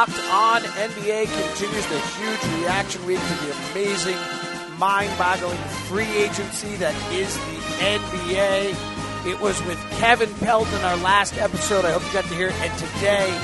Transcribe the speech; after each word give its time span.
Locked 0.00 0.30
on 0.30 0.62
NBA 0.62 1.26
continues 1.26 1.86
the 1.88 1.98
huge 1.98 2.62
reaction 2.62 3.04
week 3.04 3.18
to 3.18 3.34
the 3.44 3.54
amazing, 3.70 4.16
mind 4.78 5.10
boggling 5.18 5.58
free 5.88 6.08
agency 6.16 6.74
that 6.76 6.94
is 7.12 7.34
the 7.36 7.58
NBA. 7.84 9.30
It 9.30 9.38
was 9.42 9.62
with 9.66 9.78
Kevin 9.98 10.32
Pelton 10.36 10.74
in 10.78 10.84
our 10.86 10.96
last 10.96 11.36
episode. 11.36 11.84
I 11.84 11.90
hope 11.90 12.02
you 12.06 12.12
got 12.14 12.24
to 12.24 12.34
hear 12.34 12.48
it. 12.48 12.54
And 12.62 12.78
today 12.78 13.38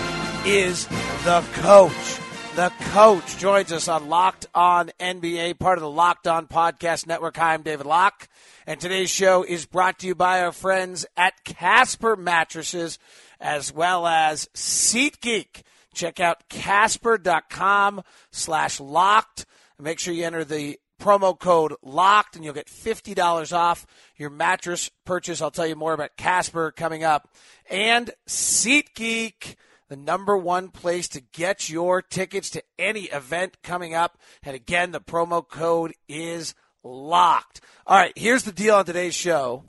is 0.46 0.86
the 1.24 1.44
coach. 1.56 2.18
The 2.54 2.72
coach 2.92 3.36
joins 3.36 3.70
us 3.70 3.86
on 3.86 4.08
Locked 4.08 4.46
On 4.54 4.90
NBA, 4.98 5.58
part 5.58 5.76
of 5.76 5.82
the 5.82 5.90
Locked 5.90 6.26
On 6.26 6.46
Podcast 6.46 7.06
Network. 7.06 7.36
Hi, 7.36 7.52
I'm 7.52 7.64
David 7.64 7.84
Locke. 7.84 8.28
And 8.66 8.80
today's 8.80 9.10
show 9.10 9.42
is 9.42 9.66
brought 9.66 9.98
to 9.98 10.06
you 10.06 10.14
by 10.14 10.40
our 10.40 10.52
friends 10.52 11.04
at 11.18 11.44
Casper 11.44 12.16
Mattresses 12.16 12.98
as 13.38 13.74
well 13.74 14.06
as 14.06 14.48
SeatGeek. 14.54 15.64
Check 15.96 16.20
out 16.20 16.46
casper.com 16.50 18.02
slash 18.30 18.80
locked. 18.80 19.46
Make 19.80 19.98
sure 19.98 20.12
you 20.12 20.24
enter 20.24 20.44
the 20.44 20.78
promo 21.00 21.38
code 21.38 21.72
locked 21.82 22.36
and 22.36 22.44
you'll 22.44 22.52
get 22.52 22.66
$50 22.66 23.56
off 23.56 23.86
your 24.16 24.28
mattress 24.28 24.90
purchase. 25.06 25.40
I'll 25.40 25.50
tell 25.50 25.66
you 25.66 25.74
more 25.74 25.94
about 25.94 26.18
Casper 26.18 26.70
coming 26.70 27.02
up. 27.02 27.34
And 27.70 28.10
SeatGeek, 28.28 29.56
the 29.88 29.96
number 29.96 30.36
one 30.36 30.68
place 30.68 31.08
to 31.08 31.22
get 31.32 31.70
your 31.70 32.02
tickets 32.02 32.50
to 32.50 32.62
any 32.78 33.04
event 33.04 33.62
coming 33.62 33.94
up. 33.94 34.18
And 34.42 34.54
again, 34.54 34.92
the 34.92 35.00
promo 35.00 35.48
code 35.48 35.94
is 36.08 36.54
locked. 36.84 37.62
All 37.86 37.96
right, 37.96 38.12
here's 38.16 38.42
the 38.42 38.52
deal 38.52 38.74
on 38.74 38.84
today's 38.84 39.14
show. 39.14 39.64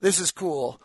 This 0.00 0.20
is 0.20 0.30
cool. 0.30 0.78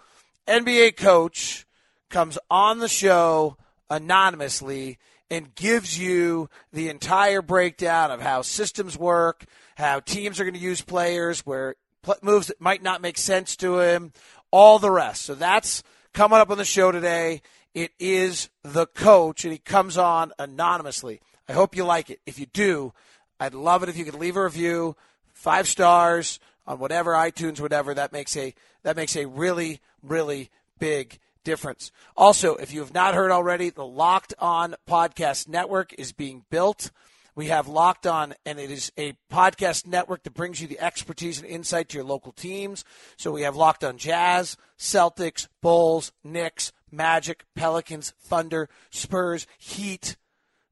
NBA 0.48 0.96
coach 0.96 1.66
comes 2.10 2.38
on 2.50 2.80
the 2.80 2.88
show 2.88 3.58
anonymously 3.90 4.98
and 5.30 5.54
gives 5.56 5.98
you 5.98 6.50
the 6.74 6.90
entire 6.90 7.42
breakdown 7.42 8.12
of 8.12 8.22
how 8.22 8.42
systems 8.42 8.98
work, 8.98 9.46
how 9.76 10.00
teams 10.00 10.40
are 10.40 10.44
going 10.44 10.54
to 10.54 10.60
use 10.60 10.82
players, 10.82 11.46
where 11.46 11.76
moves 12.22 12.48
that 12.48 12.60
might 12.60 12.82
not 12.82 13.02
make 13.02 13.18
sense 13.18 13.56
to 13.58 13.80
him, 13.80 14.12
all 14.52 14.80
the 14.80 14.92
rest. 14.92 15.24
So 15.24 15.36
that's 15.36 15.84
coming 16.14 16.40
up 16.40 16.50
on 16.50 16.58
the 16.58 16.66
show 16.66 16.92
today. 16.92 17.42
It 17.74 17.92
is 18.00 18.50
the 18.64 18.88
coach, 18.88 19.44
and 19.44 19.54
he 19.54 19.60
comes 19.60 19.98
on 19.98 20.32
anonymously. 20.40 21.22
I 21.48 21.54
hope 21.54 21.76
you 21.76 21.84
like 21.84 22.10
it. 22.10 22.20
If 22.26 22.40
you 22.40 22.48
do, 22.48 22.94
I'd 23.40 23.54
love 23.54 23.84
it 23.84 23.90
if 23.90 23.98
you 23.98 24.06
could 24.06 24.16
leave 24.16 24.36
a 24.36 24.44
review, 24.44 24.96
five 25.34 25.68
stars 25.68 26.40
on 26.66 26.80
whatever 26.80 27.14
iTunes, 27.14 27.60
whatever. 27.60 27.94
That 27.94 28.12
makes 28.12 28.36
a 28.36 28.54
that 28.84 28.96
makes 28.96 29.16
a 29.16 29.26
really 29.26 29.82
really 30.04 30.50
big 30.80 31.20
difference. 31.44 31.92
Also, 32.16 32.56
if 32.56 32.74
you 32.74 32.80
have 32.82 32.94
not 32.94 33.16
heard 33.16 33.32
already, 33.32 33.70
the 33.70 33.86
Locked 33.86 34.34
On 34.40 34.76
Podcast 34.88 35.48
Network 35.48 35.94
is 35.98 36.12
being 36.12 36.46
built. 36.50 36.92
We 37.36 37.48
have 37.48 37.68
Locked 37.68 38.06
On, 38.06 38.34
and 38.46 38.60
it 38.60 38.70
is 38.70 38.92
a 38.98 39.14
podcast 39.32 39.88
network 39.88 40.24
that 40.24 40.34
brings 40.34 40.60
you 40.60 40.68
the 40.68 40.80
expertise 40.80 41.40
and 41.40 41.48
insight 41.48 41.88
to 41.90 41.98
your 41.98 42.06
local 42.06 42.34
teams. 42.34 42.84
So 43.16 43.32
we 43.32 43.44
have 43.44 43.56
Locked 43.56 43.84
On 43.84 43.98
Jazz, 43.98 44.58
Celtics, 44.78 45.48
Bulls, 45.62 46.12
Knicks, 46.24 46.74
Magic, 46.92 47.46
Pelicans, 47.56 48.14
Thunder, 48.20 48.68
Spurs, 48.90 49.48
Heat, 49.58 50.18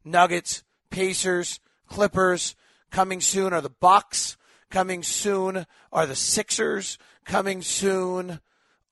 Nuggets, 0.03 0.63
Pacers, 0.89 1.59
Clippers. 1.88 2.56
Coming 2.91 3.22
soon 3.22 3.53
are 3.53 3.61
the 3.61 3.69
Bucks. 3.69 4.35
Coming 4.69 5.03
soon 5.03 5.66
are 5.91 6.06
the 6.06 6.16
Sixers. 6.16 6.97
Coming 7.23 7.61
soon 7.61 8.41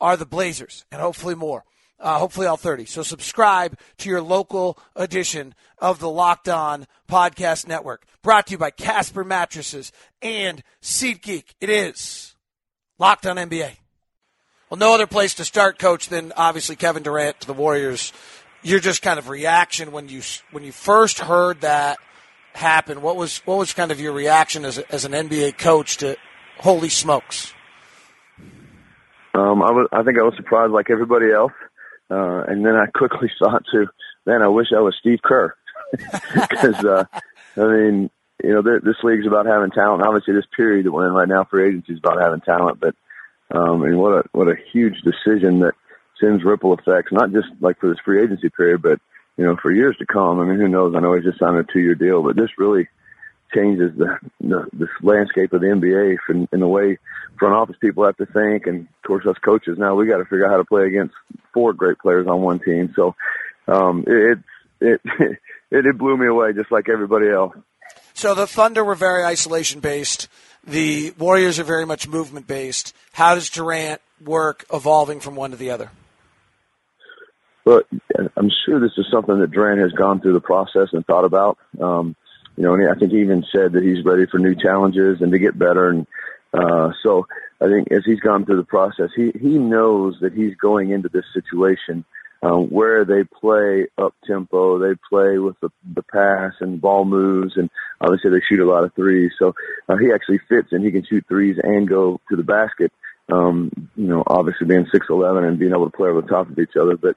are 0.05 0.17
the 0.17 0.25
Blazers, 0.25 0.85
and 0.91 1.01
hopefully 1.01 1.35
more 1.35 1.65
uh, 1.99 2.19
hopefully 2.19 2.47
all 2.47 2.57
30. 2.57 2.85
So 2.85 3.03
subscribe 3.03 3.77
to 3.97 4.09
your 4.09 4.21
local 4.21 4.77
edition 4.95 5.55
of 5.79 5.99
the 5.99 6.09
Locked 6.09 6.49
On 6.49 6.87
Podcast 7.09 7.67
Network. 7.67 8.05
Brought 8.21 8.47
to 8.47 8.51
you 8.51 8.57
by 8.57 8.71
Casper 8.71 9.23
Mattresses 9.23 9.91
and 10.21 10.63
SeatGeek. 10.81 11.55
It 11.61 11.69
is 11.69 12.35
Locked 12.99 13.25
On 13.25 13.37
NBA. 13.37 13.77
Well, 14.69 14.77
no 14.77 14.93
other 14.93 15.07
place 15.07 15.33
to 15.35 15.45
start, 15.45 15.79
Coach, 15.79 16.09
than 16.09 16.33
obviously 16.35 16.75
Kevin 16.75 17.03
Durant 17.03 17.39
to 17.41 17.47
the 17.47 17.53
Warriors. 17.53 18.11
Your 18.63 18.79
just 18.79 19.01
kind 19.01 19.19
of 19.19 19.29
reaction 19.29 19.91
when 19.91 20.09
you 20.09 20.21
when 20.51 20.63
you 20.63 20.71
first 20.71 21.19
heard 21.19 21.61
that 21.61 21.97
happen. 22.53 23.01
What 23.03 23.15
was 23.15 23.39
what 23.45 23.59
was 23.59 23.73
kind 23.73 23.91
of 23.91 24.01
your 24.01 24.11
reaction 24.11 24.65
as 24.65 24.79
a, 24.79 24.91
as 24.91 25.05
an 25.05 25.11
NBA 25.11 25.59
coach 25.59 25.97
to 25.97 26.17
holy 26.57 26.89
smokes? 26.89 27.54
Um, 29.35 29.61
I 29.61 29.71
was 29.71 29.87
I 29.91 30.03
think 30.03 30.17
I 30.17 30.23
was 30.23 30.35
surprised 30.37 30.71
like 30.71 30.89
everybody 30.89 31.31
else. 31.31 31.53
Uh, 32.09 32.43
and 32.47 32.65
then 32.65 32.75
I 32.75 32.85
quickly 32.95 33.31
thought 33.39 33.63
to, 33.71 33.87
man, 34.25 34.41
I 34.41 34.47
wish 34.47 34.67
I 34.75 34.81
was 34.81 34.95
Steve 34.99 35.19
Kerr. 35.23 35.55
Because, 36.33 36.83
uh, 36.83 37.05
I 37.55 37.61
mean, 37.61 38.09
you 38.43 38.53
know, 38.53 38.61
this 38.61 38.97
league's 39.03 39.27
about 39.27 39.45
having 39.45 39.71
talent. 39.71 40.03
Obviously, 40.03 40.33
this 40.33 40.47
period 40.55 40.85
that 40.85 40.91
we're 40.91 41.07
in 41.07 41.13
right 41.13 41.27
now 41.27 41.45
for 41.45 41.65
agency 41.65 41.93
is 41.93 41.99
about 41.99 42.21
having 42.21 42.41
talent. 42.41 42.79
But, 42.81 42.95
um, 43.55 43.83
and 43.83 43.97
what 43.97 44.13
a, 44.13 44.23
what 44.33 44.47
a 44.49 44.55
huge 44.73 44.95
decision 45.03 45.59
that 45.59 45.73
sends 46.19 46.43
ripple 46.43 46.73
effects, 46.73 47.11
not 47.11 47.31
just 47.31 47.47
like 47.61 47.79
for 47.79 47.87
this 47.87 47.99
free 48.03 48.21
agency 48.21 48.49
period, 48.49 48.81
but, 48.81 48.99
you 49.37 49.45
know, 49.45 49.55
for 49.61 49.71
years 49.71 49.95
to 49.97 50.05
come. 50.05 50.39
I 50.39 50.45
mean, 50.45 50.59
who 50.59 50.67
knows? 50.67 50.95
I 50.95 50.99
know 50.99 51.13
he's 51.13 51.23
just 51.23 51.39
signed 51.39 51.57
a 51.57 51.63
two 51.63 51.79
year 51.79 51.95
deal, 51.95 52.21
but 52.23 52.35
this 52.35 52.49
really 52.57 52.89
changes 53.55 53.97
the, 53.97 54.17
the, 54.41 54.67
the 54.73 54.87
landscape 55.01 55.53
of 55.53 55.61
the 55.61 55.67
NBA 55.67 56.17
in, 56.29 56.47
in 56.51 56.59
the 56.59 56.67
way 56.67 56.97
front 57.39 57.55
office 57.55 57.75
people 57.79 58.05
have 58.05 58.17
to 58.17 58.25
think, 58.25 58.67
and 58.67 58.81
of 58.81 59.07
course 59.07 59.25
us 59.25 59.37
coaches 59.43 59.77
now 59.77 59.95
we 59.95 60.07
got 60.07 60.17
to 60.17 60.25
figure 60.25 60.45
out 60.45 60.51
how 60.51 60.57
to 60.57 60.65
play 60.65 60.87
against 60.87 61.13
four 61.53 61.73
great 61.73 61.97
players 61.99 62.27
on 62.27 62.41
one 62.41 62.59
team. 62.59 62.93
So 62.95 63.15
um, 63.67 64.03
it, 64.07 64.39
it 64.81 65.01
it 65.05 65.39
it 65.71 65.97
blew 65.97 66.17
me 66.17 66.27
away, 66.27 66.53
just 66.53 66.71
like 66.71 66.89
everybody 66.89 67.29
else. 67.29 67.55
So 68.13 68.33
the 68.33 68.47
Thunder 68.47 68.83
were 68.83 68.95
very 68.95 69.23
isolation 69.23 69.81
based. 69.81 70.27
The 70.65 71.13
Warriors 71.17 71.59
are 71.59 71.63
very 71.63 71.85
much 71.85 72.07
movement 72.07 72.47
based. 72.47 72.95
How 73.11 73.35
does 73.35 73.49
Durant 73.49 74.01
work 74.23 74.65
evolving 74.73 75.19
from 75.19 75.35
one 75.35 75.51
to 75.51 75.57
the 75.57 75.71
other? 75.71 75.91
But 77.65 77.87
I'm 78.37 78.51
sure 78.65 78.79
this 78.79 78.97
is 78.97 79.05
something 79.11 79.39
that 79.39 79.51
Durant 79.51 79.81
has 79.81 79.91
gone 79.91 80.21
through 80.21 80.33
the 80.33 80.39
process 80.39 80.89
and 80.93 81.05
thought 81.05 81.25
about. 81.25 81.57
Um, 81.81 82.15
you 82.57 82.63
know, 82.63 82.73
and 82.73 82.89
I 82.89 82.95
think 82.95 83.11
he 83.11 83.19
even 83.19 83.43
said 83.53 83.73
that 83.73 83.83
he's 83.83 84.05
ready 84.05 84.25
for 84.25 84.39
new 84.39 84.55
challenges 84.55 85.21
and 85.21 85.31
to 85.31 85.39
get 85.39 85.57
better. 85.57 85.89
And 85.89 86.07
uh, 86.53 86.91
so 87.03 87.27
I 87.61 87.67
think 87.67 87.91
as 87.91 88.03
he's 88.05 88.19
gone 88.19 88.45
through 88.45 88.57
the 88.57 88.63
process, 88.63 89.09
he, 89.15 89.31
he 89.39 89.57
knows 89.57 90.17
that 90.21 90.33
he's 90.33 90.55
going 90.55 90.91
into 90.91 91.09
this 91.09 91.25
situation 91.33 92.05
um, 92.43 92.67
where 92.69 93.05
they 93.05 93.23
play 93.23 93.87
up 93.97 94.13
tempo, 94.25 94.77
they 94.77 94.95
play 95.09 95.37
with 95.39 95.59
the, 95.61 95.69
the 95.93 96.03
pass 96.03 96.53
and 96.59 96.79
ball 96.79 97.03
moves, 97.03 97.57
and 97.57 97.69
obviously 97.99 98.29
they 98.29 98.41
shoot 98.47 98.59
a 98.59 98.69
lot 98.69 98.83
of 98.83 98.93
threes. 98.93 99.31
So 99.39 99.55
uh, 99.89 99.97
he 99.97 100.11
actually 100.13 100.39
fits 100.47 100.69
and 100.71 100.83
he 100.85 100.91
can 100.91 101.05
shoot 101.05 101.25
threes 101.27 101.57
and 101.61 101.87
go 101.87 102.21
to 102.29 102.35
the 102.35 102.43
basket. 102.43 102.91
Um, 103.31 103.89
you 103.95 104.07
know, 104.07 104.23
obviously 104.27 104.67
being 104.67 104.85
six 104.91 105.07
eleven 105.09 105.43
and 105.43 105.57
being 105.57 105.71
able 105.71 105.89
to 105.89 105.97
play 105.97 106.09
over 106.09 106.21
the 106.21 106.27
top 106.27 106.47
of 106.47 106.59
each 106.59 106.75
other. 106.79 106.95
But 106.95 107.15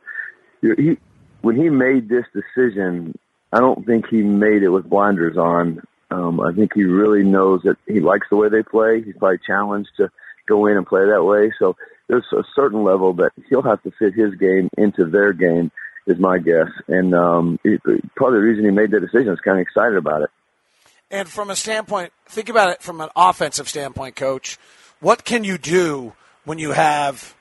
he, 0.62 0.96
when 1.42 1.56
he 1.56 1.68
made 1.68 2.08
this 2.08 2.24
decision, 2.32 3.18
I 3.52 3.60
don't 3.60 3.86
think 3.86 4.06
he 4.08 4.22
made 4.22 4.62
it 4.62 4.68
with 4.68 4.88
blinders 4.88 5.36
on. 5.36 5.82
Um, 6.10 6.40
I 6.40 6.52
think 6.52 6.72
he 6.74 6.84
really 6.84 7.22
knows 7.22 7.62
that 7.64 7.76
he 7.86 8.00
likes 8.00 8.26
the 8.30 8.36
way 8.36 8.48
they 8.48 8.62
play. 8.62 9.02
He's 9.02 9.16
probably 9.16 9.38
challenged 9.46 9.90
to 9.98 10.10
go 10.46 10.66
in 10.66 10.76
and 10.76 10.86
play 10.86 11.06
that 11.06 11.24
way. 11.24 11.52
So 11.58 11.76
there's 12.08 12.24
a 12.32 12.42
certain 12.54 12.84
level 12.84 13.12
that 13.14 13.32
he'll 13.48 13.62
have 13.62 13.82
to 13.82 13.90
fit 13.98 14.14
his 14.14 14.34
game 14.34 14.68
into 14.76 15.04
their 15.04 15.32
game, 15.32 15.70
is 16.06 16.18
my 16.18 16.38
guess. 16.38 16.68
And 16.88 17.14
um, 17.14 17.58
he, 17.62 17.76
probably 18.16 18.38
the 18.38 18.44
reason 18.44 18.64
he 18.64 18.70
made 18.70 18.90
that 18.90 19.00
decision 19.00 19.32
is 19.32 19.40
kind 19.40 19.58
of 19.58 19.62
excited 19.62 19.96
about 19.96 20.22
it. 20.22 20.30
And 21.10 21.28
from 21.28 21.50
a 21.50 21.56
standpoint, 21.56 22.12
think 22.26 22.48
about 22.48 22.70
it 22.70 22.82
from 22.82 23.00
an 23.00 23.08
offensive 23.16 23.68
standpoint, 23.68 24.16
coach. 24.16 24.58
What 25.00 25.24
can 25.24 25.44
you 25.44 25.56
do 25.56 26.12
when 26.44 26.58
you 26.58 26.72
have, 26.72 27.34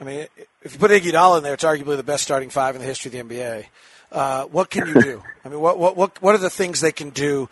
I 0.00 0.04
mean, 0.04 0.26
if 0.62 0.74
you 0.74 0.78
put 0.78 0.90
Iggy 0.90 1.12
Iguodala 1.12 1.38
in 1.38 1.42
there, 1.42 1.54
it's 1.54 1.64
arguably 1.64 1.96
the 1.96 2.02
best 2.02 2.22
starting 2.22 2.50
five 2.50 2.76
in 2.76 2.80
the 2.80 2.86
history 2.86 3.18
of 3.18 3.28
the 3.28 3.34
NBA. 3.34 3.66
Uh, 4.12 4.44
what 4.46 4.70
can 4.70 4.88
you 4.88 5.00
do? 5.00 5.22
I 5.44 5.48
mean, 5.48 5.60
what, 5.60 5.78
what, 5.78 5.96
what, 5.96 6.20
what 6.22 6.34
are 6.34 6.38
the 6.38 6.50
things 6.50 6.80
they 6.80 6.92
can 6.92 7.10
do 7.10 7.48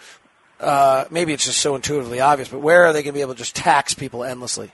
uh, 0.60 1.04
maybe 1.10 1.32
it's 1.32 1.44
just 1.44 1.60
so 1.60 1.76
intuitively 1.76 2.20
obvious, 2.20 2.48
but 2.48 2.60
where 2.60 2.86
are 2.86 2.92
they 2.92 3.02
going 3.02 3.12
to 3.12 3.18
be 3.18 3.20
able 3.20 3.34
to 3.34 3.38
just 3.38 3.54
tax 3.54 3.94
people 3.94 4.24
endlessly? 4.24 4.72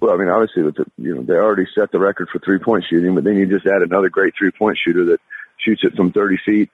Well, 0.00 0.12
I 0.12 0.16
mean, 0.16 0.28
obviously, 0.28 0.64
with 0.64 0.76
the, 0.76 0.84
you 0.98 1.14
know, 1.14 1.22
they 1.22 1.34
already 1.34 1.66
set 1.74 1.92
the 1.92 1.98
record 1.98 2.28
for 2.30 2.38
three 2.40 2.58
point 2.58 2.84
shooting, 2.90 3.14
but 3.14 3.24
then 3.24 3.36
you 3.36 3.46
just 3.46 3.66
add 3.66 3.82
another 3.82 4.10
great 4.10 4.34
three 4.36 4.50
point 4.50 4.78
shooter 4.84 5.04
that 5.06 5.20
shoots 5.58 5.82
it 5.84 5.94
from 5.94 6.12
30 6.12 6.38
feet. 6.44 6.70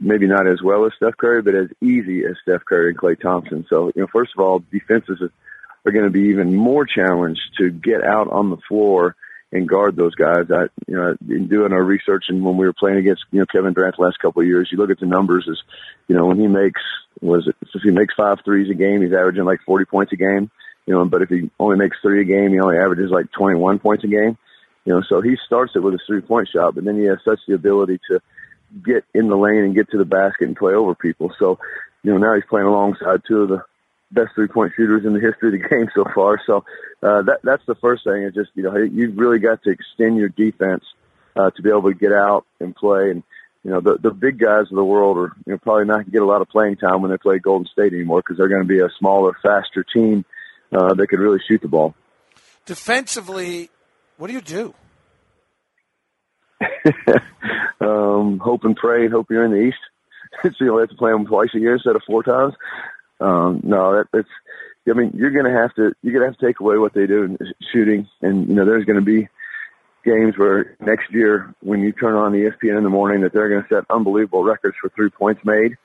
Maybe 0.00 0.26
not 0.26 0.46
as 0.46 0.62
well 0.62 0.86
as 0.86 0.92
Steph 0.96 1.16
Curry, 1.16 1.42
but 1.42 1.54
as 1.54 1.68
easy 1.80 2.24
as 2.24 2.36
Steph 2.42 2.64
Curry 2.64 2.90
and 2.90 2.98
Klay 2.98 3.20
Thompson. 3.20 3.66
So, 3.68 3.92
you 3.94 4.02
know, 4.02 4.08
first 4.12 4.32
of 4.36 4.42
all, 4.42 4.62
defenses 4.72 5.20
are 5.84 5.92
going 5.92 6.04
to 6.04 6.10
be 6.10 6.28
even 6.28 6.54
more 6.54 6.86
challenged 6.86 7.42
to 7.58 7.70
get 7.70 8.02
out 8.02 8.30
on 8.30 8.50
the 8.50 8.56
floor 8.68 9.16
and 9.54 9.68
guard 9.68 9.96
those 9.96 10.14
guys. 10.14 10.50
I, 10.50 10.64
you 10.86 10.96
know, 10.96 11.16
in 11.28 11.48
doing 11.48 11.72
our 11.72 11.82
research 11.82 12.24
and 12.28 12.44
when 12.44 12.58
we 12.58 12.66
were 12.66 12.74
playing 12.74 12.98
against, 12.98 13.24
you 13.30 13.38
know, 13.38 13.46
Kevin 13.46 13.72
Durant 13.72 13.96
the 13.96 14.02
last 14.02 14.18
couple 14.18 14.42
of 14.42 14.48
years, 14.48 14.68
you 14.70 14.76
look 14.76 14.90
at 14.90 15.00
the 15.00 15.06
numbers 15.06 15.48
as, 15.50 15.58
you 16.08 16.16
know, 16.16 16.26
when 16.26 16.38
he 16.38 16.48
makes, 16.48 16.82
was 17.22 17.48
it, 17.48 17.56
if 17.74 17.82
he 17.82 17.90
makes 17.90 18.14
five 18.14 18.38
threes 18.44 18.68
a 18.70 18.74
game, 18.74 19.00
he's 19.00 19.12
averaging 19.12 19.44
like 19.44 19.60
40 19.64 19.86
points 19.86 20.12
a 20.12 20.16
game 20.16 20.50
you 20.86 20.94
know, 20.94 21.04
but 21.04 21.22
if 21.22 21.28
he 21.28 21.50
only 21.58 21.76
makes 21.76 21.96
three 22.02 22.20
a 22.20 22.24
game, 22.24 22.52
he 22.52 22.60
only 22.60 22.76
averages 22.76 23.10
like 23.10 23.30
21 23.32 23.78
points 23.78 24.04
a 24.04 24.08
game. 24.08 24.36
You 24.84 24.92
know, 24.92 25.02
so 25.08 25.22
he 25.22 25.36
starts 25.46 25.72
it 25.74 25.82
with 25.82 25.94
a 25.94 25.98
three 26.06 26.20
point 26.20 26.48
shot, 26.48 26.74
but 26.74 26.84
then 26.84 26.98
he 26.98 27.04
has 27.04 27.18
such 27.24 27.40
the 27.48 27.54
ability 27.54 28.00
to 28.10 28.20
get 28.84 29.04
in 29.14 29.28
the 29.28 29.36
lane 29.36 29.64
and 29.64 29.74
get 29.74 29.90
to 29.90 29.98
the 29.98 30.04
basket 30.04 30.46
and 30.46 30.56
play 30.56 30.74
over 30.74 30.94
people. 30.94 31.32
So, 31.38 31.58
you 32.02 32.12
know, 32.12 32.18
now 32.18 32.34
he's 32.34 32.44
playing 32.48 32.66
alongside 32.66 33.22
two 33.26 33.42
of 33.42 33.48
the 33.48 33.62
best 34.14 34.34
three 34.34 34.48
point 34.48 34.72
shooters 34.76 35.04
in 35.04 35.12
the 35.12 35.20
history 35.20 35.54
of 35.54 35.62
the 35.62 35.68
game 35.76 35.88
so 35.94 36.04
far. 36.14 36.40
So, 36.46 36.64
uh, 37.02 37.22
that, 37.22 37.40
that's 37.42 37.64
the 37.66 37.74
first 37.76 38.04
thing 38.04 38.22
is 38.22 38.34
just, 38.34 38.50
you 38.54 38.62
know, 38.62 38.76
you've 38.76 39.16
really 39.16 39.38
got 39.38 39.62
to 39.64 39.70
extend 39.70 40.16
your 40.16 40.28
defense, 40.28 40.84
uh, 41.36 41.50
to 41.50 41.62
be 41.62 41.68
able 41.68 41.82
to 41.82 41.94
get 41.94 42.12
out 42.12 42.46
and 42.60 42.74
play. 42.74 43.10
And, 43.10 43.22
you 43.62 43.70
know, 43.70 43.80
the, 43.80 43.98
the 43.98 44.10
big 44.10 44.38
guys 44.38 44.66
of 44.70 44.76
the 44.76 44.84
world 44.84 45.16
are, 45.16 45.32
you 45.46 45.52
know, 45.52 45.58
probably 45.58 45.86
not 45.86 45.94
going 45.94 46.04
to 46.06 46.10
get 46.10 46.22
a 46.22 46.26
lot 46.26 46.42
of 46.42 46.48
playing 46.48 46.76
time 46.76 47.02
when 47.02 47.10
they 47.10 47.16
play 47.16 47.38
Golden 47.38 47.66
State 47.66 47.92
anymore 47.92 48.20
because 48.20 48.36
they're 48.36 48.48
going 48.48 48.62
to 48.62 48.68
be 48.68 48.80
a 48.80 48.88
smaller, 48.98 49.36
faster 49.42 49.84
team 49.84 50.24
uh, 50.72 50.94
that 50.94 51.06
could 51.08 51.20
really 51.20 51.40
shoot 51.46 51.60
the 51.62 51.68
ball. 51.68 51.94
Defensively, 52.66 53.70
what 54.16 54.28
do 54.28 54.32
you 54.32 54.40
do? 54.40 54.74
um, 57.80 58.38
hope 58.38 58.64
and 58.64 58.76
pray 58.76 59.04
and 59.04 59.12
hope 59.12 59.26
you're 59.30 59.44
in 59.44 59.50
the 59.50 59.66
East. 59.66 59.78
so 60.42 60.64
you 60.64 60.70
only 60.70 60.82
have 60.82 60.90
to 60.90 60.96
play 60.96 61.12
them 61.12 61.26
twice 61.26 61.50
a 61.54 61.58
year 61.58 61.74
instead 61.74 61.96
of 61.96 62.02
four 62.06 62.22
times. 62.22 62.54
Um, 63.20 63.60
no, 63.62 63.96
that, 63.96 64.06
that's. 64.12 64.28
I 64.86 64.92
mean, 64.92 65.12
you're 65.14 65.30
going 65.30 65.46
to 65.46 65.58
have 65.58 65.74
to 65.76 65.94
you're 66.02 66.12
going 66.12 66.24
to 66.24 66.30
have 66.32 66.38
to 66.38 66.46
take 66.46 66.60
away 66.60 66.76
what 66.76 66.92
they 66.92 67.06
do 67.06 67.24
in 67.24 67.38
shooting, 67.72 68.06
and 68.20 68.48
you 68.48 68.54
know 68.54 68.66
there's 68.66 68.84
going 68.84 68.98
to 68.98 69.04
be 69.04 69.28
games 70.04 70.36
where 70.36 70.76
next 70.80 71.10
year 71.10 71.54
when 71.60 71.80
you 71.80 71.92
turn 71.92 72.14
on 72.14 72.32
ESPN 72.32 72.76
in 72.76 72.84
the 72.84 72.90
morning 72.90 73.22
that 73.22 73.32
they're 73.32 73.48
going 73.48 73.62
to 73.62 73.68
set 73.74 73.84
unbelievable 73.88 74.44
records 74.44 74.76
for 74.78 74.90
three 74.90 75.08
points 75.08 75.42
made 75.42 75.78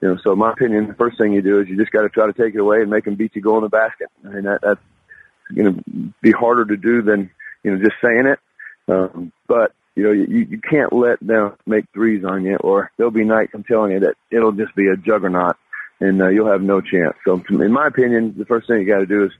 you 0.00 0.08
know, 0.08 0.18
so 0.22 0.36
my 0.36 0.52
opinion, 0.52 0.88
the 0.88 0.94
first 0.94 1.16
thing 1.16 1.32
you 1.32 1.42
do 1.42 1.60
is 1.60 1.68
you 1.68 1.76
just 1.76 1.90
got 1.90 2.02
to 2.02 2.08
try 2.08 2.26
to 2.26 2.32
take 2.32 2.54
it 2.54 2.60
away 2.60 2.80
and 2.80 2.90
make 2.90 3.04
them 3.04 3.14
beat 3.14 3.34
you 3.34 3.40
go 3.40 3.56
in 3.56 3.62
the 3.62 3.70
basket. 3.70 4.08
I 4.24 4.28
mean, 4.28 4.44
that, 4.44 4.60
that's 4.62 4.80
going 5.54 5.74
to 5.74 6.12
be 6.20 6.32
harder 6.32 6.66
to 6.66 6.76
do 6.76 7.02
than, 7.02 7.30
you 7.62 7.72
know, 7.72 7.82
just 7.82 7.96
saying 8.02 8.26
it. 8.26 8.38
Um, 8.88 9.32
but, 9.48 9.72
you 9.94 10.04
know, 10.04 10.12
you, 10.12 10.46
you 10.50 10.60
can't 10.60 10.92
let 10.92 11.18
them 11.20 11.56
make 11.66 11.86
threes 11.94 12.24
on 12.24 12.44
you 12.44 12.56
or 12.56 12.90
there'll 12.96 13.10
be 13.10 13.24
nights, 13.24 13.52
I'm 13.54 13.64
telling 13.64 13.92
you, 13.92 14.00
that 14.00 14.16
it'll 14.30 14.52
just 14.52 14.74
be 14.76 14.88
a 14.88 14.96
juggernaut 14.96 15.56
and 16.00 16.20
uh, 16.20 16.28
you'll 16.28 16.50
have 16.50 16.62
no 16.62 16.80
chance. 16.80 17.16
So 17.24 17.42
in 17.50 17.72
my 17.72 17.86
opinion, 17.86 18.34
the 18.36 18.44
first 18.44 18.68
thing 18.68 18.80
you 18.80 18.86
got 18.86 18.98
to 18.98 19.06
do 19.06 19.24
is 19.24 19.32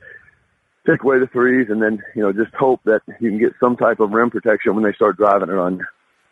take 0.87 1.03
away 1.03 1.19
the 1.19 1.27
threes 1.27 1.69
and 1.69 1.83
then, 1.83 2.03
you 2.15 2.23
know, 2.23 2.33
just 2.33 2.55
hope 2.55 2.81
that 2.85 3.03
you 3.21 3.31
can 3.31 3.39
get 3.39 3.53
some 3.61 3.77
type 3.77 4.01
of 4.01 4.11
rim 4.11 4.31
protection 4.31 4.75
when 4.75 4.85
they 4.85 4.93
start 4.93 5.17
driving 5.17 5.51
it 5.51 5.59
on 5.59 5.79
you. 5.79 5.85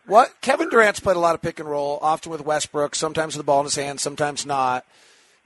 What 0.06 0.34
Kevin 0.42 0.68
Durant's 0.68 1.00
played 1.00 1.16
a 1.16 1.20
lot 1.20 1.34
of 1.34 1.42
pick 1.42 1.60
and 1.60 1.68
roll, 1.68 1.98
often 2.02 2.30
with 2.30 2.44
Westbrook, 2.44 2.94
sometimes 2.94 3.34
with 3.34 3.44
the 3.44 3.46
ball 3.46 3.60
in 3.60 3.64
his 3.64 3.74
hand, 3.74 4.00
sometimes 4.00 4.44
not. 4.44 4.84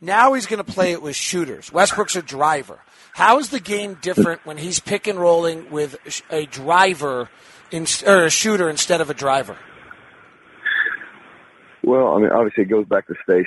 Now 0.00 0.34
he's 0.34 0.46
going 0.46 0.62
to 0.62 0.72
play 0.72 0.92
it 0.92 1.02
with 1.02 1.16
shooters. 1.16 1.72
Westbrook's 1.72 2.16
a 2.16 2.22
driver. 2.22 2.78
How 3.14 3.38
is 3.38 3.50
the 3.50 3.60
game 3.60 3.98
different 4.00 4.44
when 4.46 4.58
he's 4.58 4.78
pick 4.78 5.06
and 5.06 5.18
rolling 5.18 5.70
with 5.70 5.96
a 6.30 6.46
driver 6.46 7.28
in, 7.70 7.86
or 8.06 8.24
a 8.24 8.30
shooter 8.30 8.68
instead 8.68 9.00
of 9.00 9.10
a 9.10 9.14
driver? 9.14 9.56
Well, 11.82 12.16
I 12.16 12.20
mean, 12.20 12.30
obviously 12.30 12.64
it 12.64 12.68
goes 12.68 12.86
back 12.86 13.06
to 13.06 13.14
space. 13.22 13.46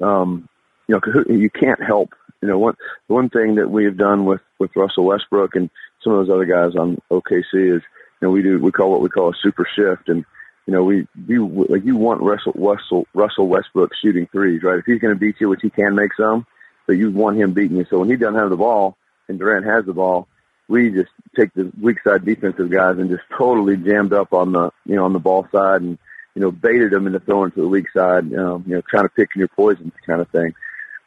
Um, 0.00 0.48
you 0.88 1.00
know, 1.04 1.24
you 1.28 1.50
can't 1.50 1.82
help. 1.82 2.14
You 2.40 2.48
know, 2.48 2.58
one 2.58 2.76
one 3.06 3.30
thing 3.30 3.56
that 3.56 3.70
we 3.70 3.84
have 3.84 3.96
done 3.96 4.24
with 4.24 4.40
with 4.58 4.74
Russell 4.74 5.04
Westbrook 5.04 5.54
and 5.54 5.70
some 6.02 6.12
of 6.12 6.26
those 6.26 6.34
other 6.34 6.44
guys 6.44 6.74
on 6.76 7.00
OKC 7.10 7.76
is, 7.76 7.82
you 7.82 7.82
know, 8.22 8.30
we 8.30 8.42
do 8.42 8.58
we 8.58 8.72
call 8.72 8.90
what 8.90 9.00
we 9.00 9.08
call 9.08 9.30
a 9.30 9.36
super 9.40 9.66
shift, 9.76 10.08
and 10.08 10.24
you 10.66 10.72
know, 10.72 10.84
we, 10.84 11.06
we, 11.26 11.38
like 11.38 11.84
you 11.84 11.96
want 11.96 12.20
Russell, 12.20 12.52
Russell, 12.54 13.06
Russell 13.14 13.48
Westbrook 13.48 13.92
shooting 14.00 14.28
threes, 14.28 14.62
right? 14.62 14.78
If 14.78 14.86
he's 14.86 15.00
going 15.00 15.14
to 15.14 15.18
beat 15.18 15.40
you, 15.40 15.48
which 15.48 15.62
he 15.62 15.70
can 15.70 15.94
make 15.94 16.14
some, 16.14 16.46
but 16.86 16.94
you 16.94 17.10
want 17.10 17.36
him 17.36 17.52
beating 17.52 17.76
you. 17.76 17.86
So 17.90 17.98
when 17.98 18.08
he 18.08 18.16
doesn't 18.16 18.38
have 18.38 18.50
the 18.50 18.56
ball 18.56 18.96
and 19.28 19.38
Durant 19.38 19.66
has 19.66 19.86
the 19.86 19.92
ball, 19.92 20.28
we 20.68 20.90
just 20.90 21.10
take 21.36 21.52
the 21.54 21.72
weak 21.80 21.98
side 22.04 22.24
defensive 22.24 22.70
guys 22.70 22.98
and 22.98 23.10
just 23.10 23.24
totally 23.36 23.76
jammed 23.76 24.12
up 24.12 24.32
on 24.32 24.52
the, 24.52 24.70
you 24.86 24.94
know, 24.94 25.04
on 25.04 25.12
the 25.12 25.18
ball 25.18 25.48
side 25.50 25.82
and, 25.82 25.98
you 26.34 26.40
know, 26.40 26.52
baited 26.52 26.92
them 26.92 27.06
into 27.06 27.20
throwing 27.20 27.50
to 27.50 27.60
the 27.60 27.68
weak 27.68 27.90
side, 27.90 28.32
um, 28.34 28.64
you 28.66 28.76
know, 28.76 28.82
trying 28.88 29.04
to 29.04 29.08
pick 29.10 29.34
your 29.34 29.48
poison 29.48 29.90
kind 30.06 30.20
of 30.20 30.28
thing. 30.28 30.54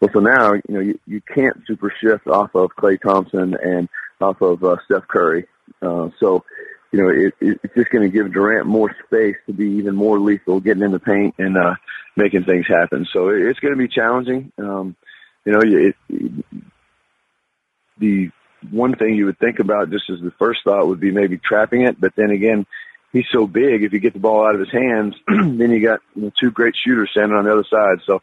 Well, 0.06 0.13
so 0.13 0.19
now, 0.19 0.54
you 0.54 0.62
know, 0.68 0.80
you, 0.81 1.00
you 1.07 1.19
can't 1.19 1.66
super 1.66 1.92
shift 2.00 2.28
off 2.28 2.54
of 2.54 2.75
Klay 2.75 3.02
Thompson 3.02 3.56
and 3.56 3.90
off 4.22 4.40
of 4.40 4.63
uh, 4.63 4.78
Steph 4.86 5.07
Curry. 5.07 5.48
Uh, 5.81 6.10
so, 6.19 6.46
you 6.92 7.02
know, 7.02 7.10
it, 7.10 7.34
it, 7.42 7.60
it's 7.63 7.74
just 7.74 7.90
going 7.90 8.04
to 8.04 8.16
give 8.16 8.31
Durant 8.31 8.68
more 8.68 8.96
space 9.07 9.36
to 9.48 9.54
be 9.54 9.66
even 9.66 9.96
more 9.96 10.19
lethal, 10.19 10.60
getting 10.60 10.84
in 10.84 10.92
the 10.92 11.00
paint 11.00 11.34
and 11.40 11.57
uh, 11.57 11.74
making 12.16 12.44
things 12.44 12.68
happen. 12.68 13.07
So 13.12 13.30
it, 13.30 13.42
it's 13.42 13.60
going 13.60 13.74
to 13.74 13.80
be 13.80 13.88
challenging. 13.88 14.52
Um, 14.60 14.96
you 15.44 15.54
know, 15.54 15.62
it, 15.62 15.96
it, 16.10 16.46
the 17.98 18.30
one 18.69 18.96
thing 18.96 19.16
you 19.16 19.25
would 19.25 19.40
think 19.40 19.58
about 19.58 19.90
just 19.90 20.08
as 20.12 20.19
the 20.22 20.34
first 20.38 20.60
thought 20.63 20.88
would 20.88 21.00
be 21.00 21.10
maybe 21.10 21.40
trapping 21.40 21.81
it, 21.81 22.00
but 22.00 22.13
then 22.16 22.30
again, 22.30 22.68
he's 23.12 23.25
so 23.31 23.48
big. 23.48 23.84
If 23.84 23.92
you 23.92 24.00
get 24.00 24.13
the 24.13 24.19
ball 24.19 24.46
out 24.46 24.54
of 24.54 24.60
his 24.60 24.72
hands, 24.72 25.16
then 25.28 25.72
you 25.72 25.81
got 25.81 26.01
you 26.13 26.24
know, 26.24 26.31
two 26.40 26.51
great 26.51 26.75
shooters 26.75 27.10
standing 27.10 27.36
on 27.36 27.46
the 27.46 27.51
other 27.51 27.66
side. 27.68 28.04
So, 28.06 28.22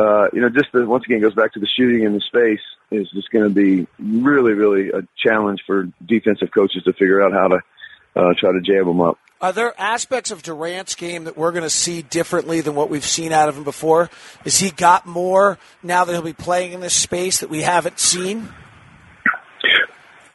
uh, 0.00 0.28
you 0.32 0.40
know, 0.40 0.48
just 0.48 0.72
the, 0.72 0.86
once 0.86 1.04
again 1.04 1.20
goes 1.20 1.34
back 1.34 1.52
to 1.52 1.60
the 1.60 1.68
shooting 1.76 2.04
in 2.04 2.14
the 2.14 2.20
space 2.20 2.60
is 2.90 3.10
just 3.10 3.30
going 3.30 3.44
to 3.44 3.50
be 3.50 3.86
really, 3.98 4.52
really 4.52 4.88
a 4.90 5.02
challenge 5.16 5.60
for 5.66 5.88
defensive 6.04 6.48
coaches 6.52 6.82
to 6.84 6.92
figure 6.92 7.22
out 7.22 7.32
how 7.32 7.48
to 7.48 7.56
uh, 8.16 8.34
try 8.38 8.52
to 8.52 8.60
jam 8.60 8.86
them 8.86 9.00
up. 9.00 9.18
Are 9.40 9.52
there 9.52 9.78
aspects 9.80 10.30
of 10.30 10.42
Durant's 10.42 10.94
game 10.94 11.24
that 11.24 11.36
we're 11.36 11.52
going 11.52 11.64
to 11.64 11.70
see 11.70 12.02
differently 12.02 12.60
than 12.60 12.74
what 12.74 12.90
we've 12.90 13.04
seen 13.04 13.32
out 13.32 13.48
of 13.48 13.56
him 13.56 13.64
before? 13.64 14.10
Is 14.44 14.58
he 14.58 14.70
got 14.70 15.06
more 15.06 15.58
now 15.82 16.04
that 16.04 16.12
he'll 16.12 16.22
be 16.22 16.32
playing 16.32 16.72
in 16.72 16.80
this 16.80 16.94
space 16.94 17.40
that 17.40 17.48
we 17.48 17.62
haven't 17.62 17.98
seen? 17.98 18.48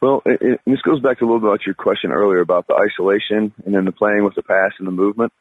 Well, 0.02 0.22
it, 0.26 0.42
it, 0.42 0.60
this 0.66 0.82
goes 0.82 1.00
back 1.00 1.18
to 1.18 1.24
a 1.24 1.26
little 1.26 1.40
bit 1.40 1.48
about 1.48 1.66
your 1.66 1.74
question 1.74 2.10
earlier 2.10 2.40
about 2.40 2.66
the 2.66 2.74
isolation 2.74 3.54
and 3.64 3.74
then 3.74 3.84
the 3.84 3.92
playing 3.92 4.24
with 4.24 4.34
the 4.34 4.42
pass 4.42 4.72
and 4.78 4.86
the 4.86 4.92
movement. 4.92 5.32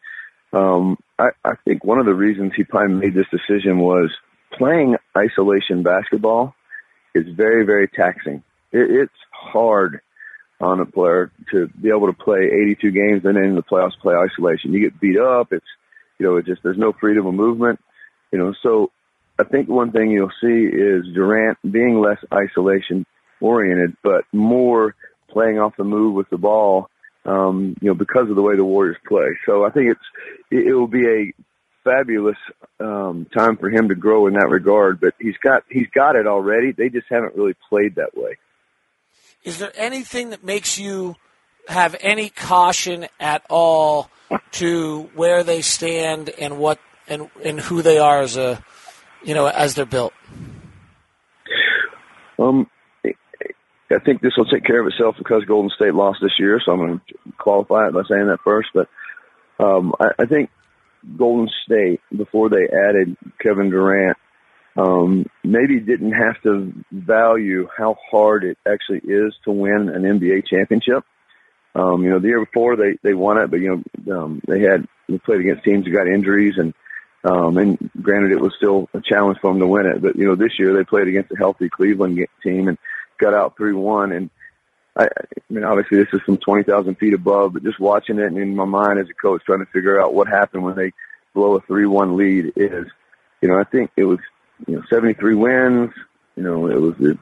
Um, 0.53 0.97
I, 1.17 1.29
I 1.43 1.53
think 1.65 1.83
one 1.83 1.99
of 1.99 2.05
the 2.05 2.13
reasons 2.13 2.53
he 2.55 2.63
probably 2.63 2.95
made 2.95 3.13
this 3.13 3.27
decision 3.31 3.79
was 3.79 4.11
playing 4.57 4.97
isolation 5.17 5.83
basketball 5.83 6.53
is 7.13 7.25
very, 7.35 7.65
very 7.65 7.87
taxing. 7.87 8.43
It, 8.71 8.91
it's 8.91 9.13
hard 9.31 10.01
on 10.59 10.79
a 10.79 10.85
player 10.85 11.31
to 11.51 11.67
be 11.81 11.89
able 11.89 12.07
to 12.07 12.13
play 12.13 12.39
82 12.39 12.91
games 12.91 13.21
and 13.25 13.35
then 13.35 13.43
in 13.43 13.55
the 13.55 13.63
playoffs 13.63 13.97
play 14.01 14.15
isolation. 14.15 14.73
You 14.73 14.81
get 14.81 14.99
beat 14.99 15.19
up. 15.19 15.51
It's, 15.51 15.65
you 16.19 16.25
know, 16.25 16.37
it 16.37 16.45
just, 16.45 16.63
there's 16.63 16.77
no 16.77 16.93
freedom 16.93 17.25
of 17.25 17.33
movement, 17.33 17.79
you 18.31 18.39
know, 18.39 18.53
so 18.63 18.91
I 19.37 19.43
think 19.43 19.67
one 19.67 19.91
thing 19.91 20.11
you'll 20.11 20.31
see 20.41 20.65
is 20.65 21.05
Durant 21.13 21.57
being 21.69 21.99
less 21.99 22.17
isolation 22.33 23.05
oriented, 23.41 23.97
but 24.01 24.23
more 24.31 24.95
playing 25.29 25.59
off 25.59 25.75
the 25.77 25.83
move 25.83 26.15
with 26.15 26.29
the 26.29 26.37
ball, 26.37 26.89
um, 27.25 27.75
you 27.81 27.87
know, 27.87 27.93
because 27.93 28.29
of 28.29 28.35
the 28.35 28.41
way 28.41 28.55
the 28.55 28.63
Warriors 28.63 28.97
play. 29.07 29.37
So 29.45 29.65
I 29.65 29.71
think 29.71 29.91
it's, 29.91 30.01
it, 30.51 30.67
it 30.67 30.73
will 30.73 30.87
be 30.87 31.07
a 31.07 31.33
fabulous, 31.83 32.37
um, 32.79 33.27
time 33.35 33.57
for 33.57 33.69
him 33.69 33.89
to 33.89 33.95
grow 33.95 34.27
in 34.27 34.33
that 34.33 34.49
regard, 34.49 34.99
but 34.99 35.13
he's 35.19 35.37
got, 35.37 35.63
he's 35.69 35.87
got 35.93 36.15
it 36.15 36.27
already. 36.27 36.71
They 36.71 36.89
just 36.89 37.07
haven't 37.09 37.35
really 37.35 37.55
played 37.69 37.95
that 37.95 38.15
way. 38.15 38.37
Is 39.43 39.59
there 39.59 39.71
anything 39.75 40.31
that 40.31 40.43
makes 40.43 40.79
you 40.79 41.15
have 41.67 41.95
any 41.99 42.29
caution 42.29 43.07
at 43.19 43.43
all 43.49 44.09
to 44.53 45.09
where 45.15 45.43
they 45.43 45.61
stand 45.61 46.29
and 46.29 46.57
what 46.57 46.79
and 47.07 47.29
and 47.43 47.59
who 47.59 47.81
they 47.81 47.97
are 47.97 48.21
as 48.21 48.37
a 48.37 48.63
you 49.23 49.33
know 49.33 49.47
as 49.47 49.75
they're 49.75 49.85
built? 49.85 50.13
Um, 52.37 52.69
I 53.91 53.99
think 53.99 54.21
this 54.21 54.33
will 54.35 54.45
take 54.45 54.65
care 54.65 54.81
of 54.81 54.87
itself 54.87 55.15
because 55.17 55.43
Golden 55.45 55.69
State 55.75 55.93
lost 55.93 56.19
this 56.21 56.39
year, 56.39 56.59
so 56.63 56.71
I'm 56.71 56.79
going 56.79 57.01
to 57.07 57.31
qualify 57.37 57.87
it 57.87 57.93
by 57.93 58.01
saying 58.09 58.27
that 58.27 58.39
first. 58.43 58.69
But 58.73 58.87
um, 59.59 59.93
I, 59.99 60.23
I 60.23 60.25
think 60.25 60.49
Golden 61.17 61.49
State, 61.65 62.01
before 62.15 62.49
they 62.49 62.63
added 62.63 63.15
Kevin 63.39 63.69
Durant, 63.69 64.17
um, 64.75 65.25
maybe 65.43 65.79
didn't 65.79 66.13
have 66.13 66.41
to 66.43 66.73
value 66.91 67.67
how 67.77 67.95
hard 68.11 68.43
it 68.43 68.57
actually 68.67 69.01
is 69.03 69.33
to 69.45 69.51
win 69.51 69.89
an 69.89 70.01
NBA 70.01 70.47
championship. 70.47 71.03
Um, 71.75 72.03
you 72.03 72.09
know, 72.09 72.19
the 72.19 72.29
year 72.29 72.43
before 72.43 72.75
they, 72.75 72.97
they 73.03 73.13
won 73.13 73.37
it, 73.37 73.51
but 73.51 73.59
you 73.59 73.83
know, 74.05 74.17
um, 74.17 74.41
they 74.47 74.61
had, 74.61 74.87
they 75.07 75.17
played 75.19 75.41
against 75.41 75.63
teams 75.63 75.85
who 75.85 75.93
got 75.93 76.07
injuries 76.07 76.55
and, 76.57 76.73
Um, 77.25 77.57
and 77.57 77.89
granted, 78.01 78.31
it 78.33 78.39
was 78.39 78.53
still 78.55 78.87
a 78.93 79.01
challenge 79.01 79.39
for 79.41 79.51
them 79.51 79.59
to 79.59 79.67
win 79.67 79.87
it. 79.87 80.01
But 80.01 80.15
you 80.15 80.25
know, 80.25 80.35
this 80.35 80.59
year 80.59 80.73
they 80.73 80.83
played 80.83 81.07
against 81.07 81.31
a 81.31 81.37
healthy 81.37 81.69
Cleveland 81.69 82.19
team 82.43 82.67
and 82.67 82.77
got 83.19 83.33
out 83.33 83.55
three 83.57 83.73
one. 83.73 84.11
And 84.11 84.29
I, 84.95 85.05
I 85.05 85.07
mean, 85.49 85.63
obviously 85.63 85.97
this 85.97 86.07
is 86.13 86.21
from 86.25 86.37
twenty 86.37 86.63
thousand 86.63 86.95
feet 86.95 87.13
above, 87.13 87.53
but 87.53 87.63
just 87.63 87.79
watching 87.79 88.19
it 88.19 88.25
and 88.25 88.37
in 88.37 88.55
my 88.55 88.65
mind 88.65 88.99
as 88.99 89.07
a 89.09 89.21
coach, 89.21 89.43
trying 89.45 89.59
to 89.59 89.71
figure 89.71 90.01
out 90.01 90.13
what 90.13 90.27
happened 90.27 90.63
when 90.63 90.75
they 90.75 90.91
blow 91.33 91.55
a 91.55 91.61
three 91.61 91.85
one 91.85 92.17
lead 92.17 92.53
is, 92.55 92.85
you 93.41 93.49
know, 93.49 93.59
I 93.59 93.63
think 93.63 93.91
it 93.97 94.05
was 94.05 94.19
you 94.67 94.75
know 94.75 94.83
seventy 94.89 95.13
three 95.13 95.35
wins. 95.35 95.91
You 96.35 96.43
know, 96.43 96.67
it 96.67 96.81
was 96.81 96.95
the 96.99 97.17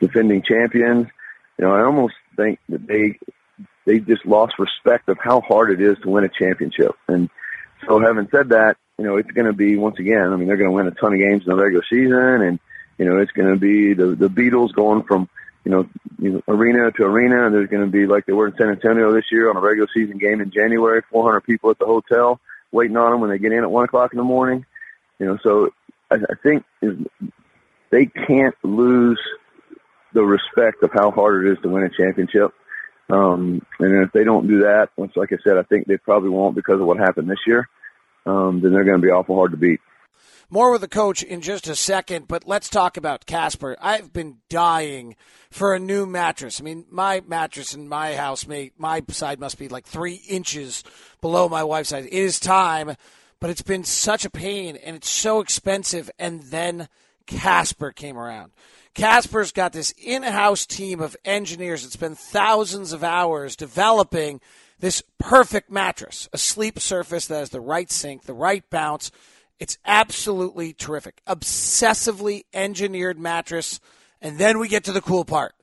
defending 0.00 0.42
champions. 0.42 1.06
You 1.58 1.66
know, 1.66 1.74
I 1.74 1.84
almost 1.84 2.14
think 2.36 2.58
that 2.68 2.86
they 2.86 3.18
they 3.86 4.00
just 4.00 4.26
lost 4.26 4.54
respect 4.58 5.08
of 5.08 5.18
how 5.22 5.40
hard 5.40 5.70
it 5.70 5.80
is 5.80 5.96
to 6.02 6.10
win 6.10 6.24
a 6.24 6.28
championship. 6.28 6.92
And 7.08 7.30
so, 7.86 8.00
having 8.00 8.28
said 8.30 8.50
that, 8.50 8.76
you 8.98 9.04
know, 9.04 9.16
it's 9.16 9.30
going 9.30 9.46
to 9.46 9.52
be 9.52 9.76
once 9.76 9.98
again. 9.98 10.32
I 10.32 10.36
mean, 10.36 10.46
they're 10.46 10.56
going 10.56 10.70
to 10.70 10.74
win 10.74 10.86
a 10.86 10.90
ton 10.92 11.12
of 11.12 11.18
games 11.18 11.42
in 11.44 11.50
the 11.50 11.62
regular 11.62 11.84
season, 11.90 12.42
and 12.42 12.58
you 12.98 13.04
know, 13.04 13.18
it's 13.18 13.32
going 13.32 13.52
to 13.52 13.58
be 13.58 13.94
the 13.94 14.14
the 14.14 14.28
Beatles 14.28 14.72
going 14.72 15.02
from 15.02 15.28
you 15.64 15.70
know, 15.70 15.88
you 16.18 16.32
know 16.32 16.42
arena 16.46 16.90
to 16.92 17.04
arena, 17.04 17.46
and 17.46 17.54
there's 17.54 17.68
going 17.68 17.84
to 17.84 17.90
be 17.90 18.06
like 18.06 18.26
they 18.26 18.32
were 18.32 18.48
in 18.48 18.56
San 18.56 18.68
Antonio 18.68 19.12
this 19.12 19.24
year 19.30 19.50
on 19.50 19.56
a 19.56 19.60
regular 19.60 19.88
season 19.94 20.18
game 20.18 20.40
in 20.40 20.50
January, 20.50 21.02
400 21.10 21.40
people 21.40 21.70
at 21.70 21.78
the 21.78 21.86
hotel 21.86 22.40
waiting 22.70 22.96
on 22.96 23.12
them 23.12 23.20
when 23.20 23.30
they 23.30 23.38
get 23.38 23.52
in 23.52 23.62
at 23.62 23.70
one 23.70 23.84
o'clock 23.84 24.12
in 24.12 24.18
the 24.18 24.24
morning. 24.24 24.66
You 25.18 25.26
know, 25.26 25.38
so 25.42 25.70
I, 26.10 26.16
I 26.16 26.34
think 26.42 26.64
they 27.90 28.06
can't 28.06 28.56
lose 28.62 29.20
the 30.12 30.22
respect 30.22 30.82
of 30.82 30.90
how 30.92 31.10
hard 31.10 31.46
it 31.46 31.52
is 31.52 31.58
to 31.62 31.68
win 31.68 31.84
a 31.84 31.90
championship. 31.90 32.52
Um, 33.10 33.64
and 33.78 34.04
if 34.04 34.12
they 34.12 34.24
don't 34.24 34.48
do 34.48 34.60
that, 34.60 34.90
once, 34.96 35.12
like 35.16 35.32
I 35.32 35.36
said, 35.44 35.56
I 35.56 35.62
think 35.62 35.86
they 35.86 35.96
probably 35.96 36.30
won't 36.30 36.56
because 36.56 36.80
of 36.80 36.86
what 36.86 36.98
happened 36.98 37.30
this 37.30 37.46
year. 37.46 37.68
Um, 38.26 38.60
then 38.60 38.72
they're 38.72 38.84
going 38.84 39.00
to 39.00 39.06
be 39.06 39.12
awful 39.12 39.36
hard 39.36 39.50
to 39.50 39.56
beat. 39.56 39.80
More 40.50 40.70
with 40.70 40.82
the 40.82 40.88
coach 40.88 41.22
in 41.22 41.40
just 41.40 41.68
a 41.68 41.74
second, 41.74 42.28
but 42.28 42.46
let's 42.46 42.68
talk 42.68 42.96
about 42.96 43.26
Casper. 43.26 43.76
I've 43.80 44.12
been 44.12 44.38
dying 44.48 45.16
for 45.50 45.74
a 45.74 45.80
new 45.80 46.06
mattress. 46.06 46.60
I 46.60 46.64
mean, 46.64 46.84
my 46.90 47.22
mattress 47.26 47.74
in 47.74 47.88
my 47.88 48.14
house, 48.14 48.46
may, 48.46 48.70
my 48.76 49.02
side 49.08 49.40
must 49.40 49.58
be 49.58 49.68
like 49.68 49.86
three 49.86 50.22
inches 50.28 50.84
below 51.20 51.48
my 51.48 51.64
wife's 51.64 51.88
side. 51.90 52.06
It 52.06 52.12
is 52.12 52.38
time, 52.38 52.96
but 53.40 53.50
it's 53.50 53.62
been 53.62 53.84
such 53.84 54.24
a 54.24 54.30
pain 54.30 54.76
and 54.76 54.96
it's 54.96 55.10
so 55.10 55.40
expensive. 55.40 56.10
And 56.18 56.42
then 56.44 56.88
Casper 57.26 57.92
came 57.92 58.18
around. 58.18 58.52
Casper's 58.94 59.50
got 59.50 59.72
this 59.72 59.92
in 59.98 60.22
house 60.22 60.66
team 60.66 61.00
of 61.00 61.16
engineers 61.24 61.82
that 61.82 61.92
spend 61.92 62.16
thousands 62.16 62.92
of 62.92 63.02
hours 63.02 63.56
developing 63.56 64.40
this 64.78 65.02
perfect 65.18 65.70
mattress, 65.70 66.28
a 66.32 66.38
sleep 66.38 66.78
surface 66.78 67.26
that 67.26 67.38
has 67.38 67.50
the 67.50 67.60
right 67.60 67.90
sink, 67.90 68.22
the 68.24 68.34
right 68.34 68.68
bounce. 68.70 69.10
It's 69.58 69.78
absolutely 69.84 70.72
terrific. 70.72 71.20
Obsessively 71.26 72.44
engineered 72.52 73.18
mattress. 73.18 73.80
And 74.20 74.38
then 74.38 74.58
we 74.58 74.68
get 74.68 74.84
to 74.84 74.92
the 74.92 75.00
cool 75.00 75.24
part 75.24 75.54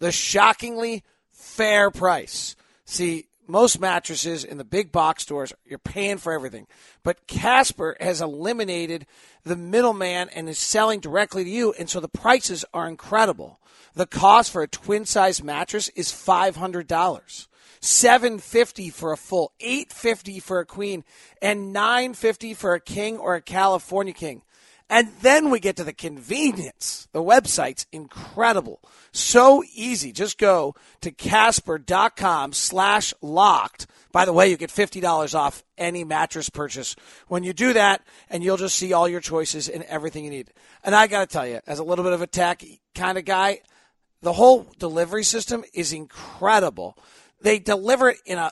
the 0.00 0.12
shockingly 0.12 1.02
fair 1.30 1.90
price. 1.90 2.56
See, 2.84 3.28
most 3.46 3.80
mattresses 3.80 4.44
in 4.44 4.58
the 4.58 4.64
big 4.64 4.90
box 4.90 5.22
stores, 5.22 5.52
you're 5.64 5.78
paying 5.78 6.18
for 6.18 6.32
everything. 6.32 6.66
But 7.02 7.26
Casper 7.26 7.96
has 8.00 8.20
eliminated 8.20 9.06
the 9.44 9.56
middleman 9.56 10.28
and 10.30 10.48
is 10.48 10.58
selling 10.58 11.00
directly 11.00 11.44
to 11.44 11.50
you, 11.50 11.72
and 11.78 11.88
so 11.88 12.00
the 12.00 12.08
prices 12.08 12.64
are 12.72 12.88
incredible. 12.88 13.60
The 13.94 14.06
cost 14.06 14.50
for 14.50 14.62
a 14.62 14.68
twin 14.68 15.04
size 15.04 15.42
mattress 15.42 15.88
is 15.90 16.10
$500. 16.10 17.46
750 17.84 18.90
for 18.90 19.12
a 19.12 19.16
full, 19.16 19.52
850 19.60 20.40
for 20.40 20.58
a 20.58 20.66
queen, 20.66 21.04
and 21.42 21.72
950 21.72 22.54
for 22.54 22.74
a 22.74 22.80
king 22.80 23.18
or 23.18 23.34
a 23.34 23.42
California 23.42 24.14
king. 24.14 24.42
And 24.88 25.08
then 25.22 25.50
we 25.50 25.60
get 25.60 25.76
to 25.76 25.84
the 25.84 25.92
convenience. 25.92 27.08
The 27.12 27.22
website's 27.22 27.86
incredible. 27.90 28.80
So 29.12 29.62
easy. 29.74 30.12
Just 30.12 30.38
go 30.38 30.74
to 31.00 31.10
casper.com 31.10 32.52
slash 32.52 33.14
locked. 33.22 33.86
By 34.12 34.24
the 34.24 34.32
way, 34.32 34.48
you 34.48 34.56
get 34.56 34.70
$50 34.70 35.34
off 35.34 35.64
any 35.76 36.04
mattress 36.04 36.48
purchase 36.48 36.94
when 37.28 37.42
you 37.42 37.52
do 37.52 37.72
that, 37.72 38.02
and 38.30 38.44
you'll 38.44 38.56
just 38.56 38.76
see 38.76 38.92
all 38.92 39.08
your 39.08 39.20
choices 39.20 39.68
and 39.68 39.82
everything 39.84 40.24
you 40.24 40.30
need. 40.30 40.52
And 40.84 40.94
I 40.94 41.06
got 41.06 41.28
to 41.28 41.32
tell 41.32 41.46
you, 41.46 41.60
as 41.66 41.78
a 41.78 41.84
little 41.84 42.04
bit 42.04 42.12
of 42.12 42.22
a 42.22 42.26
tech 42.26 42.62
kind 42.94 43.18
of 43.18 43.24
guy, 43.24 43.60
the 44.22 44.32
whole 44.32 44.66
delivery 44.78 45.24
system 45.24 45.64
is 45.74 45.92
incredible. 45.92 46.96
They 47.44 47.60
deliver 47.60 48.08
it 48.08 48.18
in 48.26 48.38
a 48.38 48.50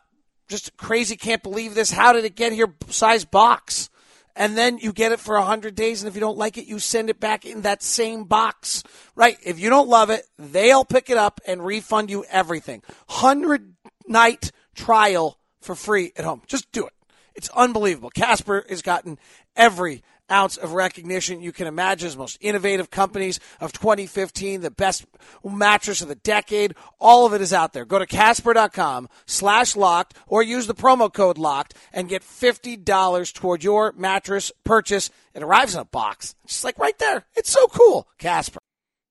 just 0.49 0.76
crazy, 0.76 1.16
can't 1.16 1.42
believe 1.42 1.75
this. 1.75 1.90
How 1.90 2.12
did 2.12 2.25
it 2.25 2.37
get 2.37 2.52
here? 2.52 2.72
Size 2.88 3.25
box? 3.25 3.88
and 4.34 4.56
then 4.56 4.78
you 4.78 4.92
get 4.92 5.12
it 5.12 5.20
for 5.20 5.37
100 5.37 5.75
days 5.75 6.02
and 6.02 6.08
if 6.08 6.14
you 6.14 6.20
don't 6.20 6.38
like 6.38 6.56
it 6.56 6.66
you 6.66 6.78
send 6.78 7.11
it 7.11 7.20
back 7.20 7.44
in 7.44 7.62
that 7.62 7.82
same 7.82 8.25
box. 8.25 8.82
Right. 9.14 9.37
If 9.44 9.61
you 9.61 9.68
don't 9.68 9.88
love 9.88 10.11
it 10.11 10.26
they'll 10.38 10.84
pick 10.84 11.11
it 11.11 11.16
up 11.16 11.40
and 11.46 11.64
refund 11.64 12.11
you 12.11 12.25
everything. 12.30 12.82
100 13.08 13.75
night 14.06 14.50
trial 14.75 15.38
for 15.61 15.75
free 15.75 16.12
at 16.16 16.25
home. 16.25 16.42
Just 16.46 16.70
do 16.72 16.87
it. 16.87 16.92
It's 17.34 17.50
unbelievable. 17.50 18.11
Casper 18.11 18.64
has 18.68 18.82
gotten 18.82 19.18
every 19.56 20.02
ounce 20.33 20.57
of 20.57 20.73
recognition 20.73 21.41
you 21.41 21.53
can 21.53 21.67
imagine 21.67 22.09
as 22.09 22.17
most 22.17 22.39
innovative 22.41 22.91
companies 22.91 23.39
of 23.61 23.73
2015, 23.73 24.62
the 24.62 24.71
best 24.71 25.05
mattress 25.45 26.01
of 26.01 26.09
the 26.09 26.15
decade. 26.15 26.75
All 26.99 27.27
of 27.27 27.35
it 27.35 27.41
is 27.41 27.53
out 27.53 27.73
there. 27.73 27.85
Go 27.85 27.99
to 27.99 28.07
Casper.com 28.07 29.09
slash 29.27 29.77
locked 29.77 30.17
or 30.27 30.43
use 30.43 30.67
the 30.67 30.75
promo 30.75 31.12
code 31.12 31.39
locked 31.39 31.75
and 31.93 32.09
get 32.09 32.23
$50 32.23 33.33
toward 33.35 33.62
your 33.62 33.93
mattress 33.93 34.51
purchase. 34.65 35.11
It 35.35 35.43
arrives 35.43 35.75
in 35.75 35.81
a 35.81 35.85
box. 35.85 36.35
It's 36.45 36.65
like 36.65 36.79
right 36.79 36.99
there. 36.99 37.25
It's 37.35 37.51
so 37.51 37.67
cool. 37.69 38.09
Casper. 38.19 38.61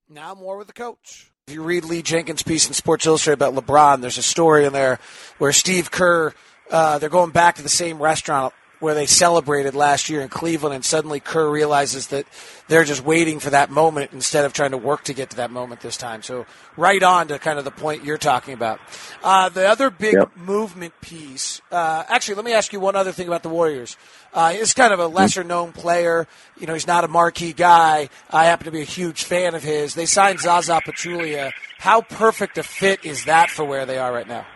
Now 0.10 0.34
more 0.36 0.58
with 0.58 0.68
the 0.68 0.74
coach. 0.74 1.32
If 1.48 1.54
you 1.54 1.63
read 1.63 1.86
Lee 1.86 2.01
Jenkins' 2.01 2.44
piece 2.44 2.68
in 2.68 2.74
Sports 2.74 3.06
Illustrated 3.06 3.42
about 3.42 3.56
LeBron, 3.56 4.01
there's 4.01 4.18
a 4.18 4.24
story 4.24 4.66
in 4.66 4.74
there 4.74 5.00
where 5.38 5.51
Steve 5.51 5.90
Kerr, 5.90 6.34
uh, 6.70 7.00
they're 7.00 7.10
going 7.10 7.32
back 7.32 7.56
to 7.56 7.63
the 7.63 7.70
same 7.70 8.01
restaurant 8.01 8.54
where 8.81 8.95
they 8.95 9.05
celebrated 9.05 9.75
last 9.75 10.09
year 10.09 10.21
in 10.21 10.27
Cleveland, 10.27 10.73
and 10.73 10.83
suddenly 10.83 11.19
Kerr 11.19 11.50
realizes 11.50 12.07
that 12.07 12.25
they're 12.67 12.83
just 12.83 13.05
waiting 13.05 13.39
for 13.39 13.51
that 13.51 13.69
moment 13.69 14.11
instead 14.11 14.43
of 14.43 14.53
trying 14.53 14.71
to 14.71 14.77
work 14.77 15.03
to 15.03 15.13
get 15.13 15.29
to 15.29 15.38
that 15.38 15.51
moment 15.51 15.81
this 15.81 15.97
time. 15.97 16.23
So, 16.23 16.47
right 16.75 17.01
on 17.01 17.27
to 17.27 17.38
kind 17.38 17.59
of 17.59 17.65
the 17.65 17.71
point 17.71 18.03
you're 18.03 18.17
talking 18.17 18.55
about. 18.55 18.79
Uh, 19.23 19.50
the 19.50 19.69
other 19.69 19.91
big 19.91 20.15
yep. 20.15 20.35
movement 20.35 21.00
piece, 21.00 21.61
uh, 21.71 22.03
actually, 22.09 22.35
let 22.35 22.45
me 22.45 22.53
ask 22.53 22.73
you 22.73 22.79
one 22.79 22.95
other 22.95 23.11
thing 23.11 23.27
about 23.27 23.43
the 23.43 23.50
Warriors. 23.50 23.97
Uh, 24.33 24.55
kind 24.75 24.93
of 24.93 25.00
a 25.00 25.07
lesser 25.07 25.43
known 25.43 25.73
player. 25.73 26.27
You 26.59 26.65
know, 26.65 26.73
he's 26.73 26.88
not 26.88 27.03
a 27.03 27.07
marquee 27.07 27.53
guy. 27.53 28.09
I 28.31 28.45
happen 28.45 28.65
to 28.65 28.71
be 28.71 28.81
a 28.81 28.85
huge 28.85 29.25
fan 29.25 29.53
of 29.53 29.61
his. 29.61 29.93
They 29.93 30.07
signed 30.07 30.39
Zaza 30.39 30.81
Pachulia. 30.83 31.51
How 31.77 32.01
perfect 32.01 32.57
a 32.57 32.63
fit 32.63 33.05
is 33.05 33.25
that 33.25 33.51
for 33.51 33.63
where 33.63 33.85
they 33.85 34.00
are 34.00 34.11
right 34.11 34.27
now? 34.27 34.47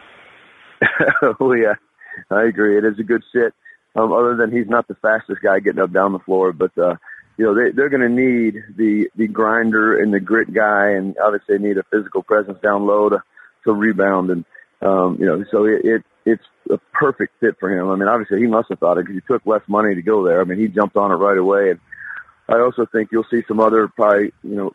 oh, 1.39 1.53
yeah. 1.53 1.75
I 2.31 2.43
agree. 2.45 2.77
It 2.77 2.85
is 2.85 2.97
a 2.97 3.03
good 3.03 3.21
fit 3.31 3.53
um, 3.95 4.11
other 4.11 4.35
than 4.35 4.51
he's 4.51 4.67
not 4.67 4.87
the 4.87 4.95
fastest 4.95 5.41
guy 5.41 5.59
getting 5.59 5.81
up 5.81 5.91
down 5.91 6.13
the 6.13 6.19
floor. 6.19 6.51
But 6.51 6.77
uh, 6.77 6.95
you 7.37 7.45
know 7.45 7.55
they 7.55 7.71
they're 7.71 7.89
going 7.89 8.01
to 8.01 8.09
need 8.09 8.63
the 8.75 9.09
the 9.15 9.27
grinder 9.27 10.01
and 10.01 10.13
the 10.13 10.19
grit 10.19 10.53
guy, 10.53 10.91
and 10.91 11.15
obviously 11.17 11.57
they 11.57 11.67
need 11.67 11.77
a 11.77 11.83
physical 11.91 12.23
presence 12.23 12.59
down 12.61 12.85
low 12.85 13.09
to 13.09 13.23
to 13.65 13.73
rebound. 13.73 14.29
And 14.29 14.45
um, 14.81 15.17
you 15.19 15.25
know, 15.25 15.43
so 15.51 15.65
it, 15.65 15.83
it 15.83 16.03
it's 16.25 16.43
a 16.69 16.77
perfect 16.93 17.33
fit 17.39 17.55
for 17.59 17.69
him. 17.69 17.89
I 17.89 17.95
mean, 17.95 18.07
obviously 18.07 18.39
he 18.39 18.47
must 18.47 18.69
have 18.69 18.79
thought 18.79 18.97
it 18.97 19.05
because 19.05 19.21
he 19.21 19.33
took 19.33 19.45
less 19.45 19.61
money 19.67 19.95
to 19.95 20.01
go 20.01 20.23
there. 20.23 20.41
I 20.41 20.43
mean, 20.43 20.59
he 20.59 20.67
jumped 20.67 20.97
on 20.97 21.11
it 21.11 21.15
right 21.15 21.37
away, 21.37 21.71
and 21.71 21.79
I 22.49 22.59
also 22.59 22.85
think 22.85 23.09
you'll 23.11 23.25
see 23.31 23.43
some 23.47 23.59
other 23.59 23.87
probably 23.87 24.33
you 24.43 24.55
know 24.55 24.73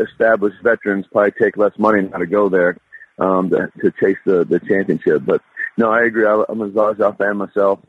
established 0.00 0.62
veterans 0.62 1.06
probably 1.12 1.32
take 1.32 1.56
less 1.56 1.72
money 1.78 2.02
now 2.02 2.18
to 2.18 2.26
go 2.26 2.48
there 2.48 2.78
um, 3.18 3.50
to, 3.50 3.70
to 3.80 3.92
chase 4.00 4.18
the 4.24 4.44
the 4.44 4.60
championship. 4.60 5.22
But 5.24 5.42
no, 5.76 5.90
I 5.90 6.02
agree. 6.04 6.26
I, 6.26 6.44
I'm 6.48 6.60
a 6.60 6.72
Zaza 6.72 7.14
fan 7.18 7.36
myself. 7.36 7.80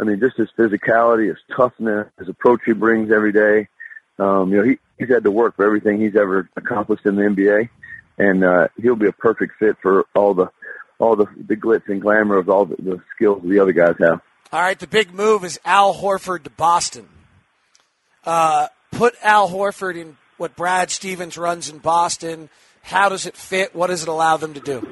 I 0.00 0.04
mean, 0.04 0.20
just 0.20 0.36
his 0.36 0.48
physicality, 0.56 1.28
his 1.28 1.38
toughness, 1.56 2.08
his 2.18 2.28
approach 2.28 2.60
he 2.64 2.72
brings 2.72 3.10
every 3.10 3.32
day. 3.32 3.68
Um, 4.18 4.50
you 4.52 4.58
know, 4.58 4.64
he, 4.64 4.78
he's 4.98 5.08
had 5.08 5.24
to 5.24 5.30
work 5.30 5.56
for 5.56 5.64
everything 5.64 6.00
he's 6.00 6.16
ever 6.16 6.48
accomplished 6.56 7.06
in 7.06 7.16
the 7.16 7.22
NBA, 7.22 7.68
and 8.18 8.44
uh, 8.44 8.68
he'll 8.80 8.96
be 8.96 9.08
a 9.08 9.12
perfect 9.12 9.54
fit 9.58 9.76
for 9.82 10.06
all 10.14 10.34
the 10.34 10.50
all 10.98 11.14
the, 11.14 11.26
the 11.46 11.56
glitz 11.56 11.88
and 11.88 12.02
glamour 12.02 12.36
of 12.36 12.48
all 12.48 12.64
the, 12.64 12.74
the 12.76 13.00
skills 13.14 13.40
the 13.44 13.60
other 13.60 13.72
guys 13.72 13.94
have. 14.00 14.20
All 14.52 14.60
right, 14.60 14.78
the 14.78 14.86
big 14.86 15.12
move 15.12 15.44
is 15.44 15.60
Al 15.64 15.94
Horford 15.94 16.44
to 16.44 16.50
Boston. 16.50 17.08
Uh, 18.24 18.68
put 18.90 19.14
Al 19.22 19.48
Horford 19.48 19.96
in 19.96 20.16
what 20.38 20.56
Brad 20.56 20.90
Stevens 20.90 21.38
runs 21.38 21.68
in 21.68 21.78
Boston. 21.78 22.48
How 22.82 23.08
does 23.08 23.26
it 23.26 23.36
fit? 23.36 23.74
What 23.74 23.88
does 23.88 24.02
it 24.02 24.08
allow 24.08 24.36
them 24.36 24.54
to 24.54 24.60
do? 24.60 24.88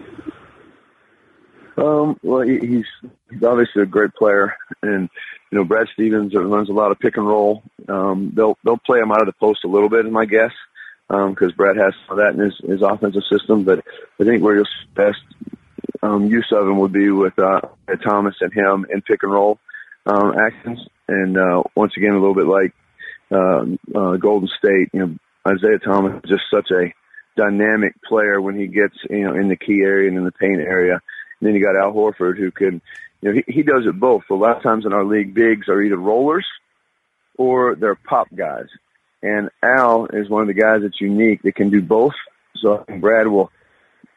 Um, 1.76 2.18
well, 2.23 2.40
he's 2.42 2.87
he's 3.30 3.42
obviously 3.42 3.83
a 3.83 3.87
great 3.87 4.14
player, 4.14 4.54
and 4.83 5.09
you 5.50 5.59
know 5.59 5.64
Brad 5.64 5.88
Stevens 5.92 6.35
runs 6.35 6.71
a 6.71 6.73
lot 6.73 6.90
of 6.90 6.99
pick 6.99 7.16
and 7.16 7.26
roll. 7.26 7.62
Um, 7.88 8.33
they'll 8.35 8.56
they'll 8.64 8.78
play 8.78 8.99
him 8.99 9.12
out 9.12 9.21
of 9.21 9.26
the 9.26 9.35
post 9.35 9.64
a 9.64 9.68
little 9.68 9.88
bit, 9.88 10.06
is 10.06 10.12
my 10.12 10.25
guess, 10.25 10.52
because 11.09 11.50
um, 11.50 11.56
Brad 11.56 11.76
has 11.76 11.95
some 12.06 12.18
of 12.18 12.25
that 12.25 12.35
in 12.35 12.40
his, 12.40 12.59
his 12.66 12.83
offensive 12.83 13.23
system. 13.30 13.64
But 13.64 13.85
I 14.21 14.25
think 14.25 14.42
where 14.42 14.56
you'll 14.56 14.66
best 14.95 15.21
um, 16.02 16.26
use 16.26 16.49
of 16.52 16.66
him 16.66 16.78
would 16.78 16.92
be 16.92 17.11
with 17.11 17.38
uh, 17.38 17.61
Thomas 18.04 18.37
and 18.40 18.52
him 18.52 18.87
in 18.90 19.02
pick 19.02 19.23
and 19.23 19.33
roll. 19.33 19.59
um, 20.06 20.35
actions. 20.38 20.80
And 21.09 21.37
uh, 21.37 21.62
once 21.75 21.92
again, 21.97 22.12
a 22.12 22.21
little 22.21 22.35
bit 22.35 22.47
like 22.47 22.73
uh, 23.30 23.64
uh, 23.99 24.16
Golden 24.16 24.49
State, 24.59 24.90
you 24.92 25.00
know, 25.00 25.16
Isaiah 25.47 25.78
Thomas 25.78 26.21
is 26.25 26.30
just 26.30 26.45
such 26.50 26.71
a 26.71 26.92
dynamic 27.37 27.92
player 28.02 28.40
when 28.40 28.59
he 28.59 28.66
gets 28.66 28.95
you 29.11 29.25
know 29.25 29.35
in 29.35 29.49
the 29.49 29.56
key 29.56 29.83
area 29.85 30.09
and 30.09 30.16
in 30.16 30.25
the 30.25 30.33
paint 30.33 30.61
area. 30.61 31.00
And 31.40 31.49
then 31.49 31.55
you 31.55 31.64
got 31.64 31.76
Al 31.76 31.93
Horford 31.93 32.38
who 32.38 32.50
can, 32.50 32.81
you 33.21 33.28
know, 33.28 33.33
he, 33.33 33.52
he 33.52 33.62
does 33.62 33.87
it 33.87 33.99
both. 33.99 34.25
A 34.31 34.35
lot 34.35 34.57
of 34.57 34.62
times 34.62 34.87
in 34.87 34.93
our 34.93 35.05
league, 35.05 35.35
bigs 35.35 35.69
are 35.69 35.83
either 35.83 35.97
rollers 35.97 36.47
or 37.37 37.75
they're 37.75 37.95
pop 37.95 38.28
guys. 38.35 38.66
And 39.23 39.50
Al 39.62 40.07
is 40.07 40.28
one 40.28 40.43
of 40.43 40.49
the 40.49 40.55
guys 40.55 40.83
that's 40.83 41.00
unique 41.00 41.43
that 41.43 41.55
can 41.55 41.71
do 41.71 41.83
both. 41.83 42.14
So 42.57 42.85
Brad 43.00 43.26
will 43.26 43.50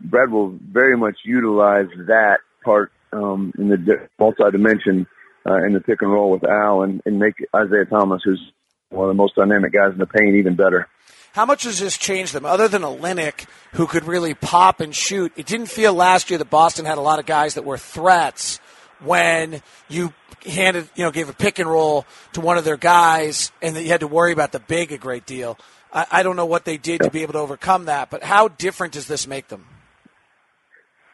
Brad 0.01 0.31
will 0.31 0.49
very 0.49 0.95
much 0.95 1.17
utilize 1.25 1.88
that 2.07 2.39
part 2.63 2.91
um, 3.11 3.51
in 3.57 3.69
the 3.69 4.07
multi-dimension 4.17 5.07
uh, 5.45 5.63
in 5.65 5.73
the 5.73 5.81
pick 5.81 6.01
and 6.01 6.11
roll 6.11 6.31
with 6.31 6.43
Al 6.43 6.83
and, 6.83 7.01
and 7.05 7.19
make 7.19 7.35
Isaiah 7.55 7.85
Thomas, 7.85 8.21
who's 8.23 8.41
one 8.89 9.09
of 9.09 9.15
the 9.15 9.21
most 9.21 9.35
dynamic 9.35 9.73
guys 9.73 9.91
in 9.91 9.97
the 9.97 10.05
paint, 10.05 10.35
even 10.35 10.55
better. 10.55 10.88
How 11.33 11.45
much 11.45 11.63
has 11.63 11.79
this 11.79 11.98
changed 11.98 12.33
them? 12.33 12.45
Other 12.45 12.67
than 12.67 12.81
Olynyk, 12.81 13.45
who 13.74 13.88
could 13.88 14.05
really 14.05 14.33
pop 14.33 14.81
and 14.81 14.95
shoot, 14.95 15.31
it 15.36 15.45
didn't 15.45 15.67
feel 15.67 15.93
last 15.93 16.29
year 16.29 16.39
that 16.39 16.50
Boston 16.50 16.86
had 16.86 16.98
a 16.98 17.01
lot 17.01 17.19
of 17.19 17.25
guys 17.25 17.53
that 17.53 17.65
were 17.65 17.77
threats 17.77 18.59
when 19.00 19.62
you 19.88 20.13
handed, 20.45 20.89
you 20.95 21.03
know, 21.03 21.12
gave 21.12 21.29
a 21.29 21.33
pick 21.33 21.59
and 21.59 21.69
roll 21.69 22.05
to 22.33 22.41
one 22.41 22.57
of 22.57 22.65
their 22.65 22.77
guys, 22.77 23.51
and 23.62 23.75
that 23.75 23.83
you 23.83 23.89
had 23.89 24.00
to 24.01 24.07
worry 24.07 24.31
about 24.31 24.51
the 24.51 24.59
big 24.59 24.91
a 24.91 24.98
great 24.98 25.25
deal. 25.25 25.57
I, 25.93 26.05
I 26.12 26.24
don't 26.24 26.36
know 26.36 26.45
what 26.45 26.65
they 26.65 26.77
did 26.77 27.01
to 27.01 27.12
be 27.12 27.21
able 27.21 27.33
to 27.33 27.39
overcome 27.39 27.86
that, 27.86 28.09
but 28.09 28.24
how 28.24 28.48
different 28.48 28.93
does 28.93 29.07
this 29.07 29.27
make 29.27 29.48
them? 29.48 29.65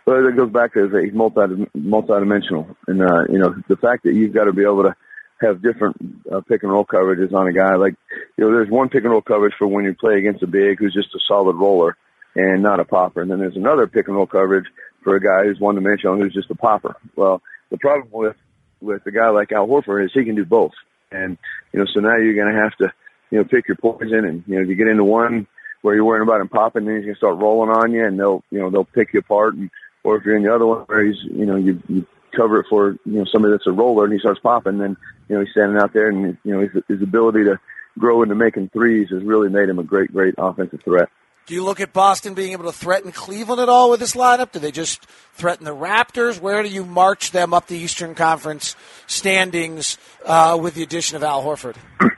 Well, 0.05 0.27
it 0.27 0.36
goes 0.36 0.51
back 0.51 0.74
to 0.74 0.88
he's 1.03 1.13
multi 1.13 1.67
multi-dimensional, 1.74 2.77
and 2.88 3.01
uh, 3.01 3.24
you 3.27 3.39
know 3.39 3.55
the 3.67 3.75
fact 3.75 4.03
that 4.03 4.13
you've 4.13 4.34
got 4.34 4.43
to 4.43 4.53
be 4.53 4.62
able 4.62 4.84
to 4.84 4.95
have 5.42 5.62
different 5.62 5.98
uh, 6.32 6.42
pick 6.42 6.63
and 6.63 6.72
roll 6.72 6.86
coverages 6.86 7.34
on 7.34 7.48
a 7.48 7.54
guy. 7.54 7.75
Like 7.75 7.96
you 8.38 8.44
know, 8.44 8.51
there's 8.51 8.70
one 8.70 8.89
pick 8.89 9.04
and 9.04 9.12
roll 9.12 9.22
coverage 9.22 9.54
for 9.58 9.68
when 9.68 9.86
you 9.86 9.94
play 9.94 10.18
against 10.18 10.44
a 10.44 10.48
big 10.48 10.80
who's 10.80 10.94
just 10.94 11.15
a 11.15 11.20
solid 11.27 11.56
roller 11.56 11.98
and 12.36 12.63
not 12.63 12.80
a 12.80 12.86
popper, 12.86 13.22
and 13.22 13.32
then 13.32 13.39
there's 13.39 13.56
another 13.56 13.88
pick 13.88 14.08
and 14.08 14.15
roll 14.15 14.27
coverage 14.27 14.65
for 15.04 15.15
a 15.15 15.22
guy 15.22 15.48
who's 15.48 15.60
one 15.60 15.75
dimensional 15.75 16.18
who's 16.18 16.34
just 16.34 16.50
a 16.50 16.56
popper. 16.56 16.96
Well, 17.15 17.42
the 17.70 17.77
problem 17.77 18.10
with 18.12 18.36
with 18.82 19.06
a 19.06 19.12
guy 19.12 19.30
like 19.30 19.51
Al 19.51 19.68
Horford 19.68 20.06
is 20.06 20.12
he 20.13 20.25
can 20.25 20.36
do 20.36 20.46
both, 20.46 20.74
and 21.12 21.38
you 21.72 21.80
know, 21.80 21.86
so 21.94 22.00
now 22.00 22.18
you're 22.18 22.36
going 22.36 22.54
to 22.54 22.62
have 22.62 22.75
to 22.77 22.94
you 23.32 23.39
know 23.39 23.44
pick 23.44 23.68
your 23.68 23.77
poison, 23.77 24.25
and 24.25 24.44
you 24.48 24.56
know, 24.56 24.62
if 24.62 24.70
you 24.70 24.75
get 24.75 24.88
into 24.88 25.04
one 25.04 25.48
where 25.82 25.94
you're 25.94 26.06
worrying 26.06 26.27
about 26.27 26.42
him 26.42 26.50
popping, 26.50 26.86
then 26.86 26.96
he's 26.96 27.06
going 27.06 27.15
to 27.15 27.20
start 27.20 27.38
rolling 27.38 27.70
on 27.70 27.92
you, 27.92 28.06
and 28.06 28.20
they'll 28.20 28.44
you 28.51 28.60
know 28.60 28.70
they'll 28.70 28.86
pick 28.86 29.13
you 29.13 29.20
apart 29.20 29.56
and 29.56 29.70
or 30.06 30.18
if 30.18 30.24
you're 30.24 30.38
in 30.38 30.44
the 30.44 30.54
other 30.54 30.68
one 30.68 30.82
where 30.82 31.04
he's, 31.04 31.18
you 31.24 31.46
know, 31.46 31.56
you, 31.56 31.82
you 31.89 32.06
cover 32.36 32.60
it 32.60 32.68
for, 32.70 32.92
you 33.06 33.20
know, 33.20 33.25
somebody 33.32 33.54
that's 33.54 33.68
a 33.68 33.72
roller 33.72 34.06
and 34.06 34.13
he 34.13 34.20
starts 34.20 34.39
popping, 34.39 34.77
then, 34.77 34.98
you 35.30 35.36
know, 35.36 35.42
he's 35.42 35.51
standing 35.51 35.77
out 35.77 35.94
there 35.94 36.10
and, 36.10 36.38
you 36.44 36.54
know, 36.54 36.62
his, 36.62 36.84
his 36.88 37.01
ability 37.01 37.44
to 37.46 37.60
grow 37.98 38.24
into 38.24 38.36
making 38.36 38.70
threes 38.70 39.10
has 39.10 39.24
really 39.24 39.50
made 39.50 39.70
him 39.70 39.80
a 39.80 39.84
great, 39.84 40.12
great 40.12 40.36
offensive 40.38 40.82
threat. 40.84 41.10
Do 41.46 41.54
you 41.54 41.63
look 41.63 41.80
at 41.80 41.94
Boston 41.94 42.34
being 42.34 42.54
able 42.54 42.65
to 42.65 42.72
threaten 42.72 43.12
Cleveland 43.12 43.62
at 43.62 43.70
all 43.70 43.92
with 43.92 44.00
this 44.00 44.15
lineup? 44.15 44.51
Do 44.51 44.58
they 44.58 44.72
just 44.72 45.06
threaten 45.34 45.63
the 45.63 45.75
Raptors? 45.75 46.39
Where 46.39 46.63
do 46.63 46.70
you 46.70 46.84
march 46.84 47.32
them 47.32 47.54
up 47.54 47.68
the 47.68 47.77
Eastern 47.77 48.15
Conference 48.15 48.75
standings 49.06 50.00
uh, 50.25 50.58
with 50.60 50.74
the 50.74 50.82
addition 50.82 51.18
of 51.18 51.24
Al 51.24 51.44
Horford? 51.44 51.75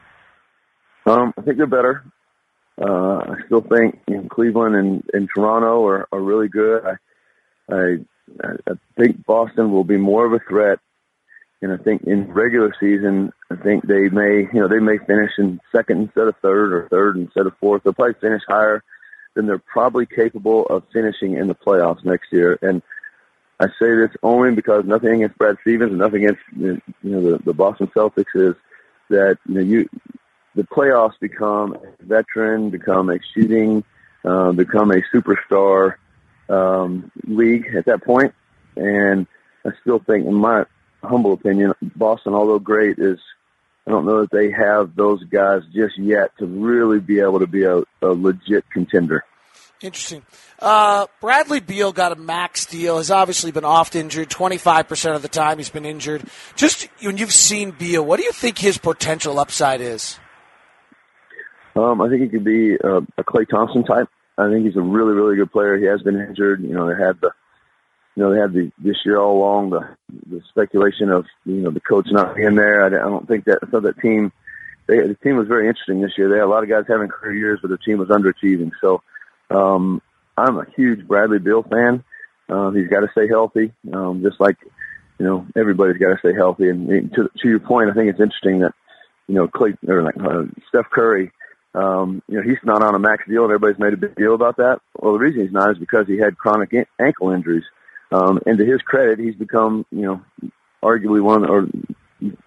Um, 1.07 1.33
I 1.37 1.41
think 1.41 1.55
they're 1.55 1.67
better. 1.67 2.03
Uh, 2.77 3.19
I 3.19 3.35
still 3.45 3.61
think 3.61 3.97
you 4.09 4.17
know, 4.17 4.27
Cleveland 4.29 4.75
and, 4.75 5.03
and 5.13 5.29
Toronto 5.33 5.85
are, 5.85 6.05
are 6.11 6.19
really 6.19 6.49
good. 6.49 6.83
I, 6.85 7.73
I, 7.73 7.95
I 8.43 8.73
think 8.97 9.25
Boston 9.25 9.71
will 9.71 9.83
be 9.83 9.97
more 9.97 10.25
of 10.25 10.33
a 10.33 10.39
threat. 10.39 10.79
And 11.61 11.71
I 11.71 11.77
think 11.77 12.03
in 12.03 12.31
regular 12.31 12.73
season, 12.79 13.31
I 13.49 13.55
think 13.55 13.87
they 13.87 14.09
may, 14.09 14.47
you 14.53 14.59
know, 14.61 14.67
they 14.67 14.79
may 14.79 14.99
finish 14.99 15.31
in 15.39 15.59
second 15.71 16.01
instead 16.01 16.27
of 16.27 16.35
third 16.41 16.71
or 16.71 16.87
third 16.89 17.17
instead 17.17 17.47
of 17.47 17.57
fourth. 17.59 17.83
They'll 17.83 17.93
probably 17.93 18.13
finish 18.21 18.43
higher 18.47 18.83
than 19.33 19.47
they're 19.47 19.57
probably 19.57 20.05
capable 20.05 20.65
of 20.67 20.83
finishing 20.93 21.33
in 21.33 21.47
the 21.47 21.55
playoffs 21.55 22.05
next 22.05 22.31
year. 22.31 22.59
And 22.61 22.83
I 23.59 23.67
say 23.79 23.95
this 23.95 24.11
only 24.21 24.53
because 24.53 24.85
nothing 24.85 25.15
against 25.15 25.37
Brad 25.39 25.57
Stevens 25.61 25.91
and 25.91 25.99
nothing 25.99 26.25
against, 26.25 26.41
you 26.55 26.81
know, 27.03 27.31
the, 27.31 27.43
the 27.43 27.53
Boston 27.53 27.87
Celtics 27.87 28.35
is 28.35 28.55
that, 29.09 29.37
you 29.47 29.55
know, 29.55 29.61
you, 29.61 29.89
the 30.53 30.63
playoffs 30.63 31.19
become 31.19 31.73
a 31.73 32.03
veteran, 32.03 32.69
become 32.69 33.09
a 33.09 33.17
shooting, 33.33 33.83
uh, 34.23 34.51
become 34.51 34.91
a 34.91 35.01
superstar 35.13 35.95
um, 36.49 37.11
league 37.25 37.67
at 37.75 37.85
that 37.85 38.03
point. 38.03 38.33
And 38.75 39.27
I 39.65 39.71
still 39.81 39.99
think, 39.99 40.25
in 40.25 40.35
my 40.35 40.65
humble 41.03 41.33
opinion, 41.33 41.73
Boston, 41.95 42.33
although 42.33 42.59
great, 42.59 42.99
is 42.99 43.19
I 43.85 43.91
don't 43.91 44.05
know 44.05 44.21
that 44.21 44.31
they 44.31 44.51
have 44.51 44.95
those 44.95 45.23
guys 45.23 45.61
just 45.73 45.97
yet 45.97 46.31
to 46.39 46.45
really 46.45 46.99
be 46.99 47.19
able 47.19 47.39
to 47.39 47.47
be 47.47 47.63
a, 47.63 47.77
a 48.01 48.07
legit 48.07 48.69
contender. 48.69 49.23
Interesting. 49.79 50.23
Uh, 50.59 51.05
Bradley 51.21 51.59
Beal 51.59 51.91
got 51.91 52.11
a 52.11 52.15
max 52.15 52.65
deal. 52.65 52.97
Has 52.97 53.11
obviously 53.11 53.51
been 53.51 53.63
oft 53.63 53.95
injured. 53.95 54.29
Twenty 54.29 54.57
five 54.57 54.87
percent 54.87 55.15
of 55.15 55.21
the 55.21 55.27
time 55.27 55.59
he's 55.59 55.69
been 55.69 55.85
injured. 55.85 56.23
Just 56.55 56.89
when 57.01 57.17
you've 57.17 57.31
seen 57.31 57.71
Beal, 57.71 58.03
what 58.03 58.17
do 58.17 58.23
you 58.23 58.31
think 58.31 58.57
his 58.57 58.77
potential 58.77 59.39
upside 59.39 59.81
is? 59.81 60.19
Um, 61.75 62.01
I 62.01 62.09
think 62.09 62.23
he 62.23 62.27
could 62.29 62.43
be 62.43 62.73
a, 62.73 62.97
a 62.97 63.23
Klay 63.23 63.47
Thompson 63.47 63.83
type. 63.83 64.09
I 64.37 64.49
think 64.49 64.65
he's 64.65 64.75
a 64.75 64.81
really, 64.81 65.13
really 65.13 65.35
good 65.35 65.51
player. 65.51 65.77
He 65.77 65.85
has 65.85 66.01
been 66.01 66.19
injured. 66.19 66.61
You 66.61 66.73
know, 66.73 66.87
they 66.87 67.01
had 67.01 67.19
the, 67.19 67.31
you 68.15 68.23
know, 68.23 68.33
they 68.33 68.39
had 68.39 68.53
the 68.53 68.71
this 68.77 68.97
year 69.05 69.19
all 69.19 69.37
along 69.37 69.71
the 69.71 69.87
the 70.29 70.41
speculation 70.49 71.09
of 71.09 71.25
you 71.45 71.55
know 71.55 71.71
the 71.71 71.79
coach 71.79 72.07
not 72.09 72.35
being 72.35 72.55
there. 72.55 72.83
I, 72.83 72.87
I 72.87 73.09
don't 73.09 73.27
think 73.27 73.45
that 73.45 73.59
thought 73.69 73.83
that 73.83 73.99
team, 73.99 74.31
they, 74.87 74.99
the 74.99 75.15
team 75.15 75.37
was 75.37 75.47
very 75.47 75.67
interesting 75.67 76.01
this 76.01 76.17
year. 76.17 76.29
They 76.29 76.37
had 76.37 76.45
a 76.45 76.47
lot 76.47 76.63
of 76.63 76.69
guys 76.69 76.85
having 76.87 77.07
career 77.07 77.35
years, 77.35 77.59
but 77.61 77.69
the 77.69 77.77
team 77.77 77.97
was 77.97 78.09
underachieving. 78.09 78.71
So, 78.79 79.01
um, 79.49 80.01
I'm 80.37 80.57
a 80.57 80.65
huge 80.75 81.07
Bradley 81.07 81.39
Beal 81.39 81.63
fan. 81.63 82.03
Um, 82.49 82.75
he's 82.75 82.87
got 82.87 83.01
to 83.01 83.11
stay 83.11 83.27
healthy, 83.27 83.73
um, 83.91 84.21
just 84.21 84.39
like 84.39 84.57
you 85.19 85.25
know 85.25 85.47
everybody's 85.55 85.97
got 85.97 86.13
to 86.13 86.19
stay 86.19 86.33
healthy. 86.33 86.69
And 86.69 87.11
to 87.13 87.29
to 87.41 87.49
your 87.49 87.59
point, 87.59 87.89
I 87.89 87.93
think 87.93 88.09
it's 88.09 88.21
interesting 88.21 88.59
that 88.59 88.73
you 89.27 89.33
know 89.33 89.47
Klay 89.47 89.75
or 89.87 90.03
like 90.03 90.17
uh, 90.17 90.43
Steph 90.69 90.91
Curry 90.91 91.31
um, 91.73 92.21
you 92.27 92.37
know, 92.37 92.43
he's 92.43 92.57
not 92.63 92.81
on 92.81 92.95
a 92.95 92.99
max 92.99 93.23
deal, 93.27 93.43
and 93.43 93.51
everybody's 93.51 93.79
made 93.79 93.93
a 93.93 93.97
big 93.97 94.15
deal 94.15 94.33
about 94.33 94.57
that. 94.57 94.79
Well, 94.97 95.13
the 95.13 95.19
reason 95.19 95.41
he's 95.41 95.51
not 95.51 95.71
is 95.71 95.77
because 95.77 96.07
he 96.07 96.17
had 96.17 96.37
chronic 96.37 96.73
ankle 96.99 97.31
injuries. 97.31 97.65
Um, 98.11 98.39
and 98.45 98.57
to 98.57 98.65
his 98.65 98.81
credit, 98.81 99.19
he's 99.19 99.35
become, 99.35 99.85
you 99.91 100.01
know, 100.01 100.21
arguably 100.81 101.21
one, 101.21 101.45
or 101.47 101.67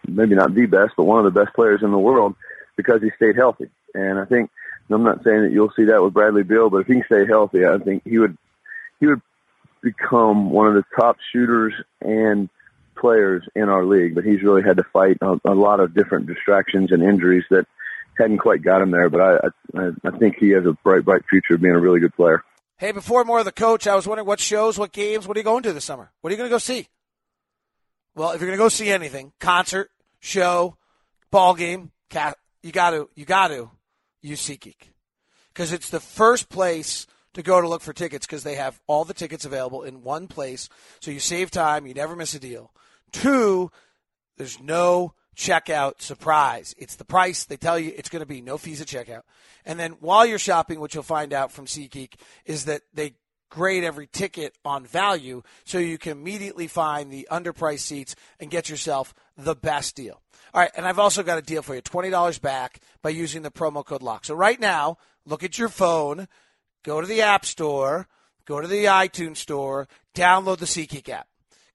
maybe 0.07 0.35
not 0.35 0.55
the 0.55 0.67
best, 0.67 0.95
but 0.97 1.05
one 1.05 1.25
of 1.25 1.33
the 1.33 1.45
best 1.45 1.55
players 1.55 1.83
in 1.83 1.91
the 1.91 1.99
world 1.99 2.35
because 2.77 3.03
he 3.03 3.11
stayed 3.17 3.37
healthy. 3.37 3.71
And 3.95 4.19
I 4.19 4.25
think, 4.25 4.51
I'm 4.89 5.05
not 5.05 5.23
saying 5.23 5.43
that 5.43 5.53
you'll 5.53 5.73
see 5.77 5.85
that 5.85 6.03
with 6.03 6.15
Bradley 6.15 6.43
Beal, 6.43 6.71
but 6.71 6.79
if 6.79 6.87
he 6.89 6.95
can 6.95 7.05
stay 7.05 7.27
healthy, 7.27 7.65
I 7.65 7.79
think 7.79 8.03
he 8.05 8.19
would, 8.19 8.37
he 8.99 9.07
would 9.07 9.23
become 9.83 10.51
one 10.51 10.67
of 10.67 10.75
the 10.75 10.85
top 10.97 11.17
shooters 11.33 11.75
and 12.01 12.49
players 12.97 13.45
in 13.55 13.69
our 13.69 13.85
league. 13.85 14.15
But 14.15 14.25
he's 14.25 14.43
really 14.43 14.63
had 14.63 14.79
to 14.79 14.85
fight 14.93 15.19
a, 15.21 15.41
a 15.45 15.55
lot 15.55 15.79
of 15.79 15.95
different 15.95 16.27
distractions 16.27 16.91
and 16.91 17.03
injuries 17.03 17.45
that 17.51 17.67
hadn't 18.19 18.39
quite 18.39 18.63
got 18.63 18.83
him 18.83 18.91
there, 18.91 19.09
but 19.09 19.21
I, 19.21 19.37
I 19.77 19.91
I 20.05 20.19
think 20.19 20.37
he 20.39 20.51
has 20.51 20.67
a 20.67 20.73
bright, 20.85 21.05
bright 21.05 21.23
future 21.29 21.55
of 21.55 21.61
being 21.61 21.75
a 21.75 21.81
really 21.81 22.01
good 22.01 22.15
player. 22.15 22.43
Hey, 22.79 22.93
before 22.93 23.25
more 23.25 23.41
of 23.41 23.45
the 23.45 23.53
coach, 23.53 23.87
I 23.87 23.95
was 23.95 24.07
wondering 24.07 24.27
what 24.27 24.41
shows, 24.41 24.79
what 24.79 24.93
games, 24.93 25.29
what 25.29 25.37
are 25.37 25.41
you 25.41 25.45
going 25.45 25.63
to 25.65 25.73
this 25.73 25.85
summer? 25.85 26.11
What 26.21 26.31
are 26.31 26.33
you 26.33 26.39
going 26.39 26.49
to 26.49 26.55
go 26.55 26.59
see? 26.59 26.89
Well, 28.15 28.31
if 28.31 28.41
you're 28.41 28.49
going 28.49 28.59
to 28.59 28.65
go 28.65 28.69
see 28.69 28.91
anything, 28.91 29.33
concert, 29.39 29.91
show, 30.19 30.77
ball 31.31 31.55
game, 31.55 31.93
cat, 32.09 32.39
you 32.63 32.73
got 32.73 32.91
to, 32.91 33.09
you 33.15 33.25
got 33.25 33.49
to 33.49 33.71
use 34.23 34.41
SeatGeek 34.47 34.91
because 35.53 35.73
it's 35.73 35.91
the 35.91 36.01
first 36.01 36.49
place 36.49 37.07
to 37.35 37.43
go 37.43 37.61
to 37.61 37.69
look 37.69 37.83
for 37.83 37.93
tickets 37.93 38.27
because 38.27 38.43
they 38.43 38.57
have 38.57 38.81
all 38.87 39.05
the 39.05 39.15
tickets 39.15 39.45
available 39.45 39.83
in 39.83 40.03
one 40.03 40.27
place. 40.27 40.69
So 41.01 41.11
you 41.11 41.21
save 41.21 41.51
time, 41.51 41.87
you 41.87 41.95
never 41.95 42.17
miss 42.17 42.35
a 42.35 42.39
deal. 42.39 42.73
Two, 43.13 43.71
there's 44.37 44.61
no 44.61 45.15
checkout 45.37 46.01
surprise. 46.01 46.75
It's 46.79 46.97
the 46.97 47.05
price. 47.05 47.45
They 47.45 47.57
tell 47.57 47.79
you 47.79 47.93
it's 47.97 48.09
going 48.09 48.21
to 48.21 48.27
be 48.27 48.41
no 48.41 48.59
fees 48.59 48.81
at 48.81 48.87
checkout. 48.87 49.23
And 49.65 49.79
then 49.79 49.93
while 50.01 50.27
you're 50.27 50.39
shopping, 50.39 50.81
what 50.81 50.95
you'll 50.95 51.03
find 51.03 51.33
out 51.33 51.53
from 51.53 51.67
SeatGeek 51.67 52.15
is 52.45 52.65
that 52.67 52.83
they 52.93 53.15
grade 53.51 53.85
every 53.85 54.07
ticket 54.07 54.55
on 54.65 54.87
value 54.87 55.43
so 55.65 55.79
you 55.79 55.99
can 55.99 56.13
immediately 56.13 56.69
find 56.69 57.11
the 57.11 57.29
underpriced 57.31 57.81
seats 57.81 58.15
and 58.39 58.51
get 58.51 58.69
yourself 58.69 59.13
the 59.37 59.57
best 59.57 59.97
deal. 59.97 60.23
All 60.55 60.61
right, 60.61 60.71
and 60.77 60.87
I've 60.87 60.99
also 60.99 61.23
got 61.23 61.39
a 61.39 61.43
deal 61.43 61.63
for 61.63 61.75
you 61.75 61.83
$20 61.83 62.41
back 62.41 62.81
by 63.03 63.11
using 63.11 63.43
the 63.43 63.51
promo 63.51 63.85
code 63.85 64.03
LOCK. 64.03 64.25
So 64.25 64.35
right 64.35 64.59
now, 64.59 64.99
look 65.25 65.45
at 65.45 65.59
your 65.59 65.69
phone, 65.69 66.27
go 66.85 67.01
to 67.01 67.07
the 67.07 67.23
App 67.23 67.45
Store, 67.45 68.09
go 68.47 68.61
to 68.61 68.67
the 68.67 68.85
iTunes 68.87 69.37
Store, 69.37 69.89
download 70.15 70.59
the 70.59 70.67
SeatGeek 70.67 71.09
app. 71.09 71.29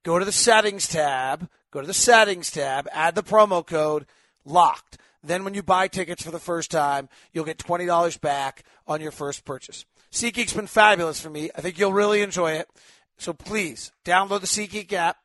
Go 0.04 0.20
to 0.20 0.26
the 0.26 0.32
Settings 0.32 0.88
tab, 0.88 1.50
Go 1.76 1.82
to 1.82 1.88
the 1.88 1.94
settings 1.94 2.52
tab, 2.52 2.88
add 2.94 3.16
the 3.16 3.22
promo 3.22 3.68
code 3.68 4.06
locked. 4.46 4.98
Then 5.22 5.44
when 5.44 5.54
you 5.54 5.62
buy 5.62 5.90
tickets 5.90 6.24
for 6.24 6.32
the 6.32 6.40
first 6.40 6.72
time, 6.72 7.10
you'll 7.34 7.44
get 7.44 7.58
$20 7.58 8.22
back 8.22 8.64
on 8.88 9.02
your 9.02 9.12
first 9.12 9.44
purchase. 9.44 9.84
SeatGeek's 10.10 10.54
been 10.54 10.68
fabulous 10.68 11.20
for 11.20 11.30
me. 11.30 11.50
I 11.54 11.60
think 11.60 11.78
you'll 11.78 11.92
really 11.92 12.22
enjoy 12.22 12.54
it. 12.54 12.70
So 13.18 13.34
please 13.34 13.92
download 14.06 14.40
the 14.40 14.48
SeatGeek 14.48 14.94
app, 14.94 15.18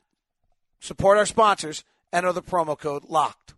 support 0.81 1.19
our 1.19 1.27
sponsors, 1.27 1.85
enter 2.13 2.33
the 2.33 2.43
promo 2.43 2.77
code 2.77 3.05
LOCKED. 3.05 3.55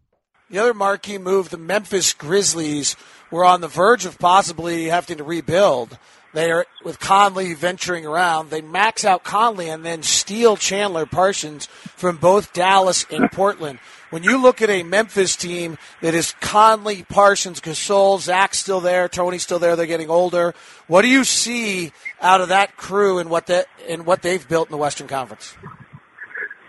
The 0.51 0.59
other 0.59 0.75
marquee 0.75 1.17
move, 1.17 1.49
the 1.49 1.57
Memphis 1.57 2.13
Grizzlies 2.13 2.95
were 3.31 3.47
on 3.47 3.63
the 3.63 3.69
verge 3.69 4.05
of 4.05 4.19
possibly 4.19 4.89
having 4.89 5.17
to 5.17 5.25
rebuild. 5.25 5.97
They 6.33 6.51
are 6.51 6.67
with 6.83 6.99
Conley 6.99 7.55
venturing 7.55 8.07
around. 8.07 8.51
They 8.51 8.63
max 8.63 9.05
out 9.05 9.23
Conley 9.23 9.69
and 9.69 9.85
then 9.85 10.03
steal 10.03 10.57
Chandler 10.57 11.05
Parsons 11.05 11.67
from 11.67 12.17
both 12.17 12.53
Dallas 12.53 13.05
and 13.11 13.31
Portland. 13.33 13.79
When 14.11 14.23
you 14.23 14.41
look 14.41 14.61
at 14.61 14.69
a 14.69 14.83
Memphis 14.83 15.37
team 15.37 15.79
that 16.01 16.15
is 16.15 16.35
Conley, 16.41 17.03
Parsons, 17.03 17.61
Gasol, 17.61 18.21
Zach's 18.21 18.59
still 18.59 18.81
there, 18.81 19.09
Tony's 19.09 19.43
still 19.43 19.59
there, 19.59 19.77
they're 19.77 19.87
getting 19.87 20.11
older. 20.11 20.55
What 20.87 21.03
do 21.03 21.09
you 21.09 21.25
see 21.25 21.93
out 22.21 22.41
of 22.41 22.49
that 22.49 22.77
crew 22.77 23.19
and 23.19 23.31
what 23.31 23.47
that 23.47 23.67
and 23.89 24.05
what 24.05 24.23
they've 24.23 24.47
built 24.47 24.69
in 24.69 24.73
the 24.73 24.79
Western 24.79 25.09
Conference? 25.09 25.55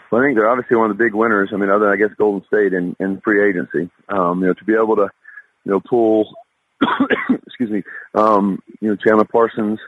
Well, 0.10 0.22
I 0.22 0.26
think 0.26 0.38
they're 0.38 0.50
obviously 0.50 0.78
one 0.78 0.92
of 0.92 0.98
the 0.98 1.04
big 1.04 1.16
winners. 1.16 1.50
I 1.52 1.58
mean, 1.58 1.70
other 1.70 1.86
than 1.86 1.94
I 1.94 1.96
guess 1.96 2.16
Golden 2.18 2.46
State 2.48 2.72
in, 2.72 2.96
in 3.00 3.20
free 3.22 3.50
agency. 3.50 3.90
Um, 4.10 4.42
you 4.42 4.48
know, 4.48 4.54
to 4.54 4.64
be 4.64 4.74
able 4.74 4.96
to, 4.98 5.10
you 5.66 5.72
know, 5.72 5.82
pull 5.82 6.36
excuse 7.48 7.70
me, 7.70 7.84
um, 8.14 8.62
you 8.80 8.90
know, 8.90 8.96
Chandler 8.96 9.26
Parsons, 9.26 9.80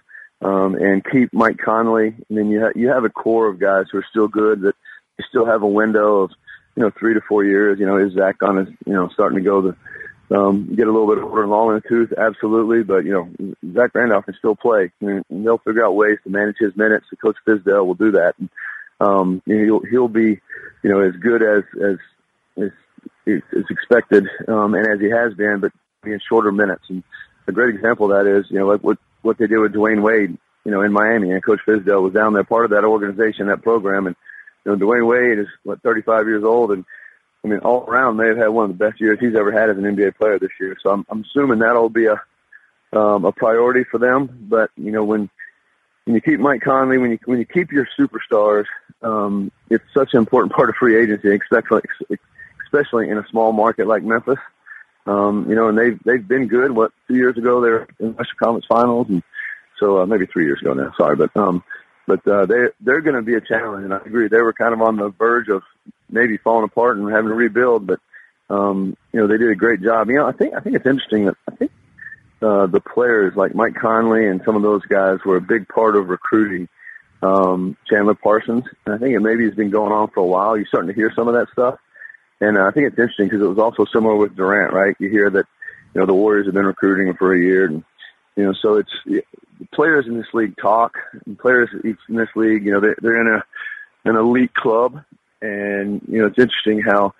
um, 0.41 0.75
and 0.75 1.03
keep 1.03 1.33
Mike 1.33 1.57
Conley. 1.57 2.15
And 2.29 2.37
then 2.37 2.49
you 2.49 2.61
ha- 2.61 2.73
you 2.75 2.89
have 2.89 3.05
a 3.05 3.09
core 3.09 3.47
of 3.47 3.59
guys 3.59 3.85
who 3.91 3.97
are 3.99 4.05
still 4.09 4.27
good 4.27 4.61
that 4.61 4.75
still 5.29 5.45
have 5.45 5.63
a 5.63 5.67
window 5.67 6.23
of, 6.23 6.31
you 6.75 6.83
know, 6.83 6.91
three 6.97 7.13
to 7.13 7.21
four 7.21 7.43
years. 7.43 7.79
You 7.79 7.85
know, 7.85 7.97
is 7.97 8.13
Zach 8.13 8.41
on 8.43 8.57
his, 8.57 8.67
you 8.85 8.93
know, 8.93 9.09
starting 9.13 9.37
to 9.37 9.43
go 9.43 9.61
the, 9.61 10.37
um, 10.37 10.75
get 10.75 10.87
a 10.87 10.91
little 10.91 11.13
bit 11.13 11.23
older 11.23 11.43
and 11.43 11.51
long 11.51 11.69
in 11.69 11.75
the 11.75 11.89
tooth? 11.89 12.13
Absolutely. 12.17 12.83
But, 12.83 13.05
you 13.05 13.13
know, 13.13 13.55
Zach 13.73 13.91
Randolph 13.93 14.25
can 14.25 14.35
still 14.37 14.55
play. 14.55 14.91
and 15.01 15.23
they'll 15.29 15.59
figure 15.59 15.85
out 15.85 15.95
ways 15.95 16.17
to 16.23 16.29
manage 16.29 16.57
his 16.59 16.75
minutes. 16.75 17.05
The 17.09 17.17
coach 17.17 17.37
Fizdale 17.47 17.85
will 17.85 17.95
do 17.95 18.11
that. 18.11 18.33
And, 18.39 18.49
um, 18.99 19.41
you 19.45 19.55
know, 19.55 19.63
he'll, 19.63 19.89
he'll 19.89 20.07
be, 20.07 20.39
you 20.83 20.89
know, 20.89 21.01
as 21.01 21.15
good 21.15 21.41
as, 21.41 21.63
as, 21.81 21.97
as, 22.57 22.71
is 23.25 23.65
expected, 23.69 24.27
um, 24.47 24.73
and 24.75 24.87
as 24.87 24.99
he 24.99 25.09
has 25.09 25.33
been, 25.33 25.59
but 25.59 25.71
in 26.13 26.19
shorter 26.27 26.51
minutes. 26.51 26.83
And 26.89 27.03
a 27.47 27.51
great 27.51 27.75
example 27.75 28.11
of 28.11 28.17
that 28.17 28.29
is, 28.29 28.45
you 28.49 28.59
know, 28.59 28.67
like 28.67 28.81
what, 28.81 28.97
what 29.21 29.37
they 29.37 29.47
did 29.47 29.59
with 29.59 29.73
Dwyane 29.73 30.01
Wade, 30.01 30.37
you 30.63 30.71
know, 30.71 30.81
in 30.81 30.91
Miami. 30.91 31.31
And 31.31 31.43
Coach 31.43 31.59
Fizdale 31.67 32.01
was 32.01 32.13
down 32.13 32.33
there, 32.33 32.43
part 32.43 32.65
of 32.65 32.71
that 32.71 32.83
organization, 32.83 33.47
that 33.47 33.61
program. 33.61 34.07
And, 34.07 34.15
you 34.65 34.71
know, 34.71 34.85
Dwyane 34.85 35.07
Wade 35.07 35.39
is, 35.39 35.47
what, 35.63 35.81
35 35.81 36.27
years 36.27 36.43
old. 36.43 36.71
And, 36.71 36.85
I 37.43 37.47
mean, 37.47 37.59
all 37.59 37.85
around, 37.85 38.19
have 38.19 38.37
had 38.37 38.47
one 38.47 38.71
of 38.71 38.77
the 38.77 38.83
best 38.85 38.99
years 38.99 39.19
he's 39.19 39.35
ever 39.35 39.51
had 39.51 39.69
as 39.69 39.77
an 39.77 39.83
NBA 39.83 40.15
player 40.15 40.39
this 40.39 40.49
year. 40.59 40.75
So 40.81 40.89
I'm, 40.89 41.05
I'm 41.09 41.21
assuming 41.21 41.59
that'll 41.59 41.89
be 41.89 42.07
a, 42.07 42.21
um, 42.97 43.25
a 43.25 43.31
priority 43.31 43.83
for 43.83 43.99
them. 43.99 44.47
But, 44.49 44.71
you 44.75 44.91
know, 44.91 45.03
when, 45.03 45.29
when 46.05 46.15
you 46.15 46.21
keep 46.21 46.39
Mike 46.39 46.61
Conley, 46.61 46.97
when 46.97 47.11
you, 47.11 47.19
when 47.25 47.39
you 47.39 47.45
keep 47.45 47.71
your 47.71 47.87
superstars, 47.99 48.65
um, 49.01 49.51
it's 49.69 49.83
such 49.93 50.13
an 50.13 50.19
important 50.19 50.53
part 50.53 50.69
of 50.69 50.75
free 50.75 50.99
agency, 50.99 51.35
especially, 51.35 51.81
especially 52.65 53.09
in 53.09 53.17
a 53.17 53.27
small 53.29 53.51
market 53.51 53.87
like 53.87 54.03
Memphis. 54.03 54.39
Um, 55.05 55.45
you 55.49 55.55
know, 55.55 55.67
and 55.69 55.77
they've 55.77 55.99
they've 56.03 56.27
been 56.27 56.47
good. 56.47 56.71
What 56.71 56.91
two 57.07 57.15
years 57.15 57.37
ago 57.37 57.61
they 57.61 57.69
were 57.69 57.87
in 57.99 58.15
Western 58.15 58.37
Conference 58.39 58.65
Finals, 58.67 59.07
and 59.09 59.23
so 59.79 60.01
uh, 60.01 60.05
maybe 60.05 60.25
three 60.25 60.45
years 60.45 60.59
ago 60.61 60.73
now. 60.73 60.93
Sorry, 60.97 61.15
but 61.15 61.35
um, 61.37 61.63
but 62.07 62.27
uh, 62.27 62.45
they 62.45 62.67
they're 62.81 63.01
going 63.01 63.15
to 63.15 63.21
be 63.21 63.35
a 63.35 63.41
challenge, 63.41 63.83
and 63.83 63.93
I 63.93 63.97
agree. 63.97 64.27
They 64.27 64.41
were 64.41 64.53
kind 64.53 64.73
of 64.73 64.81
on 64.81 64.95
the 64.95 65.09
verge 65.09 65.49
of 65.49 65.63
maybe 66.09 66.37
falling 66.37 66.65
apart 66.65 66.97
and 66.97 67.09
having 67.11 67.29
to 67.29 67.35
rebuild, 67.35 67.85
but 67.85 67.99
um, 68.49 68.97
you 69.11 69.19
know 69.19 69.27
they 69.27 69.37
did 69.37 69.51
a 69.51 69.55
great 69.55 69.81
job. 69.81 70.09
You 70.09 70.17
know, 70.17 70.27
I 70.27 70.31
think 70.31 70.55
I 70.55 70.59
think 70.59 70.75
it's 70.75 70.87
interesting 70.87 71.25
that 71.25 71.37
I 71.47 71.55
think 71.55 71.71
uh, 72.41 72.67
the 72.67 72.81
players 72.81 73.35
like 73.35 73.53
Mike 73.53 73.75
Conley 73.75 74.27
and 74.27 74.41
some 74.45 74.55
of 74.55 74.61
those 74.61 74.83
guys 74.83 75.19
were 75.25 75.37
a 75.37 75.41
big 75.41 75.67
part 75.67 75.95
of 75.95 76.09
recruiting 76.09 76.67
um, 77.21 77.77
Chandler 77.89 78.15
Parsons. 78.15 78.63
And 78.85 78.95
I 78.95 78.97
think 78.97 79.15
it 79.15 79.19
maybe 79.19 79.45
has 79.45 79.55
been 79.55 79.69
going 79.69 79.91
on 79.91 80.09
for 80.09 80.21
a 80.21 80.25
while. 80.25 80.57
You're 80.57 80.67
starting 80.67 80.89
to 80.89 80.95
hear 80.95 81.11
some 81.15 81.27
of 81.27 81.33
that 81.35 81.47
stuff. 81.51 81.79
And 82.41 82.57
uh, 82.57 82.65
I 82.65 82.71
think 82.71 82.87
it's 82.87 82.99
interesting 82.99 83.27
because 83.27 83.41
it 83.41 83.47
was 83.47 83.59
also 83.59 83.85
similar 83.85 84.15
with 84.15 84.35
Durant, 84.35 84.73
right? 84.73 84.95
You 84.99 85.09
hear 85.09 85.29
that, 85.29 85.45
you 85.93 86.01
know, 86.01 86.05
the 86.05 86.13
Warriors 86.13 86.47
have 86.47 86.53
been 86.53 86.65
recruiting 86.65 87.07
him 87.07 87.15
for 87.15 87.33
a 87.33 87.39
year, 87.39 87.65
and 87.65 87.83
you 88.35 88.43
know, 88.43 88.53
so 88.53 88.75
it's 88.75 89.23
players 89.73 90.05
in 90.07 90.17
this 90.17 90.27
league 90.33 90.55
talk. 90.61 90.97
And 91.25 91.39
players 91.39 91.69
in 91.83 92.15
this 92.15 92.29
league, 92.35 92.65
you 92.65 92.71
know, 92.71 92.81
they're, 92.81 92.97
they're 93.01 93.21
in 93.21 93.33
a 93.35 93.43
an 94.09 94.17
elite 94.17 94.53
club, 94.53 95.03
and 95.41 96.01
you 96.07 96.19
know, 96.19 96.27
it's 96.27 96.37
interesting 96.37 96.81
how 96.81 97.13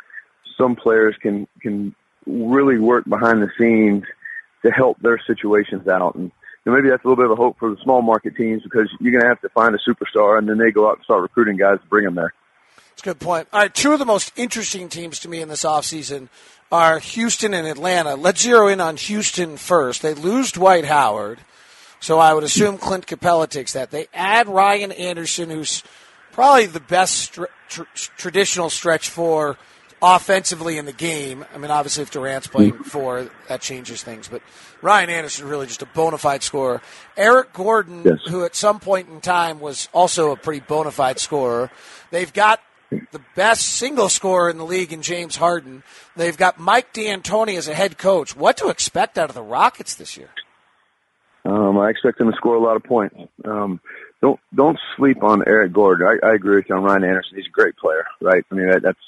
some 0.58 0.76
players 0.76 1.16
can 1.22 1.48
can 1.62 1.96
really 2.26 2.78
work 2.78 3.06
behind 3.08 3.42
the 3.42 3.50
scenes 3.58 4.04
to 4.66 4.72
help 4.72 5.00
their 5.00 5.20
situations 5.26 5.88
out, 5.88 6.16
and 6.16 6.32
know, 6.66 6.74
maybe 6.74 6.90
that's 6.90 7.04
a 7.04 7.08
little 7.08 7.24
bit 7.24 7.32
of 7.32 7.38
a 7.38 7.42
hope 7.42 7.58
for 7.60 7.70
the 7.70 7.78
small 7.84 8.02
market 8.02 8.36
teams 8.36 8.64
because 8.64 8.90
you're 9.00 9.12
going 9.12 9.22
to 9.22 9.30
have 9.30 9.42
to 9.42 9.50
find 9.50 9.76
a 9.76 9.80
superstar, 9.90 10.38
and 10.38 10.50
then 10.50 10.58
they 10.58 10.72
go 10.72 10.90
out 10.90 10.98
and 10.98 11.04
start 11.04 11.22
recruiting 11.22 11.58
guys 11.58 11.80
to 11.80 11.88
bring 11.88 12.06
them 12.06 12.16
there. 12.16 12.34
That's 12.96 13.08
a 13.08 13.10
good 13.10 13.20
point. 13.20 13.50
All 13.52 13.60
right, 13.60 13.74
two 13.74 13.92
of 13.92 14.00
the 14.00 14.06
most 14.06 14.32
interesting 14.38 14.88
teams 14.88 15.20
to 15.20 15.28
me 15.28 15.42
in 15.42 15.50
this 15.50 15.66
offseason 15.66 16.30
are 16.72 17.00
Houston 17.00 17.54
and 17.54 17.68
Atlanta. 17.68 18.16
Let's 18.16 18.42
zero 18.42 18.70
in 18.70 18.80
on 18.80 18.96
Houston 18.96 19.58
first. 19.58 20.02
They 20.02 20.14
lose 20.14 20.54
Dwight 20.54 20.86
Howard, 20.86 21.40
so 22.00 22.20
I 22.20 22.34
would 22.34 22.46
assume 22.46 22.78
Clint 22.78 23.06
Capela 23.06 23.50
takes 23.50 23.74
that. 23.74 23.92
They 23.92 24.08
add 24.14 24.48
Ryan 24.48 24.94
Anderson, 24.94 25.50
who's 25.50 25.84
probably 26.32 26.68
the 26.68 26.80
best 26.80 27.34
tr- 27.68 27.84
traditional 27.94 28.70
stretch 28.70 29.10
four 29.10 29.58
offensively 30.02 30.78
in 30.78 30.86
the 30.86 30.94
game. 30.94 31.44
I 31.54 31.58
mean, 31.58 31.72
obviously, 31.72 32.04
if 32.04 32.12
Durant's 32.12 32.48
playing 32.48 32.76
mm-hmm. 32.76 32.84
four, 32.84 33.30
that 33.50 33.60
changes 33.60 34.04
things. 34.04 34.30
But 34.30 34.42
Ryan 34.82 35.10
Anderson 35.10 35.50
really 35.50 35.68
just 35.68 35.82
a 35.82 35.86
bona 35.88 36.18
fide 36.18 36.44
scorer. 36.44 36.82
Eric 37.18 37.52
Gordon, 37.52 38.04
yes. 38.06 38.20
who 38.30 38.46
at 38.46 38.56
some 38.56 38.80
point 38.80 39.10
in 39.10 39.20
time 39.20 39.60
was 39.60 39.90
also 39.92 40.32
a 40.32 40.38
pretty 40.38 40.62
bona 40.62 40.92
fide 40.92 41.20
scorer. 41.20 41.70
They've 42.10 42.32
got 42.32 42.62
the 43.12 43.22
best 43.36 43.64
single 43.64 44.10
scorer 44.10 44.50
in 44.50 44.58
the 44.58 44.66
league 44.66 44.94
in 44.94 45.02
James 45.02 45.36
Harden. 45.36 45.84
They've 46.16 46.38
got 46.38 46.60
Mike 46.60 46.94
D'Antoni 46.94 47.58
as 47.58 47.68
a 47.68 47.74
head 47.74 47.98
coach. 47.98 48.36
What 48.36 48.58
to 48.58 48.70
expect 48.70 49.18
out 49.18 49.30
of 49.30 49.36
the 49.36 49.44
Rockets 49.44 49.96
this 49.96 50.18
year? 50.18 50.30
Um, 51.46 51.78
I 51.78 51.90
expect 51.90 52.18
them 52.18 52.32
to 52.32 52.38
score 52.38 52.56
a 52.56 52.60
lot 52.60 52.76
of 52.76 52.84
points. 52.84 53.16
Um, 53.44 53.80
don't 54.22 54.40
don't 54.54 54.80
sleep 54.98 55.24
on 55.24 55.44
Eric 55.46 55.74
Gordon. 55.74 56.08
I, 56.08 56.28
I 56.28 56.34
agree 56.34 56.56
with 56.56 56.66
you 56.70 56.76
on 56.76 56.84
Ryan 56.84 57.04
Anderson. 57.04 57.38
He's 57.38 57.48
a 57.48 57.52
great 57.52 57.78
player, 57.78 58.06
right? 58.22 58.44
I 58.52 58.56
mean 58.56 58.70
that, 58.70 58.82
that's 58.82 59.00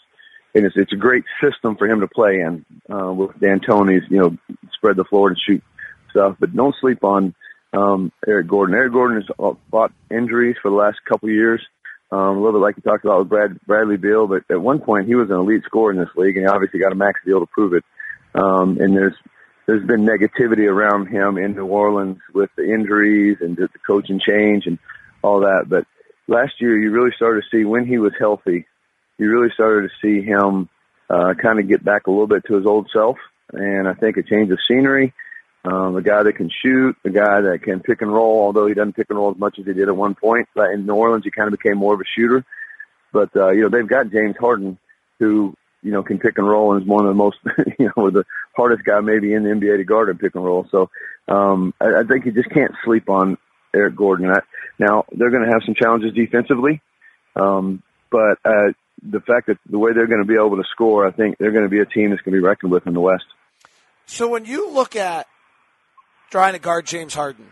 and 0.53 0.65
it's 0.65 0.75
it's 0.77 0.93
a 0.93 0.97
great 0.97 1.23
system 1.41 1.75
for 1.75 1.87
him 1.87 2.01
to 2.01 2.07
play 2.07 2.41
in 2.41 2.65
uh, 2.93 3.11
with 3.11 3.31
D'Antoni's 3.39 4.05
you 4.09 4.19
know 4.19 4.37
spread 4.73 4.97
the 4.97 5.05
floor 5.05 5.29
and 5.29 5.37
shoot 5.39 5.63
stuff. 6.11 6.35
But 6.39 6.55
don't 6.55 6.75
sleep 6.79 7.03
on 7.03 7.33
um, 7.73 8.11
Eric 8.27 8.47
Gordon. 8.47 8.75
Eric 8.75 8.93
Gordon 8.93 9.21
has 9.21 9.51
fought 9.71 9.91
injuries 10.11 10.57
for 10.61 10.69
the 10.69 10.77
last 10.77 10.97
couple 11.07 11.29
of 11.29 11.35
years 11.35 11.65
um, 12.11 12.19
a 12.19 12.39
little 12.41 12.53
bit 12.53 12.65
like 12.65 12.77
you 12.77 12.83
talked 12.83 13.03
about 13.03 13.19
with 13.19 13.29
Brad, 13.29 13.59
Bradley 13.65 13.97
Beal, 13.97 14.27
but 14.27 14.43
at 14.49 14.61
one 14.61 14.79
point 14.79 15.07
he 15.07 15.15
was 15.15 15.29
an 15.29 15.35
elite 15.35 15.63
scorer 15.65 15.91
in 15.91 15.97
this 15.97 16.09
league, 16.15 16.37
and 16.37 16.45
he 16.45 16.49
obviously 16.49 16.79
got 16.79 16.91
a 16.91 16.95
max 16.95 17.19
deal 17.25 17.39
to 17.39 17.45
prove 17.47 17.73
it. 17.73 17.83
Um, 18.33 18.77
and 18.79 18.95
there's 18.95 19.15
there's 19.65 19.85
been 19.85 20.05
negativity 20.05 20.71
around 20.71 21.07
him 21.07 21.37
in 21.37 21.53
New 21.55 21.65
Orleans 21.65 22.19
with 22.33 22.49
the 22.55 22.63
injuries 22.63 23.37
and 23.41 23.57
the 23.57 23.67
coaching 23.85 24.21
change 24.25 24.65
and 24.65 24.79
all 25.21 25.41
that. 25.41 25.65
But 25.67 25.85
last 26.27 26.53
year, 26.61 26.79
you 26.79 26.91
really 26.91 27.11
started 27.15 27.43
to 27.43 27.57
see 27.57 27.65
when 27.65 27.85
he 27.85 27.97
was 27.97 28.13
healthy, 28.17 28.65
you 29.17 29.29
really 29.29 29.51
started 29.53 29.89
to 29.89 29.95
see 30.01 30.25
him 30.25 30.69
uh, 31.09 31.33
kind 31.33 31.59
of 31.59 31.67
get 31.67 31.83
back 31.83 32.07
a 32.07 32.11
little 32.11 32.27
bit 32.27 32.45
to 32.45 32.55
his 32.55 32.65
old 32.65 32.89
self. 32.93 33.17
And 33.51 33.87
I 33.87 33.93
think 33.93 34.17
a 34.17 34.23
change 34.23 34.51
of 34.51 34.59
scenery, 34.67 35.13
um, 35.67 35.97
a 35.97 36.01
guy 36.01 36.23
that 36.23 36.33
can 36.33 36.49
shoot, 36.49 36.95
a 37.03 37.09
guy 37.09 37.41
that 37.41 37.59
can 37.61 37.81
pick 37.81 38.01
and 38.01 38.13
roll, 38.13 38.39
although 38.39 38.67
he 38.67 38.73
doesn't 38.73 38.95
pick 38.95 39.07
and 39.09 39.19
roll 39.19 39.31
as 39.31 39.37
much 39.37 39.59
as 39.59 39.65
he 39.65 39.73
did 39.73 39.89
at 39.89 39.95
one 39.95 40.15
point. 40.15 40.47
But 40.55 40.71
in 40.71 40.85
New 40.85 40.93
Orleans, 40.93 41.25
he 41.25 41.31
kind 41.31 41.51
of 41.51 41.59
became 41.59 41.77
more 41.77 41.93
of 41.93 41.99
a 41.99 42.05
shooter. 42.15 42.45
But, 43.11 43.35
uh, 43.35 43.49
you 43.49 43.63
know, 43.63 43.69
they've 43.69 43.87
got 43.87 44.09
James 44.09 44.35
Harden, 44.39 44.77
who, 45.19 45.55
you 45.83 45.91
know, 45.91 46.03
can 46.03 46.19
pick 46.19 46.37
and 46.37 46.47
roll 46.47 46.73
and 46.73 46.83
is 46.83 46.87
one 46.87 47.05
of 47.05 47.09
the 47.09 47.15
most, 47.15 47.37
you 47.79 47.91
know, 47.97 48.09
the 48.09 48.23
hardest 48.55 48.85
guy 48.85 49.01
maybe 49.01 49.33
in 49.33 49.43
the 49.43 49.49
NBA 49.49 49.77
to 49.77 49.83
guard 49.83 50.09
and 50.09 50.19
pick 50.19 50.35
and 50.35 50.45
roll. 50.45 50.67
So, 50.71 50.89
um, 51.27 51.73
I, 51.81 51.99
I 51.99 52.03
think 52.03 52.25
you 52.25 52.31
just 52.31 52.49
can't 52.51 52.73
sleep 52.85 53.09
on 53.09 53.37
Eric 53.75 53.95
Gordon. 53.95 54.29
I, 54.29 54.39
now, 54.79 55.03
they're 55.11 55.31
going 55.31 55.43
to 55.43 55.51
have 55.51 55.63
some 55.65 55.75
challenges 55.75 56.13
defensively. 56.13 56.81
Um, 57.35 57.83
but, 58.09 58.39
uh, 58.45 58.71
the 59.03 59.19
fact 59.19 59.47
that 59.47 59.57
the 59.69 59.77
way 59.77 59.91
they're 59.93 60.07
going 60.07 60.23
to 60.23 60.27
be 60.27 60.35
able 60.35 60.57
to 60.57 60.63
score, 60.71 61.05
I 61.05 61.11
think 61.11 61.37
they're 61.37 61.51
going 61.51 61.65
to 61.65 61.69
be 61.69 61.79
a 61.79 61.85
team 61.85 62.09
that's 62.09 62.21
going 62.21 62.33
to 62.33 62.41
be 62.41 62.47
reckoned 62.47 62.71
with 62.71 62.87
in 62.87 62.93
the 62.93 62.99
West. 62.99 63.25
So 64.07 64.29
when 64.29 64.45
you 64.45 64.71
look 64.71 64.95
at 64.95 65.27
trying 66.29 66.53
to 66.53 66.59
guard 66.59 66.85
James 66.85 67.13
Harden. 67.13 67.47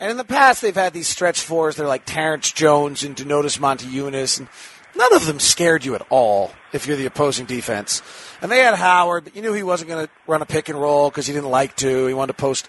And 0.00 0.10
in 0.10 0.16
the 0.16 0.24
past, 0.24 0.60
they've 0.60 0.74
had 0.74 0.92
these 0.92 1.08
stretch 1.08 1.40
fours. 1.40 1.76
They're 1.76 1.86
like 1.86 2.04
Terrence 2.04 2.52
Jones 2.52 3.04
and 3.04 3.16
Donatas 3.16 3.58
Motiejunas, 3.58 4.38
and 4.38 4.48
none 4.96 5.14
of 5.14 5.26
them 5.26 5.38
scared 5.38 5.84
you 5.84 5.94
at 5.94 6.06
all 6.10 6.52
if 6.72 6.86
you're 6.86 6.96
the 6.96 7.06
opposing 7.06 7.46
defense. 7.46 8.02
And 8.42 8.50
they 8.50 8.58
had 8.58 8.74
Howard, 8.74 9.24
but 9.24 9.36
you 9.36 9.42
knew 9.42 9.52
he 9.52 9.62
wasn't 9.62 9.90
going 9.90 10.06
to 10.06 10.12
run 10.26 10.42
a 10.42 10.46
pick 10.46 10.68
and 10.68 10.80
roll 10.80 11.10
because 11.10 11.26
he 11.26 11.32
didn't 11.32 11.50
like 11.50 11.76
to. 11.76 12.06
He 12.06 12.14
wanted 12.14 12.32
to 12.32 12.38
post. 12.38 12.68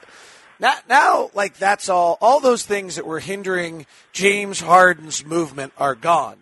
Now, 0.60 0.76
now, 0.88 1.32
like 1.34 1.58
that's 1.58 1.90
all. 1.90 2.18
All 2.22 2.40
those 2.40 2.64
things 2.64 2.96
that 2.96 3.06
were 3.06 3.20
hindering 3.20 3.88
James 4.14 4.62
Harden's 4.62 5.26
movement 5.26 5.74
are 5.78 5.96
gone. 5.96 6.38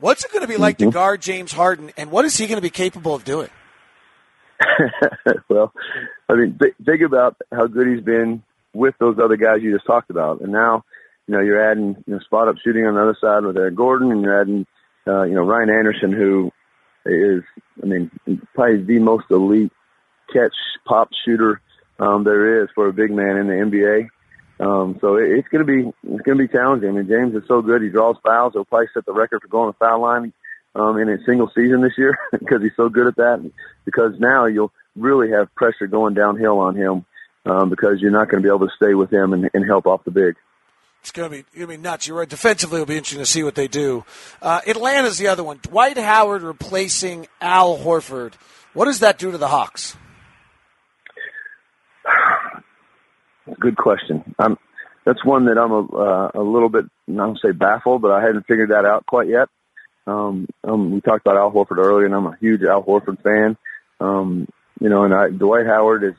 What's 0.00 0.24
it 0.24 0.32
going 0.32 0.42
to 0.42 0.48
be 0.48 0.56
like 0.56 0.78
mm-hmm. 0.78 0.90
to 0.90 0.94
guard 0.94 1.22
James 1.22 1.52
Harden, 1.52 1.92
and 1.96 2.10
what 2.10 2.24
is 2.24 2.36
he 2.36 2.46
going 2.46 2.58
to 2.58 2.62
be 2.62 2.70
capable 2.70 3.14
of 3.14 3.24
doing? 3.24 3.50
well, 5.48 5.72
I 6.28 6.34
mean, 6.34 6.58
th- 6.60 6.74
think 6.84 7.02
about 7.02 7.36
how 7.52 7.66
good 7.66 7.88
he's 7.88 8.04
been 8.04 8.42
with 8.72 8.94
those 8.98 9.18
other 9.18 9.36
guys 9.36 9.62
you 9.62 9.72
just 9.72 9.86
talked 9.86 10.10
about, 10.10 10.40
and 10.40 10.52
now, 10.52 10.84
you 11.26 11.34
know, 11.34 11.40
you're 11.40 11.70
adding 11.70 12.02
you 12.06 12.14
know 12.14 12.20
spot 12.20 12.48
up 12.48 12.56
shooting 12.62 12.86
on 12.86 12.94
the 12.94 13.02
other 13.02 13.16
side 13.20 13.44
with 13.44 13.56
Eric 13.56 13.74
Gordon, 13.74 14.10
and 14.12 14.22
you're 14.22 14.40
adding, 14.40 14.66
uh, 15.06 15.22
you 15.22 15.34
know, 15.34 15.42
Ryan 15.42 15.70
Anderson, 15.70 16.12
who, 16.12 16.50
is, 17.06 17.42
I 17.82 17.86
mean, 17.86 18.10
probably 18.54 18.82
the 18.82 18.98
most 18.98 19.24
elite 19.30 19.72
catch 20.32 20.54
pop 20.86 21.10
shooter 21.24 21.60
um, 21.98 22.24
there 22.24 22.62
is 22.62 22.68
for 22.74 22.88
a 22.88 22.92
big 22.92 23.10
man 23.10 23.36
in 23.36 23.46
the 23.46 23.54
NBA. 23.54 24.08
Um, 24.60 24.98
so 25.00 25.16
it, 25.16 25.30
it's 25.30 25.48
going 25.48 25.64
to 25.66 25.72
be 25.72 25.88
it's 25.88 26.22
going 26.22 26.38
to 26.38 26.46
be 26.46 26.52
challenging. 26.52 26.88
I 26.88 26.92
mean, 26.92 27.08
James 27.08 27.34
is 27.34 27.46
so 27.46 27.62
good; 27.62 27.82
he 27.82 27.88
draws 27.88 28.16
fouls. 28.24 28.54
He'll 28.54 28.64
probably 28.64 28.88
set 28.92 29.06
the 29.06 29.12
record 29.12 29.42
for 29.42 29.48
going 29.48 29.72
to 29.72 29.78
foul 29.78 30.00
line 30.00 30.32
um, 30.74 30.98
in 30.98 31.08
a 31.08 31.18
single 31.24 31.50
season 31.54 31.80
this 31.80 31.96
year 31.96 32.18
because 32.32 32.62
he's 32.62 32.76
so 32.76 32.88
good 32.88 33.06
at 33.06 33.16
that. 33.16 33.50
Because 33.84 34.12
now 34.18 34.46
you'll 34.46 34.72
really 34.96 35.30
have 35.30 35.54
pressure 35.54 35.86
going 35.86 36.14
downhill 36.14 36.58
on 36.58 36.76
him 36.76 37.04
um, 37.46 37.70
because 37.70 38.00
you're 38.00 38.10
not 38.10 38.28
going 38.28 38.42
to 38.42 38.46
be 38.46 38.54
able 38.54 38.66
to 38.66 38.74
stay 38.76 38.94
with 38.94 39.12
him 39.12 39.32
and, 39.32 39.50
and 39.54 39.64
help 39.64 39.86
off 39.86 40.04
the 40.04 40.10
big. 40.10 40.36
It's 41.00 41.12
going 41.12 41.30
to 41.30 41.36
be 41.36 41.44
going 41.56 41.68
to 41.68 41.76
be 41.78 41.82
nuts. 41.82 42.08
You're 42.08 42.18
right. 42.18 42.28
Defensively, 42.28 42.76
it'll 42.76 42.86
be 42.86 42.96
interesting 42.96 43.20
to 43.20 43.26
see 43.26 43.42
what 43.42 43.54
they 43.54 43.68
do. 43.68 44.04
Uh, 44.42 44.60
Atlanta's 44.66 45.16
the 45.16 45.28
other 45.28 45.44
one. 45.44 45.58
Dwight 45.62 45.96
Howard 45.96 46.42
replacing 46.42 47.28
Al 47.40 47.78
Horford. 47.78 48.34
What 48.74 48.86
does 48.86 49.00
that 49.00 49.18
do 49.18 49.30
to 49.30 49.38
the 49.38 49.48
Hawks? 49.48 49.96
Good 53.60 53.76
question. 53.76 54.34
I'm, 54.38 54.58
that's 55.04 55.24
one 55.24 55.46
that 55.46 55.56
I'm 55.56 55.72
a, 55.72 55.86
uh, 55.86 56.30
a 56.34 56.42
little 56.42 56.68
bit, 56.68 56.84
I 57.08 57.12
don't 57.12 57.38
say 57.40 57.52
baffled, 57.52 58.02
but 58.02 58.10
I 58.10 58.20
hadn't 58.20 58.46
figured 58.46 58.70
that 58.70 58.84
out 58.84 59.06
quite 59.06 59.28
yet. 59.28 59.48
Um, 60.08 60.48
um, 60.64 60.90
we 60.90 61.00
talked 61.02 61.26
about 61.26 61.36
Al 61.36 61.52
Horford 61.52 61.76
earlier, 61.76 62.06
and 62.06 62.14
I'm 62.14 62.26
a 62.26 62.36
huge 62.40 62.62
Al 62.62 62.82
Horford 62.82 63.22
fan. 63.22 63.56
Um, 64.00 64.48
you 64.80 64.88
know, 64.88 65.04
and 65.04 65.12
I, 65.12 65.28
Dwight 65.28 65.66
Howard 65.66 66.02
is 66.04 66.14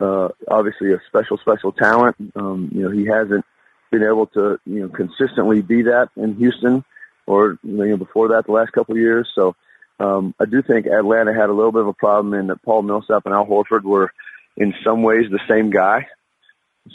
uh, 0.00 0.28
obviously 0.48 0.92
a 0.92 1.00
special, 1.06 1.38
special 1.38 1.70
talent. 1.72 2.16
Um, 2.34 2.70
you 2.74 2.82
know, 2.82 2.90
he 2.90 3.06
hasn't 3.06 3.44
been 3.92 4.02
able 4.02 4.26
to, 4.28 4.58
you 4.66 4.80
know, 4.80 4.88
consistently 4.88 5.62
be 5.62 5.82
that 5.82 6.08
in 6.16 6.34
Houston 6.36 6.84
or, 7.26 7.58
you 7.62 7.86
know, 7.86 7.96
before 7.96 8.28
that 8.28 8.46
the 8.46 8.52
last 8.52 8.72
couple 8.72 8.94
of 8.94 9.00
years. 9.00 9.30
So 9.34 9.54
um, 10.00 10.34
I 10.40 10.46
do 10.46 10.62
think 10.62 10.86
Atlanta 10.86 11.32
had 11.32 11.50
a 11.50 11.52
little 11.52 11.72
bit 11.72 11.82
of 11.82 11.88
a 11.88 11.92
problem 11.92 12.34
in 12.34 12.48
that 12.48 12.62
Paul 12.62 12.82
Millsap 12.82 13.26
and 13.26 13.34
Al 13.34 13.46
Horford 13.46 13.82
were 13.82 14.12
in 14.56 14.74
some 14.84 15.02
ways 15.02 15.26
the 15.30 15.40
same 15.48 15.70
guy. 15.70 16.06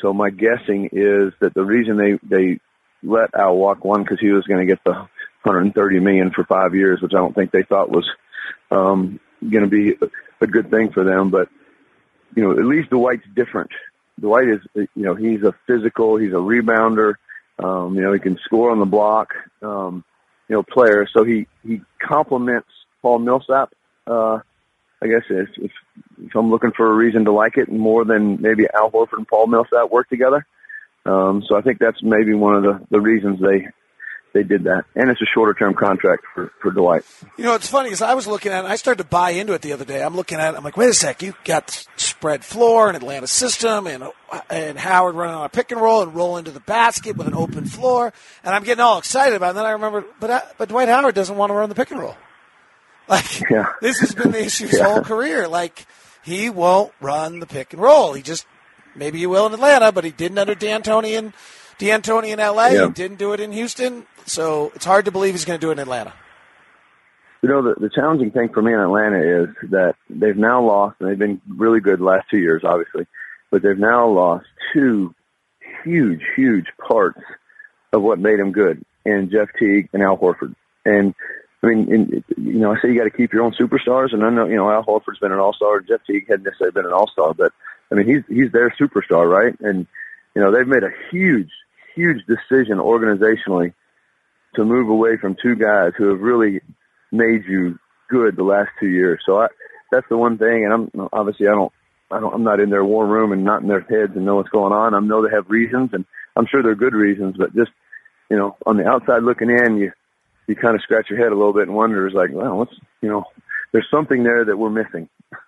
So 0.01 0.13
my 0.13 0.31
guessing 0.31 0.89
is 0.91 1.33
that 1.39 1.53
the 1.53 1.63
reason 1.63 1.97
they, 1.97 2.19
they 2.27 2.59
let 3.03 3.35
Al 3.35 3.55
walk 3.55 3.85
one 3.85 4.01
because 4.01 4.19
he 4.19 4.31
was 4.31 4.45
going 4.45 4.59
to 4.59 4.65
get 4.65 4.83
the 4.83 5.07
130 5.45 5.99
million 5.99 6.31
for 6.31 6.43
five 6.43 6.75
years, 6.75 7.01
which 7.01 7.13
I 7.13 7.17
don't 7.17 7.33
think 7.33 7.51
they 7.51 7.63
thought 7.63 7.89
was 7.89 8.09
um, 8.71 9.19
going 9.41 9.63
to 9.63 9.69
be 9.69 9.95
a 10.41 10.47
good 10.47 10.69
thing 10.69 10.91
for 10.91 11.03
them. 11.03 11.29
But 11.29 11.49
you 12.35 12.43
know, 12.43 12.51
at 12.51 12.65
least 12.65 12.89
Dwight's 12.89 13.25
different. 13.35 13.71
Dwight 14.19 14.47
is, 14.47 14.59
you 14.75 14.89
know, 14.95 15.15
he's 15.15 15.43
a 15.43 15.53
physical, 15.67 16.17
he's 16.17 16.31
a 16.31 16.35
rebounder. 16.35 17.15
Um, 17.57 17.95
you 17.95 18.01
know, 18.01 18.13
he 18.13 18.19
can 18.19 18.37
score 18.43 18.71
on 18.71 18.79
the 18.79 18.85
block, 18.85 19.33
um, 19.61 20.03
you 20.49 20.55
know, 20.55 20.63
player. 20.63 21.07
So 21.11 21.23
he, 21.23 21.47
he 21.63 21.81
complements 21.99 22.67
Paul 23.01 23.19
Millsap. 23.19 23.73
Uh, 24.05 24.39
I 25.01 25.07
guess 25.07 25.23
if, 25.29 25.49
if, 25.57 25.71
if 26.21 26.35
I'm 26.35 26.49
looking 26.49 26.71
for 26.71 26.89
a 26.89 26.93
reason 26.93 27.25
to 27.25 27.31
like 27.31 27.57
it 27.57 27.71
more 27.71 28.05
than 28.05 28.41
maybe 28.41 28.65
Al 28.73 28.91
Horford 28.91 29.17
and 29.17 29.27
Paul 29.27 29.47
Millsap 29.47 29.89
work 29.89 30.09
together. 30.09 30.45
Um, 31.05 31.43
so 31.47 31.55
I 31.55 31.61
think 31.61 31.79
that's 31.79 32.01
maybe 32.01 32.33
one 32.33 32.55
of 32.55 32.63
the, 32.63 32.87
the 32.89 32.99
reasons 32.99 33.39
they, 33.39 33.67
they 34.35 34.43
did 34.43 34.65
that. 34.65 34.83
And 34.95 35.09
it's 35.09 35.21
a 35.21 35.25
shorter 35.33 35.53
term 35.53 35.73
contract 35.73 36.25
for, 36.33 36.51
for 36.61 36.69
Dwight. 36.69 37.05
You 37.37 37.45
know, 37.45 37.55
it's 37.55 37.69
funny 37.69 37.87
because 37.87 38.01
I 38.01 38.13
was 38.15 38.27
looking 38.27 38.51
at 38.51 38.65
it, 38.65 38.67
I 38.67 38.75
started 38.75 39.01
to 39.01 39.09
buy 39.09 39.31
into 39.31 39.53
it 39.53 39.61
the 39.61 39.71
other 39.71 39.85
day. 39.85 40.03
I'm 40.03 40.15
looking 40.15 40.37
at 40.37 40.53
it, 40.53 40.57
I'm 40.57 40.63
like, 40.63 40.75
wait 40.75 40.89
a 40.89 40.93
sec, 40.93 41.23
you 41.23 41.33
got 41.45 41.87
spread 41.95 42.43
floor 42.43 42.89
and 42.89 42.97
Atlanta 42.97 43.27
system 43.27 43.87
and, 43.87 44.03
and 44.49 44.77
Howard 44.77 45.15
running 45.15 45.35
on 45.35 45.45
a 45.45 45.49
pick 45.49 45.71
and 45.71 45.79
roll 45.79 46.03
and 46.03 46.13
roll 46.13 46.35
into 46.35 46.51
the 46.51 46.59
basket 46.59 47.15
with 47.15 47.27
an 47.27 47.33
open 47.33 47.65
floor. 47.65 48.11
And 48.43 48.53
I'm 48.53 48.65
getting 48.65 48.83
all 48.83 48.99
excited 48.99 49.35
about 49.35 49.47
it. 49.47 49.49
And 49.51 49.57
then 49.59 49.65
I 49.65 49.71
remember, 49.71 50.03
but, 50.19 50.29
uh, 50.29 50.41
but 50.57 50.67
Dwight 50.67 50.89
Howard 50.89 51.15
doesn't 51.15 51.37
want 51.37 51.49
to 51.49 51.53
run 51.53 51.69
the 51.69 51.75
pick 51.75 51.91
and 51.91 51.99
roll. 51.99 52.15
Like, 53.07 53.47
yeah. 53.51 53.67
this 53.81 53.99
has 53.99 54.15
been 54.15 54.31
the 54.31 54.43
issue 54.43 54.65
his 54.65 54.79
yeah. 54.79 54.85
whole 54.85 55.03
career. 55.03 55.47
Like, 55.47 55.85
he 56.23 56.49
won't 56.49 56.91
run 56.99 57.39
the 57.39 57.45
pick 57.45 57.71
and 57.71 57.79
roll. 57.79 58.13
He 58.13 58.23
just, 58.23 58.47
maybe 58.95 59.19
he 59.19 59.27
will 59.27 59.45
in 59.45 59.53
Atlanta, 59.53 59.91
but 59.91 60.03
he 60.03 60.09
didn't 60.09 60.39
under 60.39 60.55
D'Antoni 60.55 61.11
in, 61.11 61.31
D'Antoni 61.77 62.29
in 62.29 62.39
LA. 62.39 62.67
Yeah. 62.67 62.89
Didn't 62.93 63.17
do 63.17 63.33
it 63.33 63.39
in 63.39 63.51
Houston. 63.51 64.05
So 64.25 64.71
it's 64.75 64.85
hard 64.85 65.05
to 65.05 65.11
believe 65.11 65.33
he's 65.33 65.45
going 65.45 65.59
to 65.59 65.65
do 65.65 65.69
it 65.69 65.73
in 65.73 65.79
Atlanta. 65.79 66.13
You 67.41 67.49
know, 67.49 67.61
the, 67.61 67.75
the 67.79 67.89
challenging 67.89 68.31
thing 68.31 68.49
for 68.49 68.61
me 68.61 68.73
in 68.73 68.79
Atlanta 68.79 69.43
is 69.43 69.69
that 69.69 69.95
they've 70.09 70.35
now 70.35 70.63
lost, 70.63 70.95
and 70.99 71.09
they've 71.09 71.19
been 71.19 71.41
really 71.47 71.79
good 71.79 71.99
the 71.99 72.05
last 72.05 72.25
two 72.31 72.39
years, 72.39 72.63
obviously, 72.63 73.05
but 73.51 73.61
they've 73.61 73.77
now 73.77 74.07
lost 74.07 74.45
two 74.73 75.13
huge, 75.83 76.21
huge 76.35 76.65
parts 76.87 77.21
of 77.93 78.01
what 78.01 78.19
made 78.19 78.39
them 78.39 78.51
good 78.51 78.83
in 79.05 79.29
Jeff 79.29 79.49
Teague 79.59 79.89
and 79.93 80.01
Al 80.01 80.17
Horford. 80.17 80.55
And 80.85 81.13
I 81.63 81.67
mean, 81.67 81.93
in, 81.93 82.23
you 82.37 82.59
know, 82.59 82.73
I 82.73 82.81
say 82.81 82.89
you 82.89 82.97
got 82.97 83.05
to 83.05 83.09
keep 83.09 83.33
your 83.33 83.43
own 83.43 83.53
superstars, 83.53 84.13
and 84.13 84.23
I 84.23 84.29
know, 84.29 84.45
you 84.45 84.55
know, 84.55 84.69
Al 84.69 84.83
Horford's 84.83 85.19
been 85.19 85.31
an 85.31 85.39
all-star. 85.39 85.81
Jeff 85.81 86.01
Teague 86.05 86.27
hadn't 86.27 86.43
necessarily 86.43 86.73
been 86.73 86.85
an 86.85 86.93
all-star, 86.93 87.33
but 87.33 87.53
I 87.91 87.95
mean, 87.95 88.07
he's 88.07 88.23
he's 88.27 88.51
their 88.51 88.69
superstar, 88.71 89.29
right? 89.29 89.55
And 89.61 89.87
you 90.35 90.41
know, 90.41 90.51
they've 90.51 90.67
made 90.67 90.83
a 90.83 90.91
huge, 91.11 91.49
huge 91.95 92.21
decision 92.27 92.77
organizationally 92.77 93.73
to 94.55 94.65
move 94.65 94.89
away 94.89 95.17
from 95.17 95.35
two 95.41 95.55
guys 95.55 95.93
who 95.97 96.09
have 96.09 96.19
really 96.19 96.61
made 97.11 97.45
you 97.47 97.79
good 98.09 98.35
the 98.35 98.43
last 98.43 98.69
two 98.79 98.87
years. 98.87 99.21
So 99.25 99.41
I, 99.41 99.47
that's 99.91 100.07
the 100.09 100.17
one 100.17 100.37
thing. 100.37 100.65
And 100.65 100.73
I'm 100.73 101.09
obviously 101.13 101.47
I 101.47 101.51
don't, 101.51 101.71
I 102.11 102.19
don't, 102.19 102.33
I'm 102.33 102.43
not 102.43 102.59
in 102.59 102.69
their 102.69 102.85
war 102.85 103.05
room 103.05 103.31
and 103.31 103.43
not 103.43 103.61
in 103.61 103.67
their 103.67 103.81
heads 103.81 104.15
and 104.15 104.25
know 104.25 104.35
what's 104.35 104.49
going 104.49 104.73
on. 104.73 104.93
I 104.93 104.99
know 104.99 105.23
they 105.23 105.33
have 105.33 105.49
reasons 105.49 105.91
and 105.93 106.05
I'm 106.35 106.47
sure 106.47 106.61
they're 106.61 106.75
good 106.75 106.93
reasons, 106.93 107.35
but 107.37 107.55
just, 107.55 107.71
you 108.29 108.37
know, 108.37 108.57
on 108.65 108.77
the 108.77 108.87
outside 108.87 109.23
looking 109.23 109.49
in, 109.49 109.77
you, 109.77 109.91
you 110.47 110.55
kind 110.55 110.75
of 110.75 110.81
scratch 110.81 111.09
your 111.09 111.19
head 111.19 111.31
a 111.31 111.35
little 111.35 111.53
bit 111.53 111.63
and 111.63 111.75
wonder 111.75 112.07
is 112.07 112.13
like, 112.13 112.29
well, 112.31 112.57
what's, 112.57 112.75
you 113.01 113.09
know, 113.09 113.23
there's 113.71 113.87
something 113.89 114.23
there 114.23 114.45
that 114.45 114.57
we're 114.57 114.69
missing. 114.69 115.09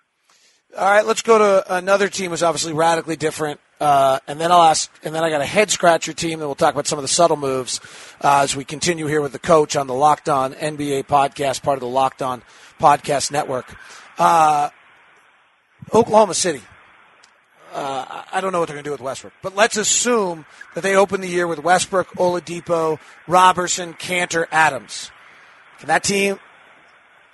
All 0.78 0.88
right, 0.88 1.04
let's 1.04 1.22
go 1.22 1.38
to 1.38 1.74
another 1.74 2.08
team 2.08 2.30
who's 2.30 2.44
obviously 2.44 2.72
radically 2.72 3.16
different. 3.16 3.58
Uh, 3.80 4.20
and 4.28 4.40
then 4.40 4.52
I'll 4.52 4.62
ask, 4.62 4.88
and 5.02 5.12
then 5.12 5.24
I 5.24 5.30
got 5.30 5.40
a 5.40 5.44
head 5.44 5.72
scratcher 5.72 6.12
team, 6.12 6.34
and 6.34 6.42
we'll 6.42 6.54
talk 6.54 6.72
about 6.72 6.86
some 6.86 7.00
of 7.00 7.02
the 7.02 7.08
subtle 7.08 7.36
moves 7.36 7.80
uh, 8.22 8.42
as 8.44 8.54
we 8.54 8.64
continue 8.64 9.08
here 9.08 9.20
with 9.20 9.32
the 9.32 9.40
coach 9.40 9.74
on 9.74 9.88
the 9.88 9.94
Locked 9.94 10.28
On 10.28 10.54
NBA 10.54 11.06
podcast, 11.06 11.64
part 11.64 11.78
of 11.78 11.80
the 11.80 11.88
Locked 11.88 12.22
On 12.22 12.44
Podcast 12.78 13.32
Network. 13.32 13.76
Uh, 14.18 14.70
Oklahoma 15.92 16.34
City. 16.34 16.62
Uh, 17.72 18.22
I 18.32 18.40
don't 18.40 18.52
know 18.52 18.60
what 18.60 18.68
they're 18.68 18.76
going 18.76 18.84
to 18.84 18.88
do 18.88 18.92
with 18.92 19.00
Westbrook, 19.00 19.32
but 19.42 19.56
let's 19.56 19.76
assume 19.76 20.46
that 20.76 20.82
they 20.82 20.94
open 20.94 21.20
the 21.20 21.28
year 21.28 21.48
with 21.48 21.58
Westbrook, 21.58 22.10
Oladipo, 22.12 23.00
Robertson, 23.26 23.94
Kanter, 23.94 24.46
Adams. 24.52 25.10
Can 25.80 25.88
that 25.88 26.04
team 26.04 26.38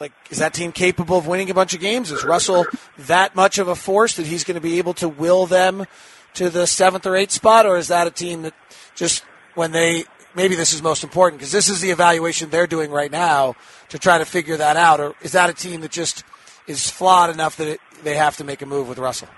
like, 0.01 0.13
is 0.31 0.39
that 0.39 0.55
team 0.55 0.73
capable 0.73 1.19
of 1.19 1.27
winning 1.27 1.51
a 1.51 1.55
bunch 1.55 1.75
of 1.75 1.81
games? 1.81 2.11
Is 2.11 2.25
Russell 2.25 2.67
that 2.99 3.35
much 3.35 3.59
of 3.59 3.69
a 3.69 3.75
force 3.75 4.17
that 4.17 4.27
he's 4.27 4.45
going 4.45 4.57
to 4.57 4.61
be 4.61 4.79
able 4.79 4.95
to 4.95 5.09
will 5.09 5.47
them 5.47 5.87
to 6.35 6.51
the 6.51 6.67
seventh 6.67 7.07
or 7.07 7.17
eighth 7.17 7.31
spot, 7.31 7.65
or 7.65 7.77
is 7.77 7.89
that 7.89 8.07
a 8.07 8.11
team 8.11 8.43
that 8.43 8.55
just 8.95 9.25
when 9.55 9.73
they 9.73 10.05
maybe 10.35 10.57
this 10.57 10.73
is 10.73 10.83
most 10.83 11.05
important 11.05 11.39
because 11.39 11.53
this 11.53 11.69
is 11.69 11.81
the 11.81 11.91
evaluation 11.91 12.51
they're 12.51 12.67
doing 12.67 12.91
right 12.91 13.11
now 13.11 13.55
to 13.89 13.99
try 13.99 14.19
to 14.19 14.25
figure 14.25 14.57
that 14.57 14.77
out, 14.77 15.01
or 15.01 15.15
is 15.23 15.33
that 15.33 15.49
a 15.49 15.53
team 15.53 15.81
that 15.81 15.91
just 15.91 16.25
is 16.67 16.91
flawed 16.91 17.31
enough 17.31 17.57
that 17.57 17.69
it, 17.69 17.81
they 18.03 18.17
have 18.17 18.37
to 18.37 18.45
make 18.45 18.63
a 18.63 18.67
move 18.67 18.89
with 18.89 18.99
Russell? 18.99 19.29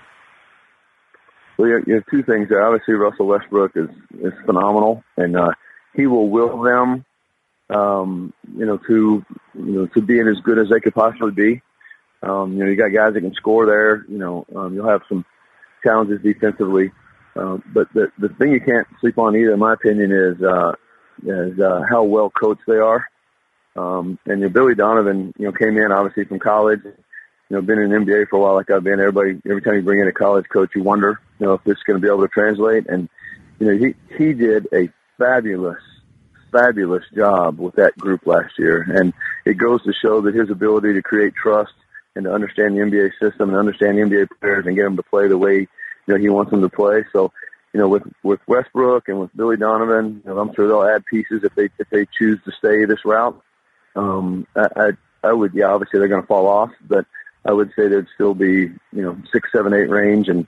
Well, 1.57 1.69
you 1.85 1.95
have 1.95 2.03
two 2.11 2.23
things 2.23 2.49
there. 2.49 2.63
Obviously, 2.63 2.93
Russell 2.95 3.27
Westbrook 3.27 3.71
is 3.75 3.89
is 4.19 4.33
phenomenal, 4.45 5.03
and 5.17 5.37
uh, 5.37 5.51
he 5.93 6.07
will 6.07 6.29
will 6.29 6.61
them 6.61 7.05
um, 7.69 8.33
you 8.55 8.65
know, 8.65 8.77
to 8.77 9.25
you 9.55 9.71
know 9.71 9.87
to 9.87 10.01
being 10.01 10.27
as 10.27 10.39
good 10.43 10.57
as 10.57 10.69
they 10.69 10.79
could 10.79 10.93
possibly 10.93 11.31
be. 11.31 11.61
Um, 12.23 12.53
you 12.53 12.63
know, 12.63 12.69
you 12.69 12.75
got 12.75 12.89
guys 12.89 13.13
that 13.13 13.21
can 13.21 13.33
score 13.33 13.65
there. 13.65 14.05
You 14.09 14.17
know, 14.17 14.45
um, 14.55 14.73
you'll 14.73 14.89
have 14.89 15.01
some 15.07 15.25
challenges 15.83 16.21
defensively, 16.21 16.91
uh, 17.35 17.57
but 17.73 17.91
the 17.93 18.11
the 18.17 18.29
thing 18.29 18.51
you 18.51 18.61
can't 18.61 18.87
sleep 19.01 19.17
on 19.17 19.35
either, 19.35 19.53
in 19.53 19.59
my 19.59 19.73
opinion, 19.73 20.11
is 20.11 20.41
uh, 20.41 20.73
is 21.25 21.59
uh, 21.59 21.83
how 21.89 22.03
well 22.03 22.29
coached 22.29 22.63
they 22.67 22.77
are. 22.77 23.07
Um, 23.75 24.17
and 24.25 24.39
you 24.39 24.47
know, 24.47 24.53
Billy 24.53 24.75
Donovan, 24.75 25.33
you 25.37 25.45
know, 25.45 25.51
came 25.51 25.77
in 25.77 25.91
obviously 25.91 26.25
from 26.25 26.39
college. 26.39 26.81
You 26.83 27.55
know, 27.55 27.61
been 27.61 27.79
in 27.79 27.91
the 27.91 27.95
NBA 27.95 28.27
for 28.27 28.37
a 28.37 28.39
while, 28.41 28.55
like 28.55 28.69
I've 28.69 28.83
been. 28.83 28.99
Everybody, 28.99 29.41
every 29.49 29.61
time 29.61 29.75
you 29.75 29.81
bring 29.81 30.01
in 30.01 30.07
a 30.07 30.11
college 30.11 30.49
coach, 30.51 30.71
you 30.75 30.83
wonder, 30.83 31.21
you 31.39 31.45
know, 31.45 31.53
if 31.53 31.63
this 31.63 31.77
is 31.77 31.83
going 31.83 31.95
to 31.95 32.05
be 32.05 32.11
able 32.11 32.21
to 32.21 32.27
translate. 32.27 32.87
And 32.87 33.07
you 33.59 33.67
know, 33.67 33.77
he 33.77 34.15
he 34.17 34.33
did 34.33 34.67
a 34.73 34.89
fabulous 35.17 35.81
fabulous 36.57 37.03
job 37.15 37.59
with 37.59 37.75
that 37.75 37.97
group 37.97 38.25
last 38.25 38.57
year. 38.57 38.81
And 38.81 39.13
it 39.45 39.55
goes 39.55 39.83
to 39.83 39.93
show 39.93 40.21
that 40.21 40.35
his 40.35 40.49
ability 40.49 40.93
to 40.93 41.01
create 41.01 41.33
trust 41.35 41.73
and 42.15 42.25
to 42.25 42.33
understand 42.33 42.75
the 42.75 42.81
NBA 42.81 43.11
system 43.21 43.49
and 43.49 43.57
understand 43.57 43.97
the 43.97 44.01
NBA 44.03 44.27
players 44.39 44.65
and 44.65 44.75
get 44.75 44.83
them 44.83 44.97
to 44.97 45.03
play 45.03 45.27
the 45.27 45.37
way 45.37 45.67
you 46.07 46.13
know 46.13 46.17
he 46.17 46.29
wants 46.29 46.51
them 46.51 46.61
to 46.61 46.69
play. 46.69 47.05
So, 47.13 47.31
you 47.73 47.79
know, 47.79 47.87
with 47.87 48.03
with 48.23 48.39
Westbrook 48.47 49.07
and 49.07 49.19
with 49.19 49.35
Billy 49.35 49.57
Donovan, 49.57 50.21
you 50.25 50.33
know, 50.33 50.39
I'm 50.39 50.53
sure 50.53 50.67
they'll 50.67 50.95
add 50.95 51.05
pieces 51.05 51.43
if 51.43 51.53
they 51.55 51.69
if 51.77 51.89
they 51.89 52.07
choose 52.17 52.39
to 52.45 52.51
stay 52.57 52.85
this 52.85 53.05
route. 53.05 53.39
Um, 53.95 54.47
I, 54.55 54.67
I 54.75 54.91
I 55.23 55.33
would 55.33 55.53
yeah, 55.53 55.67
obviously 55.67 55.99
they're 55.99 56.07
going 56.07 56.21
to 56.21 56.27
fall 56.27 56.47
off, 56.47 56.71
but 56.87 57.05
I 57.45 57.53
would 57.53 57.71
say 57.75 57.87
they'd 57.87 58.07
still 58.15 58.33
be 58.33 58.61
you 58.61 58.79
know 58.91 59.17
six, 59.31 59.49
seven, 59.51 59.73
eight 59.73 59.89
range, 59.89 60.27
and 60.29 60.47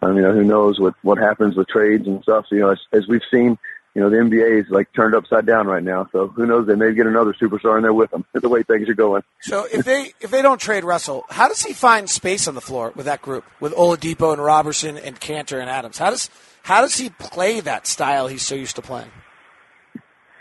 I 0.00 0.06
mean, 0.06 0.16
you 0.16 0.22
know, 0.22 0.32
who 0.32 0.44
knows 0.44 0.80
what 0.80 0.94
what 1.02 1.18
happens 1.18 1.56
with 1.56 1.68
trades 1.68 2.06
and 2.06 2.22
stuff. 2.22 2.46
So 2.48 2.54
you 2.54 2.62
know, 2.62 2.70
as, 2.70 2.80
as 2.92 3.06
we've 3.08 3.20
seen 3.30 3.58
you 3.94 4.00
know, 4.00 4.08
the 4.08 4.16
NBA 4.16 4.60
is 4.60 4.70
like 4.70 4.92
turned 4.92 5.14
upside 5.14 5.46
down 5.46 5.66
right 5.66 5.82
now. 5.82 6.08
So 6.12 6.28
who 6.28 6.46
knows? 6.46 6.66
They 6.66 6.76
may 6.76 6.94
get 6.94 7.06
another 7.06 7.34
superstar 7.34 7.76
in 7.76 7.82
there 7.82 7.92
with 7.92 8.10
them. 8.10 8.24
The 8.40 8.48
way 8.48 8.62
things 8.62 8.88
are 8.88 8.94
going. 8.94 9.22
So 9.42 9.66
if 9.70 9.84
they 9.84 10.14
if 10.20 10.30
they 10.30 10.40
don't 10.40 10.60
trade 10.60 10.84
Russell, 10.84 11.24
how 11.28 11.48
does 11.48 11.62
he 11.62 11.74
find 11.74 12.08
space 12.08 12.48
on 12.48 12.54
the 12.54 12.60
floor 12.60 12.92
with 12.94 13.06
that 13.06 13.20
group 13.20 13.44
with 13.60 13.74
Oladipo 13.74 14.32
and 14.32 14.42
Robertson 14.42 14.96
and 14.96 15.20
Kanter 15.20 15.60
and 15.60 15.68
Adams? 15.68 15.98
How 15.98 16.10
does 16.10 16.30
how 16.62 16.80
does 16.80 16.96
he 16.96 17.10
play 17.10 17.60
that 17.60 17.86
style 17.86 18.28
he's 18.28 18.42
so 18.42 18.54
used 18.54 18.76
to 18.76 18.82
playing? 18.82 19.10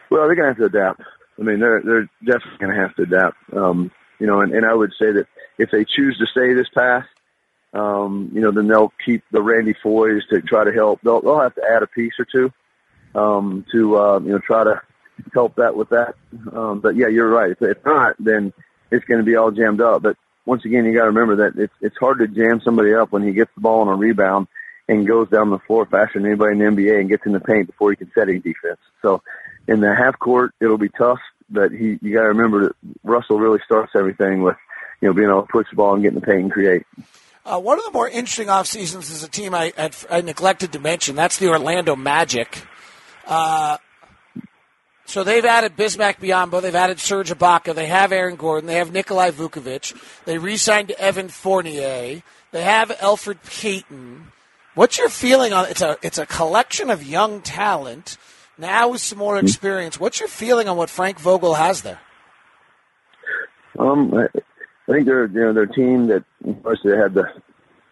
Well, 0.10 0.28
they're 0.28 0.36
gonna 0.36 0.50
have 0.50 0.58
to 0.58 0.66
adapt. 0.66 1.02
I 1.40 1.44
mean, 1.44 1.60
they're 1.60 1.82
they're 1.82 2.10
definitely 2.24 2.58
gonna 2.60 2.76
have 2.76 2.96
to 2.96 3.02
adapt. 3.04 3.38
Um, 3.54 3.92
you 4.20 4.28
know, 4.28 4.42
and, 4.42 4.54
and 4.54 4.66
I 4.66 4.74
would 4.74 4.94
say 5.00 5.12
that 5.12 5.28
if 5.58 5.72
they 5.72 5.84
choose 5.84 6.18
to 6.20 6.26
stay 6.28 6.54
this 6.54 6.70
path, 6.70 7.06
um, 7.74 8.32
you 8.34 8.42
know, 8.42 8.52
then 8.52 8.68
they'll 8.68 8.94
keep 9.04 9.24
the 9.32 9.42
Randy 9.42 9.74
Foyes 9.84 10.22
to 10.30 10.42
try 10.42 10.64
to 10.64 10.72
help. 10.72 11.02
They'll 11.02 11.22
they'll 11.22 11.42
have 11.42 11.56
to 11.56 11.64
add 11.70 11.84
a 11.84 11.88
piece 11.88 12.14
or 12.18 12.26
two 12.26 12.54
um, 13.16 13.66
to 13.72 13.98
uh, 13.98 14.20
you 14.20 14.30
know 14.30 14.40
try 14.40 14.64
to 14.64 14.82
help 15.34 15.56
that 15.56 15.76
with 15.76 15.90
that. 15.90 16.16
Um, 16.52 16.80
but 16.80 16.96
yeah, 16.96 17.08
you're 17.08 17.30
right. 17.30 17.52
If, 17.52 17.62
if 17.62 17.86
not, 17.86 18.16
then 18.20 18.54
it's 18.92 19.06
going 19.06 19.20
to 19.20 19.26
be 19.26 19.36
all 19.36 19.52
jammed 19.52 19.82
up. 19.82 20.02
But 20.02 20.18
once 20.46 20.66
again, 20.66 20.86
you 20.86 20.94
got 20.94 21.02
to 21.02 21.12
remember 21.12 21.38
that 21.38 21.62
it's 21.62 21.74
it's 21.82 21.98
hard 21.98 22.20
to 22.20 22.28
jam 22.28 22.62
somebody 22.64 22.94
up 22.94 23.12
when 23.12 23.24
he 23.24 23.34
gets 23.34 23.52
the 23.56 23.62
ball 23.62 23.82
on 23.82 23.88
a 23.88 23.96
rebound 23.96 24.48
and 24.88 25.08
goes 25.08 25.30
down 25.30 25.52
the 25.52 25.60
floor 25.60 25.86
faster 25.86 26.20
than 26.20 26.26
anybody 26.26 26.54
in 26.54 26.60
the 26.60 26.66
NBA 26.66 27.00
and 27.00 27.10
gets 27.10 27.26
in 27.26 27.32
the 27.32 27.40
paint 27.40 27.68
before 27.68 27.92
he 27.92 27.96
can 27.96 28.12
set 28.14 28.28
any 28.28 28.40
defense. 28.40 28.80
So 29.02 29.22
in 29.68 29.82
the 29.82 29.94
half 29.94 30.18
court, 30.18 30.54
it'll 30.60 30.80
be 30.80 30.90
tough. 30.90 31.20
But 31.50 31.72
he, 31.72 32.00
you 32.02 32.14
got 32.14 32.24
to 32.24 32.30
remember 32.30 32.68
that 32.68 32.76
Russell 33.04 33.40
really 33.40 33.60
starts 33.66 33.92
everything 33.96 34.42
with, 34.42 34.58
you 35.00 35.08
know, 35.08 35.14
being 35.14 35.30
able 35.30 35.44
to 35.44 35.48
push 35.48 35.68
the 35.70 35.76
ball 35.76 35.94
and 35.94 36.04
get 36.04 36.10
in 36.10 36.16
the 36.16 36.22
paint 36.22 36.42
and 36.42 36.52
create. 36.52 36.86
Uh, 37.46 37.60
one 37.60 37.78
of 37.80 37.86
the 37.86 37.92
more 37.92 38.08
interesting 38.08 38.50
off 38.50 38.68
seasons 38.68 39.10
is 39.10 39.24
a 39.24 39.28
team 39.28 39.54
I, 39.54 39.74
I, 39.78 39.92
I 40.10 40.22
neglected 40.22 40.74
to 40.74 40.80
mention. 40.80 41.16
That's 41.16 41.38
the 41.38 41.50
Orlando 41.50 41.96
Magic. 41.96 42.64
Uh, 43.30 43.78
so 45.06 45.24
they've 45.24 45.46
added 45.46 45.76
Bismack 45.78 46.18
Biyombo, 46.18 46.62
they've 46.62 46.76
added 46.76 47.00
Serge 47.00 47.32
Ibaka, 47.32 47.74
they 47.74 47.88
have 47.88 48.12
Aaron 48.12 48.36
Gordon, 48.36 48.68
they 48.68 48.76
have 48.76 48.92
Nikolai 48.92 49.32
Vucevic, 49.32 49.96
they 50.26 50.38
re-signed 50.38 50.92
Evan 50.92 51.30
Fournier, 51.30 52.22
they 52.52 52.64
have 52.64 52.90
Elfrid 52.90 53.38
Payton. 53.44 54.32
What's 54.76 54.98
your 54.98 55.10
feeling 55.10 55.54
on 55.54 55.66
it's 55.68 55.82
a 55.82 55.98
it's 56.02 56.18
a 56.18 56.26
collection 56.26 56.90
of 56.90 57.04
young 57.04 57.42
talent 57.42 58.18
now 58.58 58.90
with 58.90 59.02
some 59.02 59.18
more 59.18 59.38
experience? 59.38 60.00
What's 60.00 60.20
your 60.20 60.30
feeling 60.30 60.68
on 60.70 60.78
what 60.78 60.90
Frank 60.90 61.20
Vogel 61.20 61.56
has 61.56 61.82
there? 61.82 62.00
Um, 63.78 64.14
I, 64.14 64.26
I 64.88 64.94
think 64.94 65.06
they're 65.06 65.26
you 65.26 65.42
know 65.42 65.54
their 65.54 65.66
team 65.66 66.08
that 66.08 66.24
first 66.64 66.82
they 66.84 66.96
had 66.96 67.14
the 67.14 67.24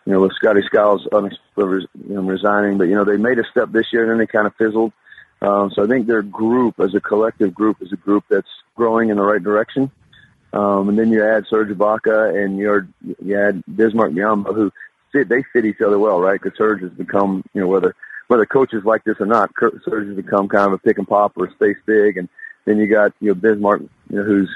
you 0.06 0.13
know 0.13 0.21
with 0.21 0.34
Scotty 0.34 0.62
Skiles 0.65 1.08
you 1.12 1.80
know, 2.08 2.21
resigning, 2.21 2.78
but 2.78 2.86
you 2.86 2.95
know 2.95 3.06
they 3.06 3.17
made 3.17 3.39
a 3.39 3.43
step 3.52 3.71
this 3.71 3.88
year 3.91 4.04
and 4.04 4.12
then 4.12 4.17
they 4.19 4.28
kind 4.28 4.47
of 4.47 4.56
fizzled. 4.56 4.93
Um, 5.41 5.71
so 5.71 5.84
I 5.84 5.88
think 5.88 6.08
their 6.08 6.23
group, 6.23 6.80
as 6.80 6.95
a 6.95 7.02
collective 7.02 7.54
group, 7.54 7.82
is 7.82 7.93
a 7.93 7.97
group 7.97 8.26
that's 8.30 8.47
growing 8.76 9.10
in 9.10 9.17
the 9.17 9.23
right 9.23 9.41
direction. 9.41 9.91
Um, 10.54 10.89
and 10.89 10.97
then 10.97 11.12
you 11.12 11.23
add 11.23 11.45
Serge 11.50 11.69
Ibaka 11.69 12.43
and 12.43 12.58
you 12.58 12.88
you 13.23 13.39
add 13.39 13.63
Bismack 13.69 14.13
Biyombo, 14.13 14.56
who 14.56 14.71
fit 15.12 15.30
they 15.30 15.43
fit 15.54 15.65
each 15.65 15.82
other 15.82 16.00
well, 16.00 16.19
right? 16.19 16.41
Because 16.41 16.58
Serge 16.58 16.82
has 16.82 16.91
become 16.91 17.43
you 17.54 17.62
know 17.62 17.67
whether 17.67 17.95
whether 18.28 18.45
coaches 18.45 18.84
like 18.84 19.04
this 19.04 19.17
or 19.19 19.26
not, 19.26 19.52
Serge 19.60 20.08
has 20.08 20.15
become 20.15 20.47
kind 20.47 20.67
of 20.67 20.73
a 20.73 20.78
pick 20.78 20.97
and 20.97 21.08
pop 21.08 21.34
or 21.38 21.45
a 21.45 21.52
space 21.52 21.78
big, 21.86 22.17
and 22.17 22.30
then 22.65 22.78
you 22.78 22.88
got 22.88 23.13
you 23.19 23.30
know 23.30 23.36
Bismack, 23.36 23.82
you 24.10 24.17
know, 24.17 24.23
who's 24.23 24.50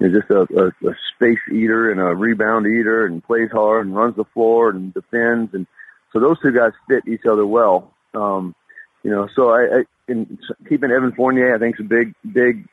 you 0.00 0.08
know, 0.08 0.18
just 0.18 0.30
a, 0.30 0.40
a, 0.58 0.88
a 0.88 0.94
space 1.14 1.38
eater 1.52 1.90
and 1.90 2.00
a 2.00 2.14
rebound 2.14 2.66
eater, 2.66 3.06
and 3.06 3.22
plays 3.22 3.50
hard 3.52 3.86
and 3.86 3.94
runs 3.94 4.16
the 4.16 4.24
floor 4.24 4.70
and 4.70 4.92
defends, 4.94 5.54
and 5.54 5.66
so 6.12 6.20
those 6.20 6.40
two 6.40 6.52
guys 6.52 6.72
fit 6.88 7.06
each 7.06 7.26
other 7.26 7.46
well. 7.46 7.92
Um, 8.14 8.54
you 9.04 9.10
know, 9.10 9.28
so 9.36 9.50
I, 9.50 9.80
I 9.80 9.84
in 10.08 10.38
keeping 10.68 10.90
Evan 10.90 11.12
Fournier, 11.12 11.54
I 11.54 11.58
think 11.58 11.76
is 11.76 11.86
a 11.86 11.88
big, 11.88 12.14
big, 12.32 12.66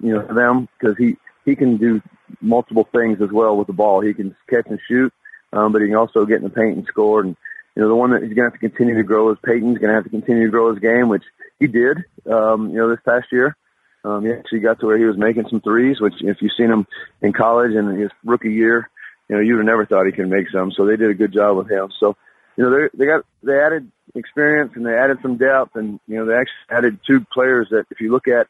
you 0.00 0.14
know, 0.14 0.26
for 0.26 0.34
them 0.34 0.68
because 0.78 0.96
he 0.96 1.16
he 1.44 1.56
can 1.56 1.78
do 1.78 2.00
multiple 2.40 2.88
things 2.92 3.20
as 3.20 3.30
well 3.32 3.56
with 3.56 3.66
the 3.66 3.72
ball. 3.72 4.00
He 4.00 4.14
can 4.14 4.36
catch 4.48 4.66
and 4.68 4.78
shoot, 4.86 5.12
um, 5.52 5.72
but 5.72 5.80
he 5.80 5.88
can 5.88 5.96
also 5.96 6.26
get 6.26 6.36
in 6.36 6.44
the 6.44 6.50
paint 6.50 6.76
and 6.76 6.86
score. 6.86 7.20
And 7.20 7.36
you 7.74 7.82
know, 7.82 7.88
the 7.88 7.94
one 7.94 8.10
that 8.10 8.22
he's 8.22 8.34
going 8.34 8.50
to 8.50 8.52
have 8.52 8.60
to 8.60 8.68
continue 8.68 8.94
to 8.96 9.02
grow 9.02 9.30
is 9.30 9.38
Payton's 9.44 9.78
going 9.78 9.88
to 9.88 9.94
have 9.94 10.04
to 10.04 10.10
continue 10.10 10.44
to 10.44 10.50
grow 10.50 10.70
his 10.72 10.80
game, 10.80 11.08
which 11.08 11.24
he 11.58 11.66
did, 11.66 12.04
um, 12.30 12.70
you 12.70 12.76
know, 12.76 12.88
this 12.88 13.00
past 13.04 13.26
year. 13.32 13.56
Um, 14.04 14.24
he 14.24 14.32
actually 14.32 14.60
got 14.60 14.78
to 14.80 14.86
where 14.86 14.98
he 14.98 15.04
was 15.04 15.16
making 15.16 15.48
some 15.48 15.60
threes, 15.60 16.00
which 16.00 16.22
if 16.22 16.40
you've 16.40 16.52
seen 16.56 16.70
him 16.70 16.86
in 17.22 17.32
college 17.32 17.74
and 17.74 17.98
his 17.98 18.10
rookie 18.24 18.52
year, 18.52 18.88
you 19.28 19.36
know, 19.36 19.42
you'd 19.42 19.56
have 19.56 19.66
never 19.66 19.86
thought 19.86 20.06
he 20.06 20.12
could 20.12 20.28
make 20.28 20.48
some. 20.50 20.70
So 20.72 20.86
they 20.86 20.96
did 20.96 21.10
a 21.10 21.14
good 21.14 21.32
job 21.32 21.56
with 21.56 21.70
him. 21.70 21.90
So, 21.98 22.16
you 22.58 22.64
know, 22.64 22.70
they 22.76 22.88
they 22.92 23.06
got 23.06 23.24
they 23.44 23.56
added 23.58 23.90
experience 24.16 24.72
and 24.74 24.84
they 24.84 24.94
added 24.94 25.18
some 25.22 25.36
depth 25.36 25.76
and, 25.76 26.00
you 26.08 26.16
know, 26.16 26.26
they 26.26 26.34
actually 26.34 26.76
added 26.76 26.98
two 27.06 27.24
players 27.32 27.68
that 27.70 27.84
if 27.90 28.00
you 28.00 28.10
look 28.10 28.26
at, 28.26 28.48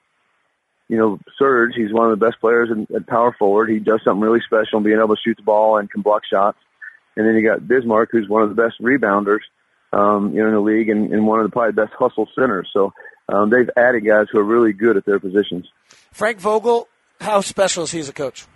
you 0.88 0.96
know, 0.96 1.20
Serge, 1.38 1.74
he's 1.76 1.92
one 1.92 2.10
of 2.10 2.18
the 2.18 2.24
best 2.24 2.40
players 2.40 2.70
in, 2.70 2.86
at 2.96 3.06
power 3.06 3.36
forward. 3.38 3.68
He 3.68 3.78
does 3.78 4.00
something 4.02 4.22
really 4.22 4.40
special, 4.40 4.78
in 4.78 4.84
being 4.84 4.98
able 4.98 5.14
to 5.14 5.20
shoot 5.22 5.36
the 5.36 5.42
ball 5.42 5.76
and 5.76 5.90
can 5.90 6.00
block 6.00 6.22
shots. 6.24 6.56
And 7.16 7.26
then 7.26 7.34
you 7.34 7.42
got 7.46 7.60
Bismack, 7.60 8.06
who's 8.10 8.30
one 8.30 8.42
of 8.42 8.48
the 8.48 8.54
best 8.54 8.80
rebounders, 8.80 9.40
um, 9.92 10.32
you 10.32 10.40
know, 10.40 10.48
in 10.48 10.54
the 10.54 10.60
league 10.60 10.88
and, 10.88 11.12
and 11.12 11.26
one 11.26 11.40
of 11.40 11.44
the 11.44 11.52
probably 11.52 11.72
best 11.72 11.92
hustle 11.98 12.28
centers. 12.34 12.70
So 12.72 12.94
um, 13.28 13.50
they've 13.50 13.68
added 13.76 14.06
guys 14.06 14.28
who 14.32 14.38
are 14.38 14.44
really 14.44 14.72
good 14.72 14.96
at 14.96 15.04
their 15.04 15.20
positions. 15.20 15.66
Frank 16.12 16.38
Vogel, 16.38 16.88
how 17.20 17.42
special 17.42 17.82
is 17.82 17.90
he 17.90 18.00
as 18.00 18.08
a 18.08 18.14
coach? 18.14 18.46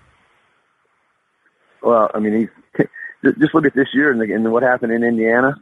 Well, 1.82 2.10
I 2.14 2.20
mean, 2.20 2.48
he's 2.76 2.86
just 3.24 3.54
look 3.54 3.66
at 3.66 3.74
this 3.74 3.88
year 3.94 4.10
and, 4.10 4.20
the, 4.20 4.32
and 4.34 4.50
what 4.52 4.62
happened 4.62 4.92
in 4.92 5.04
Indiana 5.04 5.54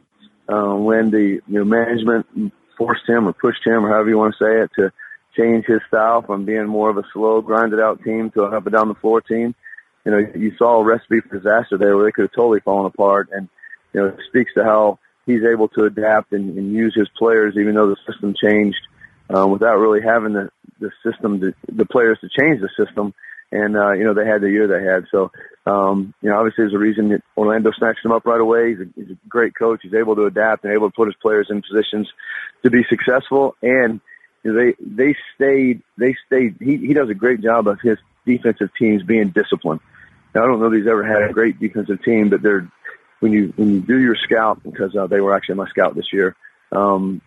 uh, 0.49 0.73
when 0.75 1.11
the 1.11 1.41
you 1.47 1.59
know 1.59 1.65
management 1.65 2.25
forced 2.77 3.07
him 3.07 3.27
or 3.27 3.33
pushed 3.33 3.65
him 3.65 3.85
or 3.85 3.89
however 3.89 4.09
you 4.09 4.17
want 4.17 4.35
to 4.37 4.43
say 4.43 4.63
it 4.63 4.71
to 4.75 4.91
change 5.37 5.65
his 5.65 5.79
style 5.87 6.21
from 6.21 6.45
being 6.45 6.67
more 6.67 6.89
of 6.89 6.97
a 6.97 7.03
slow, 7.13 7.41
grinded 7.41 7.79
out 7.79 8.03
team 8.03 8.31
to 8.31 8.45
an 8.45 8.53
up 8.53 8.65
and 8.65 8.73
down 8.73 8.87
the 8.87 8.95
floor 8.95 9.21
team. 9.21 9.55
You 10.05 10.11
know, 10.11 10.17
you 10.17 10.53
saw 10.57 10.79
a 10.79 10.83
recipe 10.83 11.19
for 11.21 11.37
disaster 11.37 11.77
there 11.77 11.95
where 11.95 12.05
they 12.05 12.11
could 12.11 12.23
have 12.23 12.33
totally 12.33 12.59
fallen 12.59 12.87
apart. 12.87 13.29
And, 13.31 13.47
you 13.93 14.01
know, 14.01 14.07
it 14.07 14.19
speaks 14.27 14.53
to 14.55 14.63
how 14.63 14.99
he's 15.25 15.43
able 15.43 15.67
to 15.69 15.85
adapt 15.85 16.33
and, 16.33 16.57
and 16.57 16.73
use 16.73 16.95
his 16.95 17.07
players 17.17 17.55
even 17.57 17.75
though 17.75 17.89
the 17.89 18.11
system 18.11 18.33
changed 18.41 18.81
uh, 19.29 19.47
without 19.47 19.77
really 19.77 20.01
having 20.01 20.33
the, 20.33 20.49
the 20.79 20.91
system, 21.05 21.39
to, 21.39 21.53
the 21.71 21.85
players 21.85 22.17
to 22.21 22.29
change 22.29 22.59
the 22.61 22.69
system. 22.83 23.13
And, 23.51 23.77
uh, 23.77 23.91
you 23.91 24.03
know, 24.03 24.13
they 24.13 24.25
had 24.25 24.41
the 24.41 24.49
year 24.49 24.67
they 24.67 24.83
had. 24.83 25.05
So, 25.11 25.31
um, 25.65 26.13
you 26.21 26.29
know, 26.29 26.37
obviously 26.37 26.63
there's 26.63 26.73
a 26.73 26.79
reason 26.79 27.09
that 27.09 27.21
Orlando 27.37 27.71
snatched 27.71 28.03
him 28.03 28.11
up 28.11 28.25
right 28.25 28.41
away. 28.41 28.69
He's 28.69 28.79
a, 28.79 28.85
he's 28.95 29.11
a 29.11 29.27
great 29.29 29.55
coach. 29.55 29.81
He's 29.83 29.93
able 29.93 30.15
to 30.15 30.25
adapt 30.25 30.63
and 30.63 30.73
able 30.73 30.89
to 30.89 30.95
put 30.95 31.07
his 31.07 31.15
players 31.21 31.47
in 31.49 31.61
positions 31.61 32.09
to 32.63 32.71
be 32.71 32.83
successful. 32.89 33.55
And 33.61 34.01
you 34.43 34.53
know, 34.53 34.59
they 34.59 34.75
they 34.79 35.15
stayed 35.35 35.81
they 35.97 36.15
stayed. 36.25 36.55
He 36.59 36.77
he 36.77 36.93
does 36.93 37.09
a 37.09 37.13
great 37.13 37.41
job 37.41 37.67
of 37.67 37.79
his 37.81 37.97
defensive 38.25 38.69
teams 38.77 39.03
being 39.03 39.29
disciplined. 39.29 39.81
Now 40.33 40.43
I 40.43 40.47
don't 40.47 40.59
know 40.59 40.69
that 40.69 40.77
he's 40.77 40.87
ever 40.87 41.03
had 41.03 41.29
a 41.29 41.33
great 41.33 41.59
defensive 41.59 42.03
team, 42.03 42.29
but 42.29 42.41
they're 42.41 42.67
when 43.19 43.31
you 43.31 43.53
when 43.55 43.69
you 43.69 43.81
do 43.81 43.99
your 43.99 44.15
scout 44.15 44.63
because 44.63 44.95
uh, 44.95 45.05
they 45.05 45.21
were 45.21 45.35
actually 45.35 45.55
my 45.55 45.69
scout 45.69 45.93
this 45.95 46.11
year, 46.11 46.35
um, 46.71 47.21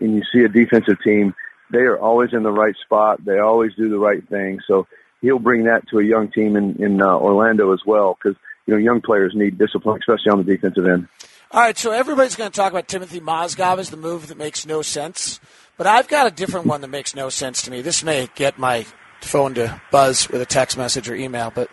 and 0.00 0.14
you 0.14 0.22
see 0.30 0.44
a 0.44 0.48
defensive 0.48 0.98
team, 1.02 1.34
they 1.72 1.80
are 1.80 1.98
always 1.98 2.34
in 2.34 2.42
the 2.42 2.52
right 2.52 2.74
spot. 2.84 3.24
They 3.24 3.38
always 3.38 3.74
do 3.74 3.88
the 3.88 3.98
right 3.98 4.26
thing. 4.28 4.60
So 4.66 4.86
he'll 5.20 5.38
bring 5.38 5.64
that 5.64 5.88
to 5.88 5.98
a 5.98 6.04
young 6.04 6.30
team 6.30 6.56
in, 6.56 6.82
in 6.82 7.02
uh, 7.02 7.06
Orlando 7.06 7.72
as 7.72 7.80
well 7.86 8.16
because 8.22 8.38
you 8.66 8.74
know 8.74 8.80
young 8.80 9.00
players 9.00 9.32
need 9.34 9.58
discipline, 9.58 10.00
especially 10.00 10.30
on 10.30 10.38
the 10.38 10.44
defensive 10.44 10.86
end. 10.86 11.08
All 11.50 11.60
right, 11.60 11.78
so 11.78 11.92
everybody's 11.92 12.36
going 12.36 12.50
to 12.50 12.56
talk 12.56 12.72
about 12.72 12.88
Timothy 12.88 13.20
Mozgov 13.20 13.78
as 13.78 13.88
the 13.88 13.96
move 13.96 14.28
that 14.28 14.36
makes 14.36 14.66
no 14.66 14.82
sense, 14.82 15.40
but 15.78 15.86
I've 15.86 16.06
got 16.06 16.26
a 16.26 16.30
different 16.30 16.66
one 16.66 16.82
that 16.82 16.88
makes 16.88 17.14
no 17.14 17.30
sense 17.30 17.62
to 17.62 17.70
me. 17.70 17.80
This 17.80 18.04
may 18.04 18.28
get 18.34 18.58
my 18.58 18.84
phone 19.22 19.54
to 19.54 19.80
buzz 19.90 20.28
with 20.28 20.42
a 20.42 20.46
text 20.46 20.76
message 20.76 21.08
or 21.08 21.14
email, 21.14 21.50
but 21.54 21.70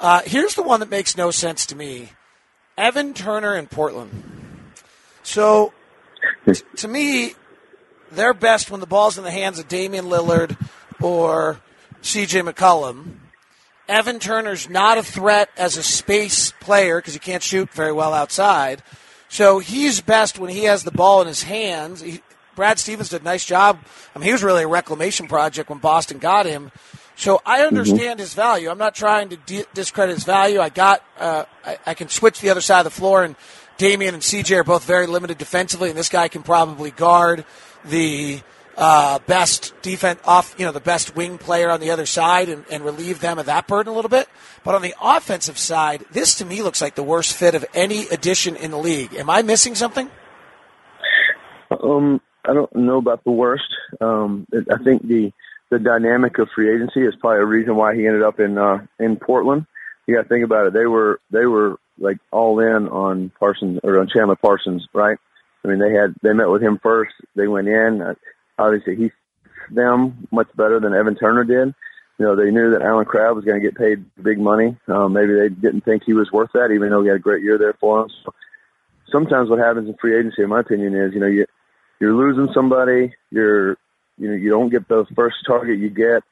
uh, 0.00 0.20
here's 0.26 0.54
the 0.54 0.62
one 0.62 0.80
that 0.80 0.90
makes 0.90 1.16
no 1.16 1.30
sense 1.30 1.66
to 1.66 1.76
me: 1.76 2.10
Evan 2.76 3.14
Turner 3.14 3.56
in 3.56 3.66
Portland. 3.66 4.22
So, 5.22 5.72
to 6.76 6.86
me, 6.86 7.34
they're 8.12 8.34
best 8.34 8.70
when 8.70 8.80
the 8.80 8.86
ball's 8.86 9.18
in 9.18 9.24
the 9.24 9.30
hands 9.30 9.58
of 9.58 9.66
Damian 9.66 10.04
Lillard 10.04 10.56
or 11.00 11.58
CJ 12.02 12.50
McCollum. 12.50 13.18
Evan 13.88 14.18
Turner's 14.18 14.68
not 14.68 14.98
a 14.98 15.02
threat 15.02 15.48
as 15.56 15.76
a 15.76 15.82
space 15.82 16.52
player 16.60 16.98
because 16.98 17.14
he 17.14 17.20
can't 17.20 17.42
shoot 17.42 17.70
very 17.70 17.92
well 17.92 18.12
outside. 18.12 18.82
So 19.28 19.58
he's 19.58 20.00
best 20.00 20.38
when 20.38 20.50
he 20.50 20.64
has 20.64 20.84
the 20.84 20.90
ball 20.90 21.20
in 21.20 21.28
his 21.28 21.44
hands. 21.44 22.00
He, 22.00 22.20
Brad 22.56 22.78
Stevens 22.78 23.10
did 23.10 23.20
a 23.20 23.24
nice 23.24 23.44
job. 23.44 23.78
I 24.14 24.18
mean, 24.18 24.26
he 24.26 24.32
was 24.32 24.42
really 24.42 24.64
a 24.64 24.68
reclamation 24.68 25.28
project 25.28 25.68
when 25.68 25.78
Boston 25.78 26.18
got 26.18 26.46
him. 26.46 26.72
So 27.16 27.40
I 27.46 27.58
mm-hmm. 27.58 27.68
understand 27.68 28.18
his 28.18 28.34
value. 28.34 28.70
I'm 28.70 28.78
not 28.78 28.94
trying 28.94 29.28
to 29.30 29.36
di- 29.36 29.64
discredit 29.74 30.14
his 30.14 30.24
value. 30.24 30.60
I 30.60 30.68
got, 30.68 31.04
uh, 31.18 31.44
I, 31.64 31.78
I, 31.86 31.94
can 31.94 32.08
switch 32.08 32.40
the 32.40 32.50
other 32.50 32.60
side 32.60 32.80
of 32.80 32.84
the 32.84 32.90
floor, 32.90 33.24
and 33.24 33.36
Damian 33.78 34.14
and 34.14 34.22
CJ 34.22 34.58
are 34.58 34.64
both 34.64 34.84
very 34.84 35.06
limited 35.06 35.38
defensively, 35.38 35.88
and 35.88 35.98
this 35.98 36.08
guy 36.08 36.28
can 36.28 36.42
probably 36.42 36.90
guard 36.90 37.44
the 37.84 38.42
uh, 38.76 39.18
best 39.20 39.72
defense 39.82 40.20
off, 40.24 40.54
you 40.58 40.66
know, 40.66 40.72
the 40.72 40.80
best 40.80 41.16
wing 41.16 41.38
player 41.38 41.70
on 41.70 41.80
the 41.80 41.90
other 41.90 42.06
side 42.06 42.48
and, 42.48 42.64
and 42.70 42.84
relieve 42.84 43.20
them 43.20 43.38
of 43.38 43.46
that 43.46 43.66
burden 43.66 43.92
a 43.92 43.96
little 43.96 44.10
bit. 44.10 44.28
But 44.64 44.74
on 44.74 44.82
the 44.82 44.94
offensive 45.00 45.58
side, 45.58 46.04
this 46.10 46.36
to 46.36 46.44
me 46.44 46.62
looks 46.62 46.82
like 46.82 46.94
the 46.94 47.02
worst 47.02 47.34
fit 47.34 47.54
of 47.54 47.64
any 47.74 48.06
addition 48.08 48.56
in 48.56 48.70
the 48.70 48.78
league. 48.78 49.14
Am 49.14 49.30
I 49.30 49.42
missing 49.42 49.74
something? 49.74 50.10
Um, 51.70 52.20
I 52.44 52.52
don't 52.52 52.74
know 52.76 52.98
about 52.98 53.24
the 53.24 53.30
worst. 53.30 53.74
Um, 54.00 54.46
I 54.52 54.82
think 54.82 55.06
the 55.06 55.32
the 55.68 55.80
dynamic 55.80 56.38
of 56.38 56.48
free 56.54 56.72
agency 56.72 57.00
is 57.00 57.14
probably 57.16 57.40
a 57.40 57.44
reason 57.44 57.74
why 57.74 57.96
he 57.96 58.06
ended 58.06 58.22
up 58.22 58.38
in 58.38 58.56
uh, 58.56 58.86
in 59.00 59.16
Portland. 59.16 59.66
You 60.06 60.14
got 60.14 60.22
to 60.22 60.28
think 60.28 60.44
about 60.44 60.68
it. 60.68 60.72
They 60.72 60.86
were 60.86 61.20
they 61.30 61.46
were 61.46 61.78
like 61.98 62.18
all 62.30 62.60
in 62.60 62.88
on 62.88 63.32
Parsons 63.40 63.80
or 63.82 63.98
on 63.98 64.08
Chandler 64.08 64.36
Parsons, 64.36 64.86
right? 64.92 65.18
I 65.64 65.68
mean, 65.68 65.80
they 65.80 65.92
had 65.92 66.14
they 66.22 66.32
met 66.32 66.48
with 66.48 66.62
him 66.62 66.78
first. 66.80 67.12
They 67.34 67.48
went 67.48 67.66
in. 67.66 68.16
Obviously, 68.58 68.96
he 68.96 69.10
them 69.70 70.28
much 70.30 70.48
better 70.56 70.80
than 70.80 70.94
Evan 70.94 71.16
Turner 71.16 71.44
did. 71.44 71.74
You 72.18 72.24
know, 72.24 72.36
they 72.36 72.50
knew 72.50 72.70
that 72.70 72.82
Allen 72.82 73.04
Crabbe 73.04 73.36
was 73.36 73.44
going 73.44 73.60
to 73.60 73.66
get 73.66 73.76
paid 73.76 74.04
big 74.22 74.38
money. 74.38 74.76
Um, 74.88 75.12
maybe 75.12 75.34
they 75.34 75.48
didn't 75.48 75.84
think 75.84 76.02
he 76.04 76.14
was 76.14 76.32
worth 76.32 76.50
that, 76.54 76.70
even 76.72 76.90
though 76.90 77.02
he 77.02 77.08
had 77.08 77.16
a 77.16 77.20
great 77.20 77.42
year 77.42 77.58
there 77.58 77.74
for 77.74 78.00
them. 78.00 78.10
So 78.24 78.34
sometimes 79.12 79.50
what 79.50 79.58
happens 79.58 79.88
in 79.88 79.96
free 80.00 80.18
agency, 80.18 80.42
in 80.42 80.48
my 80.48 80.60
opinion, 80.60 80.94
is 80.94 81.12
you 81.12 81.20
know 81.20 81.26
you 81.26 81.46
you're 82.00 82.14
losing 82.14 82.52
somebody. 82.54 83.14
You're 83.30 83.76
you 84.18 84.28
know 84.28 84.34
you 84.34 84.50
don't 84.50 84.70
get 84.70 84.88
the 84.88 85.04
first 85.14 85.36
target 85.46 85.78
you 85.78 85.90
get, 85.90 86.22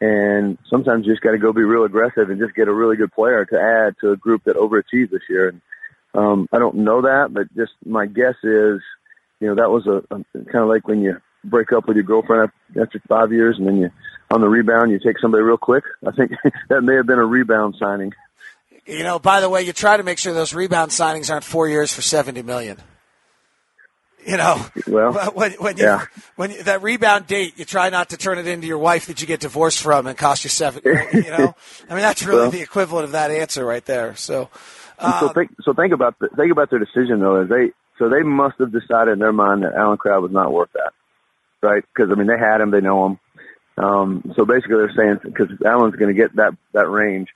and 0.00 0.58
sometimes 0.68 1.06
you 1.06 1.12
just 1.12 1.22
got 1.22 1.32
to 1.32 1.38
go 1.38 1.52
be 1.52 1.62
real 1.62 1.84
aggressive 1.84 2.30
and 2.30 2.40
just 2.40 2.56
get 2.56 2.68
a 2.68 2.74
really 2.74 2.96
good 2.96 3.12
player 3.12 3.44
to 3.44 3.60
add 3.60 3.94
to 4.00 4.10
a 4.10 4.16
group 4.16 4.44
that 4.44 4.56
overachieved 4.56 5.10
this 5.10 5.28
year. 5.28 5.48
And 5.48 5.60
um, 6.14 6.48
I 6.52 6.58
don't 6.58 6.76
know 6.76 7.02
that, 7.02 7.32
but 7.32 7.54
just 7.54 7.72
my 7.84 8.06
guess 8.06 8.34
is, 8.42 8.80
you 9.38 9.46
know, 9.46 9.54
that 9.54 9.70
was 9.70 9.86
a, 9.86 10.02
a 10.10 10.24
kind 10.44 10.64
of 10.64 10.68
like 10.68 10.88
when 10.88 11.02
you 11.02 11.20
break 11.44 11.72
up 11.72 11.86
with 11.86 11.96
your 11.96 12.04
girlfriend 12.04 12.50
after 12.80 13.00
five 13.08 13.32
years, 13.32 13.56
and 13.58 13.66
then 13.66 13.76
you 13.78 13.90
on 14.30 14.40
the 14.40 14.48
rebound 14.48 14.90
you 14.90 14.98
take 14.98 15.18
somebody 15.18 15.42
real 15.42 15.56
quick. 15.56 15.84
I 16.06 16.12
think 16.12 16.32
that 16.68 16.82
may 16.82 16.94
have 16.94 17.06
been 17.06 17.18
a 17.18 17.26
rebound 17.26 17.76
signing. 17.78 18.12
You 18.86 19.02
know, 19.02 19.18
by 19.18 19.40
the 19.40 19.48
way, 19.48 19.62
you 19.62 19.72
try 19.72 19.96
to 19.96 20.02
make 20.02 20.18
sure 20.18 20.32
those 20.32 20.54
rebound 20.54 20.90
signings 20.90 21.30
aren't 21.30 21.44
four 21.44 21.68
years 21.68 21.92
for 21.92 22.02
seventy 22.02 22.42
million. 22.42 22.78
You 24.26 24.36
know, 24.36 24.66
well, 24.86 25.12
when, 25.34 25.52
when 25.52 25.76
you 25.76 25.84
yeah. 25.84 26.04
when 26.36 26.50
you, 26.50 26.62
that 26.64 26.82
rebound 26.82 27.26
date, 27.26 27.58
you 27.58 27.64
try 27.64 27.88
not 27.88 28.10
to 28.10 28.16
turn 28.16 28.38
it 28.38 28.46
into 28.46 28.66
your 28.66 28.78
wife 28.78 29.06
that 29.06 29.20
you 29.20 29.26
get 29.26 29.40
divorced 29.40 29.80
from 29.80 30.06
and 30.06 30.16
cost 30.16 30.44
you 30.44 30.50
seven. 30.50 30.82
You 30.84 31.22
know, 31.30 31.54
I 31.88 31.94
mean 31.94 32.02
that's 32.02 32.22
really 32.24 32.42
Well- 32.42 32.50
the 32.50 32.60
equivalent 32.60 33.04
of 33.04 33.12
that 33.12 33.30
answer 33.30 33.64
right 33.64 33.84
there. 33.84 34.14
So, 34.16 34.50
uh, 34.98 35.20
so 35.20 35.28
think 35.30 35.50
so 35.62 35.72
think 35.72 35.92
about 35.92 36.18
the, 36.18 36.28
think 36.36 36.52
about 36.52 36.70
their 36.70 36.78
decision 36.78 37.20
though. 37.20 37.42
Is 37.42 37.48
they 37.48 37.72
so 37.98 38.08
they 38.08 38.22
must 38.22 38.58
have 38.58 38.72
decided 38.72 39.12
in 39.12 39.18
their 39.18 39.32
mind 39.32 39.62
that 39.62 39.74
Allen 39.74 39.98
Crabbe 39.98 40.22
was 40.22 40.32
not 40.32 40.52
worth 40.52 40.70
that, 40.74 40.92
right? 41.62 41.84
Because 41.94 42.10
I 42.12 42.14
mean 42.16 42.26
they 42.26 42.38
had 42.38 42.60
him, 42.60 42.70
they 42.70 42.80
know 42.80 43.06
him. 43.06 43.18
Um, 43.78 44.32
so 44.36 44.44
basically 44.44 44.76
they're 44.76 44.92
saying 44.96 45.20
because 45.24 45.48
Allen's 45.64 45.96
going 45.96 46.14
to 46.14 46.20
get 46.20 46.34
that 46.36 46.52
that 46.72 46.88
range, 46.88 47.28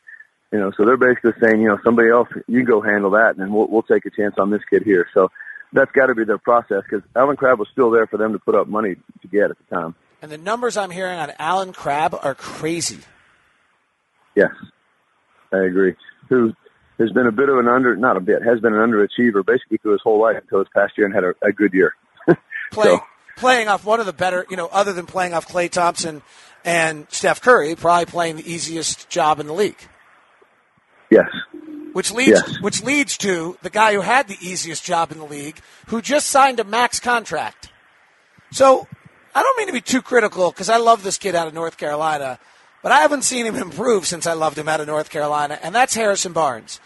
you 0.53 0.59
know. 0.59 0.73
So 0.77 0.85
they're 0.85 0.97
basically 0.97 1.33
saying 1.43 1.61
you 1.63 1.69
know 1.69 1.79
somebody 1.85 2.11
else 2.11 2.29
you 2.47 2.65
go 2.65 2.81
handle 2.81 3.11
that, 3.13 3.31
and 3.31 3.41
then 3.41 3.53
we'll 3.53 3.67
we'll 3.69 3.83
take 3.83 4.05
a 4.07 4.11
chance 4.11 4.35
on 4.39 4.51
this 4.51 4.63
kid 4.69 4.83
here. 4.83 5.07
So 5.15 5.31
that's 5.73 5.91
got 5.93 6.07
to 6.07 6.15
be 6.15 6.25
their 6.25 6.39
process 6.39 6.83
because 6.89 7.03
Allen 7.17 7.37
Crabbe 7.37 7.59
was 7.59 7.69
still 7.73 7.91
there 7.91 8.07
for 8.07 8.17
them 8.17 8.33
to 8.33 8.39
put 8.39 8.55
up 8.55 8.69
money 8.69 8.97
to 9.23 9.29
get 9.29 9.51
at 9.51 9.57
the 9.59 9.75
time. 9.75 9.95
and 10.23 10.31
the 10.31 10.39
numbers 10.39 10.77
I'm 10.77 10.91
hearing 10.91 11.19
on 11.19 11.33
Allen 11.39 11.73
Crabbe 11.73 12.15
are 12.23 12.35
crazy. 12.35 12.99
Yes, 14.37 14.51
I 15.53 15.59
agree. 15.65 15.95
Who 16.29 16.53
has 16.99 17.11
been 17.13 17.27
a 17.27 17.33
bit 17.33 17.49
of 17.49 17.59
an 17.59 17.69
under, 17.69 17.97
not 17.97 18.17
a 18.17 18.21
bit, 18.21 18.43
has 18.43 18.61
been 18.61 18.75
an 18.75 18.81
underachiever 18.81 19.45
basically 19.47 19.79
through 19.79 19.93
his 19.93 20.01
whole 20.03 20.21
life 20.21 20.37
until 20.41 20.59
his 20.61 20.69
past 20.75 20.93
year 20.97 21.07
and 21.07 21.15
had 21.15 21.25
a, 21.25 21.35
a 21.43 21.53
good 21.53 21.73
year. 21.73 21.95
Playing 22.71 22.99
So- 22.99 23.05
playing 23.37 23.69
off 23.69 23.85
one 23.85 24.01
of 24.01 24.07
the 24.07 24.13
better, 24.13 24.47
you 24.51 24.57
know, 24.57 24.67
other 24.67 24.93
than 24.93 25.07
playing 25.07 25.35
off 25.35 25.49
Klay 25.49 25.71
Thompson 25.71 26.23
and 26.65 27.07
Steph 27.11 27.41
Curry, 27.41 27.75
probably 27.75 28.07
playing 28.07 28.37
the 28.37 28.51
easiest 28.51 29.09
job 29.09 29.41
in 29.41 29.47
the 29.47 29.53
league. 29.53 29.77
Yes, 31.11 31.29
which 31.93 32.11
leads 32.11 32.43
Yes. 32.47 32.61
which 32.61 32.83
leads 32.83 33.17
to 33.19 33.57
the 33.63 33.71
guy 33.71 33.95
who 33.95 34.01
had 34.01 34.27
the 34.27 34.39
easiest 34.41 34.85
job 34.85 35.13
in 35.13 35.19
the 35.19 35.27
league, 35.27 35.61
who 35.87 36.01
just 36.03 36.29
signed 36.29 36.59
a 36.59 36.65
max 36.65 36.99
contract. 36.99 37.71
So 38.51 38.89
I 39.35 39.43
don't 39.43 39.57
mean 39.59 39.67
to 39.69 39.73
be 39.73 39.81
too 39.81 40.03
critical 40.03 40.51
because 40.51 40.69
I 40.69 40.79
love 40.79 41.03
this 41.03 41.19
kid 41.19 41.35
out 41.35 41.47
of 41.47 41.55
North 41.55 41.77
Carolina, 41.77 42.39
but 42.83 42.93
I 42.93 43.01
haven't 43.01 43.23
seen 43.23 43.47
him 43.47 43.57
improve 43.57 44.07
since 44.07 44.27
I 44.27 44.33
loved 44.33 44.59
him 44.59 44.69
out 44.69 44.81
of 44.81 44.87
North 44.87 45.11
Carolina, 45.11 45.59
and 45.63 45.75
that's 45.75 45.95
Harrison 45.95 46.33
Barnes. 46.33 46.81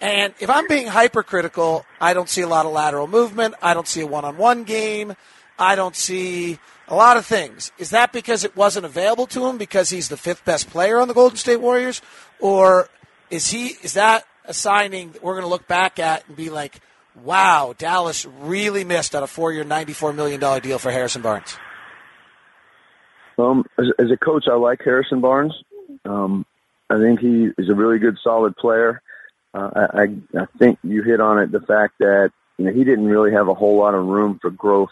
And 0.00 0.32
if 0.40 0.48
I'm 0.48 0.66
being 0.66 0.86
hypercritical, 0.86 1.84
I 2.00 2.14
don't 2.14 2.28
see 2.28 2.40
a 2.40 2.48
lot 2.48 2.64
of 2.64 2.72
lateral 2.72 3.06
movement. 3.06 3.54
I 3.60 3.74
don't 3.74 3.86
see 3.86 4.00
a 4.00 4.06
one-on-one 4.06 4.64
game. 4.64 5.14
I 5.60 5.76
don't 5.76 5.94
see 5.94 6.58
a 6.88 6.94
lot 6.94 7.18
of 7.18 7.26
things. 7.26 7.70
Is 7.78 7.90
that 7.90 8.12
because 8.12 8.44
it 8.44 8.56
wasn't 8.56 8.86
available 8.86 9.26
to 9.28 9.46
him 9.46 9.58
because 9.58 9.90
he's 9.90 10.08
the 10.08 10.16
fifth 10.16 10.44
best 10.44 10.70
player 10.70 10.98
on 10.98 11.06
the 11.06 11.14
Golden 11.14 11.36
State 11.36 11.60
Warriors, 11.60 12.00
or 12.40 12.88
is 13.30 13.48
he? 13.48 13.76
Is 13.82 13.92
that 13.94 14.24
a 14.46 14.54
signing 14.54 15.12
that 15.12 15.22
we're 15.22 15.34
going 15.34 15.44
to 15.44 15.50
look 15.50 15.68
back 15.68 15.98
at 15.98 16.26
and 16.26 16.36
be 16.36 16.48
like, 16.48 16.80
"Wow, 17.22 17.74
Dallas 17.76 18.24
really 18.24 18.84
missed 18.84 19.14
on 19.14 19.22
a 19.22 19.26
four-year, 19.26 19.62
ninety-four 19.62 20.14
million 20.14 20.40
dollar 20.40 20.60
deal 20.60 20.78
for 20.78 20.90
Harrison 20.90 21.20
Barnes"? 21.20 21.56
Um, 23.38 23.64
as, 23.78 23.86
as 23.98 24.10
a 24.10 24.16
coach, 24.16 24.46
I 24.50 24.54
like 24.54 24.80
Harrison 24.82 25.20
Barnes. 25.20 25.54
Um, 26.04 26.44
I 26.88 26.98
think 26.98 27.20
he 27.20 27.50
is 27.58 27.68
a 27.68 27.74
really 27.74 27.98
good, 27.98 28.18
solid 28.22 28.56
player. 28.56 29.02
Uh, 29.52 29.70
I, 29.74 30.02
I, 30.38 30.46
think 30.58 30.78
you 30.84 31.02
hit 31.02 31.20
on 31.20 31.40
it 31.40 31.50
the 31.50 31.60
fact 31.60 31.94
that 31.98 32.30
you 32.56 32.64
know 32.64 32.72
he 32.72 32.84
didn't 32.84 33.06
really 33.06 33.32
have 33.32 33.48
a 33.48 33.54
whole 33.54 33.76
lot 33.76 33.94
of 33.94 34.06
room 34.06 34.38
for 34.40 34.50
growth 34.50 34.90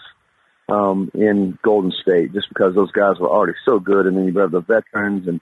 um, 0.69 1.11
in 1.15 1.59
Golden 1.63 1.93
State, 1.93 2.33
just 2.33 2.49
because 2.49 2.75
those 2.75 2.93
guys 2.93 3.19
were 3.19 3.29
already 3.29 3.57
so 3.65 3.79
good, 3.79 4.07
and 4.07 4.17
then 4.17 4.27
you 4.27 4.39
have 4.39 4.51
the 4.51 4.61
veterans, 4.61 5.27
and 5.27 5.41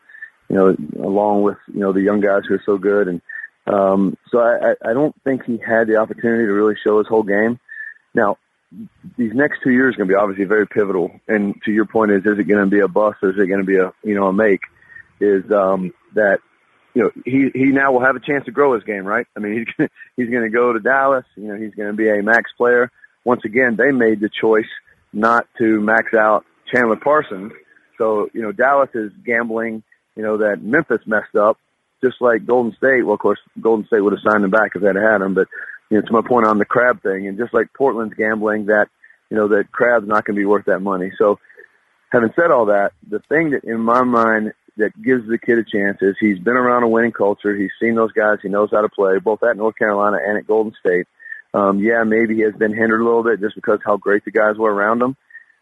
you 0.49 0.57
know, 0.57 0.77
along 1.03 1.43
with 1.43 1.59
you 1.73 1.81
know 1.81 1.93
the 1.93 2.03
young 2.03 2.21
guys 2.21 2.43
who 2.47 2.55
are 2.55 2.63
so 2.65 2.79
good, 2.79 3.09
and 3.09 3.21
um, 3.67 4.17
so 4.31 4.41
I, 4.41 4.75
I 4.89 4.93
don't 4.93 5.15
think 5.25 5.45
he 5.45 5.59
had 5.59 5.89
the 5.89 5.97
opportunity 5.97 6.45
to 6.47 6.53
really 6.53 6.77
show 6.85 6.99
his 6.99 7.09
whole 7.09 7.25
game. 7.25 7.59
Now, 8.15 8.39
these 9.17 9.33
next 9.35 9.61
two 9.63 9.71
years 9.71 9.95
are 9.95 9.99
going 9.99 10.09
to 10.09 10.13
be 10.13 10.19
obviously 10.19 10.45
very 10.45 10.67
pivotal. 10.67 11.11
And 11.29 11.55
to 11.65 11.73
your 11.73 11.87
point 11.87 12.13
is, 12.13 12.25
is 12.25 12.39
it 12.39 12.45
going 12.45 12.65
to 12.65 12.71
be 12.71 12.81
a 12.81 12.89
bust 12.89 13.19
or 13.23 13.31
is 13.31 13.39
it 13.39 13.47
going 13.47 13.61
to 13.61 13.67
be 13.67 13.77
a, 13.77 13.93
you 14.05 14.15
know, 14.15 14.29
a 14.29 14.33
make 14.33 14.61
is, 15.21 15.51
um, 15.51 15.93
that, 16.15 16.39
you 16.95 17.03
know, 17.03 17.11
he, 17.25 17.51
he 17.55 17.67
now 17.67 17.93
will 17.93 18.05
have 18.05 18.17
a 18.17 18.21
chance 18.21 18.45
to 18.47 18.53
grow 18.53 18.75
his 18.75 18.85
game, 18.85 19.05
right? 19.05 19.27
I 19.37 19.41
mean, 19.41 19.59
he's, 19.59 19.75
gonna- 19.77 19.91
he's 20.17 20.31
going 20.31 20.45
to 20.45 20.51
go 20.51 20.73
to 20.73 20.81
Dallas, 20.81 21.25
you 21.37 21.49
know, 21.49 21.57
he's 21.57 21.75
going 21.75 21.89
to 21.89 21.97
be 21.97 22.09
a 22.09 22.23
max 22.23 22.51
player. 22.57 22.91
Once 23.25 23.45
again, 23.45 23.77
they 23.77 23.91
made 23.91 24.21
the 24.21 24.31
choice 24.31 24.69
not 25.13 25.47
to 25.59 25.81
max 25.81 26.15
out 26.15 26.45
Chandler 26.73 26.97
Parsons. 26.97 27.53
So, 27.99 28.29
you 28.33 28.43
know, 28.43 28.53
Dallas 28.53 28.91
is 28.95 29.13
gambling, 29.25 29.83
you 30.15 30.23
know, 30.23 30.39
that 30.39 30.63
Memphis 30.63 31.07
messed 31.07 31.37
up 31.37 31.59
just 32.03 32.17
like 32.21 32.47
Golden 32.47 32.75
State. 32.77 33.03
Well, 33.05 33.15
of 33.15 33.21
course, 33.21 33.39
Golden 33.61 33.87
State 33.87 34.01
would 34.01 34.13
have 34.13 34.23
signed 34.31 34.45
him 34.45 34.51
back 34.51 34.73
if 34.75 34.83
they'd 34.83 34.97
had 34.97 35.23
him, 35.23 35.35
but, 35.35 35.49
you 35.91 35.99
know, 35.99 36.07
to 36.07 36.13
my 36.13 36.23
point 36.27 36.47
on 36.47 36.59
the 36.59 36.65
Crabbe 36.65 37.03
thing, 37.03 37.27
and 37.27 37.39
just 37.39 37.55
like 37.55 37.73
Portland's 37.77 38.15
gambling 38.15 38.67
that, 38.67 38.89
you 39.31 39.37
know, 39.37 39.49
that 39.49 39.73
Crabbe's 39.73 40.07
not 40.07 40.25
going 40.25 40.37
to 40.37 40.41
be 40.41 40.47
worth 40.47 40.67
that 40.67 40.81
money. 40.81 41.11
So, 41.19 41.39
having 42.13 42.33
said 42.37 42.51
all 42.51 42.67
that, 42.67 42.93
the 43.09 43.21
thing 43.29 43.51
that 43.51 43.65
in 43.65 43.81
my 43.81 44.03
mind 44.03 44.53
that 44.77 44.91
gives 45.03 45.27
the 45.27 45.39
kid 45.39 45.59
a 45.59 45.65
chance 45.65 45.99
is 46.03 46.17
he's 46.21 46.39
been 46.39 46.57
around 46.57 46.83
a 46.83 46.89
winning 46.89 47.13
culture. 47.13 47.57
He's 47.57 47.71
seen 47.81 47.95
those 47.95 48.13
guys. 48.13 48.39
He 48.43 48.49
knows 48.49 48.69
how 48.71 48.83
to 48.83 48.89
play, 48.89 49.19
both 49.19 49.43
at 49.43 49.57
North 49.57 49.77
Carolina 49.77 50.19
and 50.25 50.37
at 50.37 50.47
Golden 50.47 50.75
State. 50.79 51.07
Um, 51.57 51.79
yeah, 51.79 52.05
maybe 52.05 52.35
he 52.35 52.43
has 52.43 52.53
been 52.53 52.75
hindered 52.75 53.01
a 53.01 53.05
little 53.05 53.23
bit 53.23 53.41
just 53.41 53.55
because 53.55 53.79
how 53.83 53.97
great 53.97 54.27
the 54.27 54.31
guys 54.31 54.59
were 54.59 54.73
around 54.73 55.01
him. 55.01 55.17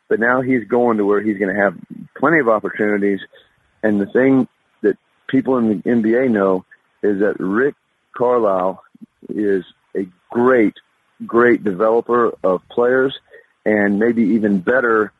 But 0.08 0.18
now 0.18 0.42
he's 0.42 0.64
going 0.64 0.98
to 0.98 1.04
where 1.04 1.22
he's 1.22 1.38
going 1.38 1.54
to 1.54 1.62
have 1.62 1.76
plenty 2.18 2.40
of 2.40 2.48
opportunities. 2.48 3.20
And 3.84 4.00
the 4.00 4.06
thing 4.06 4.48
that 4.82 4.96
people 5.28 5.56
in 5.58 5.68
the 5.68 5.76
NBA 5.76 6.32
know 6.32 6.64
is 7.00 7.20
that 7.20 7.38
Rick 7.38 7.76
Carlisle 8.12 8.82
is 9.28 9.64
a 9.94 10.08
great, 10.30 10.74
great 11.24 11.62
developer 11.62 12.32
of 12.42 12.68
players 12.68 13.16
and 13.64 14.00
maybe 14.00 14.22
even 14.22 14.58
better 14.58 15.12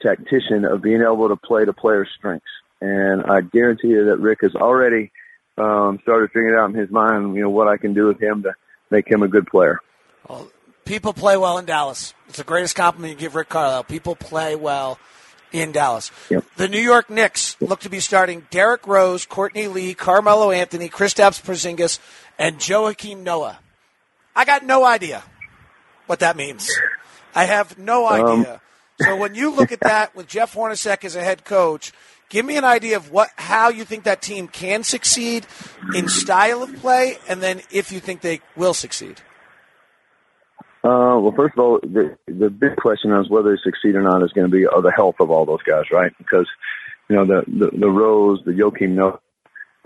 tactician 0.00 0.64
of 0.64 0.80
being 0.80 1.02
able 1.02 1.28
to 1.28 1.36
play 1.36 1.66
to 1.66 1.74
players' 1.74 2.08
strengths. 2.16 2.46
And 2.80 3.24
I 3.24 3.42
guarantee 3.42 3.88
you 3.88 4.06
that 4.06 4.18
Rick 4.18 4.38
has 4.40 4.54
already 4.54 5.12
um, 5.58 5.98
started 6.00 6.30
figuring 6.30 6.58
out 6.58 6.70
in 6.70 6.74
his 6.74 6.90
mind, 6.90 7.36
you 7.36 7.42
know, 7.42 7.50
what 7.50 7.68
I 7.68 7.76
can 7.76 7.92
do 7.92 8.06
with 8.06 8.18
him 8.18 8.44
to 8.44 8.54
make 8.90 9.06
him 9.06 9.22
a 9.22 9.28
good 9.28 9.46
player. 9.46 9.78
Well, 10.28 10.50
people 10.84 11.12
play 11.12 11.36
well 11.36 11.58
in 11.58 11.64
Dallas. 11.64 12.14
It's 12.28 12.38
the 12.38 12.44
greatest 12.44 12.76
compliment 12.76 13.12
you 13.12 13.18
give 13.18 13.34
Rick 13.34 13.48
Carlisle. 13.48 13.84
People 13.84 14.16
play 14.16 14.54
well 14.54 14.98
in 15.52 15.72
Dallas. 15.72 16.10
Yep. 16.30 16.44
The 16.56 16.68
New 16.68 16.80
York 16.80 17.10
Knicks 17.10 17.56
look 17.60 17.80
to 17.80 17.90
be 17.90 18.00
starting 18.00 18.46
Derrick 18.50 18.86
Rose, 18.86 19.26
Courtney 19.26 19.66
Lee, 19.66 19.94
Carmelo 19.94 20.50
Anthony, 20.50 20.88
Kristaps 20.88 21.42
Porzingis, 21.42 21.98
and 22.38 22.58
Joakim 22.58 23.22
Noah. 23.22 23.58
I 24.34 24.44
got 24.44 24.64
no 24.64 24.84
idea 24.84 25.22
what 26.06 26.20
that 26.20 26.36
means. 26.36 26.70
I 27.34 27.44
have 27.44 27.78
no 27.78 28.06
um, 28.06 28.40
idea. 28.40 28.60
so 29.00 29.16
when 29.16 29.34
you 29.34 29.50
look 29.50 29.72
at 29.72 29.80
that 29.80 30.14
with 30.14 30.28
Jeff 30.28 30.54
Hornacek 30.54 31.04
as 31.04 31.16
a 31.16 31.22
head 31.22 31.44
coach, 31.44 31.92
give 32.28 32.44
me 32.44 32.56
an 32.56 32.64
idea 32.64 32.96
of 32.96 33.10
what 33.10 33.30
how 33.36 33.68
you 33.68 33.84
think 33.84 34.04
that 34.04 34.22
team 34.22 34.48
can 34.48 34.82
succeed 34.82 35.46
in 35.94 36.08
style 36.08 36.62
of 36.62 36.74
play, 36.76 37.18
and 37.28 37.42
then 37.42 37.60
if 37.70 37.92
you 37.92 38.00
think 38.00 38.20
they 38.20 38.40
will 38.56 38.74
succeed. 38.74 39.20
Uh, 40.82 41.20
well, 41.20 41.34
first 41.36 41.54
of 41.54 41.58
all, 41.58 41.78
the 41.82 42.16
the 42.26 42.48
big 42.48 42.76
question 42.76 43.12
is 43.12 43.28
whether 43.28 43.54
they 43.54 43.62
succeed 43.62 43.94
or 43.94 44.02
not 44.02 44.22
is 44.22 44.32
going 44.32 44.50
to 44.50 44.56
be 44.56 44.66
uh, 44.66 44.80
the 44.80 44.92
health 44.92 45.16
of 45.20 45.30
all 45.30 45.44
those 45.44 45.62
guys, 45.62 45.84
right? 45.92 46.12
Because 46.16 46.48
you 47.08 47.16
know 47.16 47.26
the 47.26 47.42
the, 47.46 47.78
the 47.78 47.90
Rose, 47.90 48.40
the 48.46 48.52
Joakim 48.52 48.90
Noah, 48.90 49.20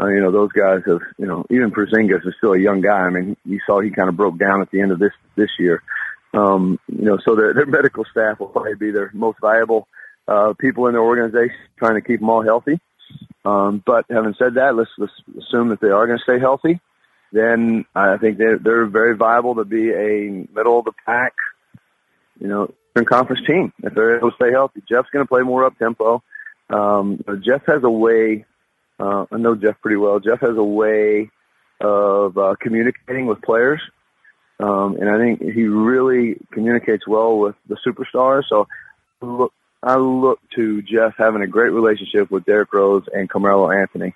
uh, 0.01 0.07
you 0.07 0.20
know 0.20 0.30
those 0.30 0.53
guys 0.53 0.82
have 0.86 1.01
you 1.18 1.26
know 1.26 1.45
even 1.51 1.72
Porzingis 1.72 2.26
is 2.26 2.34
still 2.38 2.53
a 2.53 2.61
young 2.61 2.80
guy. 2.80 3.01
I 3.01 3.11
mean, 3.11 3.36
you 3.45 3.59
saw 3.66 3.80
he 3.80 3.90
kind 3.90 4.09
of 4.09 4.16
broke 4.16 4.38
down 4.38 4.62
at 4.62 4.70
the 4.70 4.80
end 4.80 4.92
of 4.92 5.01
this 5.01 5.12
this 5.34 5.51
year. 5.59 5.82
Um, 6.32 6.78
you 6.86 7.05
know, 7.07 7.18
so 7.24 7.34
their 7.34 7.55
their 7.55 7.66
medical 7.66 8.05
staff 8.05 8.38
will 8.38 8.49
probably 8.49 8.76
be 8.76 8.92
their 8.92 9.11
most 9.14 9.38
valuable 9.40 9.88
uh, 10.28 10.55
people 10.59 10.86
in 10.86 10.92
their 10.92 11.03
organization 11.03 11.57
trying 11.76 11.95
to 11.95 12.03
keep 12.03 12.20
them 12.20 12.30
all 12.30 12.42
healthy. 12.42 12.78
Um, 13.45 13.82
but 13.84 14.07
having 14.09 14.34
said 14.38 14.55
that, 14.55 14.74
let's, 14.74 14.90
let's 14.99 15.12
assume 15.38 15.68
that 15.68 15.80
they 15.80 15.88
are 15.90 16.07
going 16.07 16.18
to 16.18 16.24
stay 16.24 16.38
healthy. 16.38 16.80
Then 17.35 17.85
I 17.97 18.16
think 18.18 18.39
they're, 18.39 18.61
they're 18.61 18.87
very 18.87 19.16
viable 19.16 19.57
to 19.57 19.64
be 19.64 19.91
a 19.91 20.47
middle 20.55 20.78
of 20.78 20.85
the 20.85 20.93
pack, 21.05 21.32
you 22.39 22.47
know, 22.47 22.72
conference 23.03 23.41
team 23.45 23.72
if 23.82 23.93
they're 23.93 24.18
able 24.18 24.30
to 24.30 24.37
stay 24.37 24.53
healthy. 24.53 24.85
Jeff's 24.89 25.11
going 25.12 25.24
to 25.24 25.28
play 25.28 25.43
more 25.43 25.64
up 25.64 25.76
tempo. 25.76 26.22
Um, 26.70 27.24
Jeff 27.45 27.62
has 27.66 27.82
a 27.82 27.91
way. 27.91 28.45
Uh, 29.01 29.26
I 29.32 29.39
know 29.39 29.57
Jeff 29.57 29.80
pretty 29.82 29.97
well. 29.97 30.20
Jeff 30.20 30.41
has 30.43 30.57
a 30.57 30.62
way 30.62 31.28
of 31.80 32.39
uh, 32.39 32.55
communicating 32.61 33.26
with 33.26 33.43
players, 33.43 33.80
um, 34.61 34.97
and 35.01 35.11
I 35.11 35.18
think 35.18 35.43
he 35.43 35.64
really 35.64 36.37
communicates 36.53 37.05
well 37.05 37.37
with 37.37 37.57
the 37.68 37.76
superstars. 37.85 38.45
So 38.49 38.68
look, 39.20 39.53
I 39.82 39.97
look 39.97 40.39
to 40.55 40.82
Jeff 40.82 41.14
having 41.18 41.43
a 41.43 41.49
great 41.49 41.72
relationship 41.72 42.30
with 42.30 42.45
Derrick 42.45 42.72
Rose 42.72 43.07
and 43.12 43.28
Carmelo 43.28 43.72
Anthony, 43.72 44.14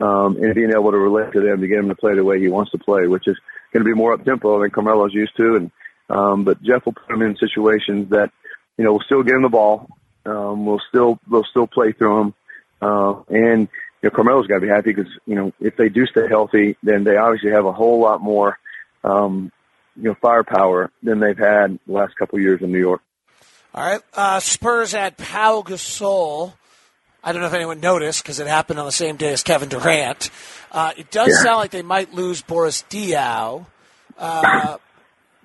um, 0.00 0.36
and 0.36 0.54
being 0.54 0.72
able 0.72 0.90
to 0.90 0.98
relate 0.98 1.32
to 1.32 1.40
them 1.40 1.60
to 1.60 1.66
get 1.66 1.78
him 1.78 1.88
to 1.88 1.94
play 1.94 2.14
the 2.14 2.24
way 2.24 2.38
he 2.38 2.48
wants 2.48 2.70
to 2.72 2.78
play, 2.78 3.06
which 3.06 3.26
is 3.26 3.36
going 3.72 3.84
to 3.84 3.88
be 3.88 3.94
more 3.94 4.12
up 4.12 4.24
tempo 4.24 4.60
than 4.60 4.70
Carmelo's 4.70 5.14
used 5.14 5.36
to. 5.36 5.56
And 5.56 5.70
um, 6.08 6.44
but 6.44 6.62
Jeff 6.62 6.84
will 6.84 6.92
put 6.92 7.10
him 7.10 7.22
in 7.22 7.36
situations 7.36 8.10
that 8.10 8.30
you 8.76 8.84
know 8.84 8.92
will 8.92 9.02
still 9.06 9.22
get 9.22 9.34
him 9.34 9.42
the 9.42 9.48
ball. 9.48 9.88
Um, 10.24 10.66
we'll 10.66 10.82
still 10.88 11.18
they'll 11.30 11.44
still 11.44 11.66
play 11.66 11.92
through 11.92 12.20
him, 12.20 12.34
uh, 12.82 13.14
and 13.28 13.68
you 14.02 14.08
know 14.08 14.10
Carmelo's 14.10 14.46
got 14.46 14.56
to 14.56 14.60
be 14.60 14.68
happy 14.68 14.92
because 14.92 15.10
you 15.26 15.34
know 15.34 15.52
if 15.60 15.76
they 15.76 15.88
do 15.88 16.06
stay 16.06 16.28
healthy, 16.28 16.76
then 16.82 17.04
they 17.04 17.16
obviously 17.16 17.50
have 17.50 17.64
a 17.64 17.72
whole 17.72 18.00
lot 18.00 18.20
more 18.20 18.58
um, 19.02 19.50
you 19.96 20.04
know 20.04 20.16
firepower 20.20 20.90
than 21.02 21.20
they've 21.20 21.38
had 21.38 21.78
the 21.86 21.92
last 21.92 22.16
couple 22.16 22.38
years 22.38 22.60
in 22.62 22.70
New 22.70 22.78
York. 22.78 23.02
All 23.74 23.84
right, 23.84 24.00
uh, 24.14 24.40
Spurs 24.40 24.94
at 24.94 25.16
Pau 25.16 25.62
Gasol. 25.62 26.52
I 27.26 27.32
don't 27.32 27.40
know 27.40 27.48
if 27.48 27.54
anyone 27.54 27.80
noticed 27.80 28.22
because 28.22 28.38
it 28.38 28.46
happened 28.46 28.78
on 28.78 28.86
the 28.86 28.92
same 28.92 29.16
day 29.16 29.32
as 29.32 29.42
Kevin 29.42 29.68
Durant. 29.68 30.30
Uh, 30.70 30.92
it 30.96 31.10
does 31.10 31.30
yeah. 31.30 31.42
sound 31.42 31.56
like 31.56 31.72
they 31.72 31.82
might 31.82 32.14
lose 32.14 32.40
Boris 32.40 32.84
Diaw. 32.88 33.66
Uh, 34.16 34.76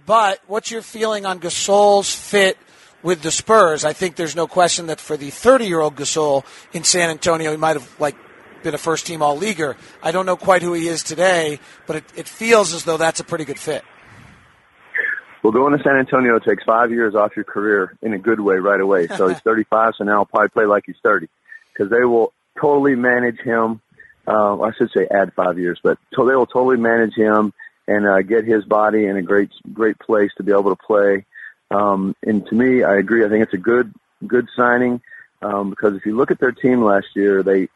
but 0.05 0.41
what's 0.45 0.69
your 0.69 0.83
feeling 0.83 1.25
on 1.25 1.39
Gasol's 1.39 2.13
fit 2.13 2.59
with 3.01 3.23
the 3.23 3.31
Spurs? 3.31 3.83
I 3.83 3.93
think 3.93 4.15
there's 4.15 4.35
no 4.35 4.45
question 4.45 4.85
that 4.87 4.99
for 4.99 5.17
the 5.17 5.31
30 5.31 5.65
year 5.65 5.79
old 5.79 5.95
Gasol 5.95 6.45
in 6.71 6.83
San 6.83 7.09
Antonio, 7.09 7.49
he 7.49 7.57
might 7.57 7.77
have 7.77 7.99
like 7.99 8.15
been 8.61 8.75
a 8.75 8.77
first 8.77 9.07
team 9.07 9.23
all 9.23 9.35
leaguer. 9.35 9.75
I 10.03 10.11
don't 10.11 10.27
know 10.27 10.37
quite 10.37 10.61
who 10.61 10.73
he 10.73 10.87
is 10.87 11.01
today, 11.01 11.59
but 11.87 11.95
it, 11.95 12.03
it 12.15 12.27
feels 12.27 12.75
as 12.75 12.83
though 12.83 12.97
that's 12.97 13.19
a 13.19 13.23
pretty 13.23 13.43
good 13.43 13.57
fit. 13.57 13.83
Well, 15.41 15.51
going 15.51 15.75
to 15.75 15.83
San 15.83 15.95
Antonio 15.95 16.37
takes 16.37 16.63
five 16.63 16.91
years 16.91 17.15
off 17.15 17.31
your 17.35 17.45
career 17.45 17.97
in 18.03 18.13
a 18.13 18.19
good 18.19 18.39
way 18.39 18.57
right 18.57 18.79
away. 18.79 19.07
So 19.07 19.29
he's 19.29 19.39
35, 19.43 19.93
so 19.97 20.03
now 20.03 20.17
he'll 20.17 20.25
probably 20.25 20.49
play 20.49 20.65
like 20.65 20.83
he's 20.85 20.97
30 21.01 21.27
because 21.81 21.91
they 21.91 22.05
will 22.05 22.31
totally 22.59 22.95
manage 22.95 23.39
him. 23.39 23.81
Uh, 24.27 24.61
I 24.61 24.71
should 24.77 24.91
say 24.91 25.07
add 25.09 25.33
five 25.33 25.57
years, 25.57 25.79
but 25.83 25.97
so 26.13 26.25
they 26.25 26.35
will 26.35 26.45
totally 26.45 26.77
manage 26.77 27.15
him 27.15 27.53
and 27.87 28.05
uh, 28.05 28.21
get 28.21 28.45
his 28.45 28.63
body 28.65 29.05
in 29.05 29.17
a 29.17 29.21
great 29.23 29.49
great 29.73 29.97
place 29.97 30.29
to 30.37 30.43
be 30.43 30.51
able 30.51 30.75
to 30.75 30.75
play. 30.75 31.25
Um, 31.71 32.15
and 32.21 32.45
to 32.45 32.55
me, 32.55 32.83
I 32.83 32.97
agree. 32.97 33.25
I 33.25 33.29
think 33.29 33.43
it's 33.43 33.53
a 33.53 33.57
good 33.57 33.93
good 34.27 34.47
signing 34.55 35.01
um, 35.41 35.71
because 35.71 35.95
if 35.95 36.05
you 36.05 36.15
look 36.15 36.29
at 36.29 36.39
their 36.39 36.51
team 36.51 36.83
last 36.83 37.07
year, 37.15 37.41
they 37.41 37.67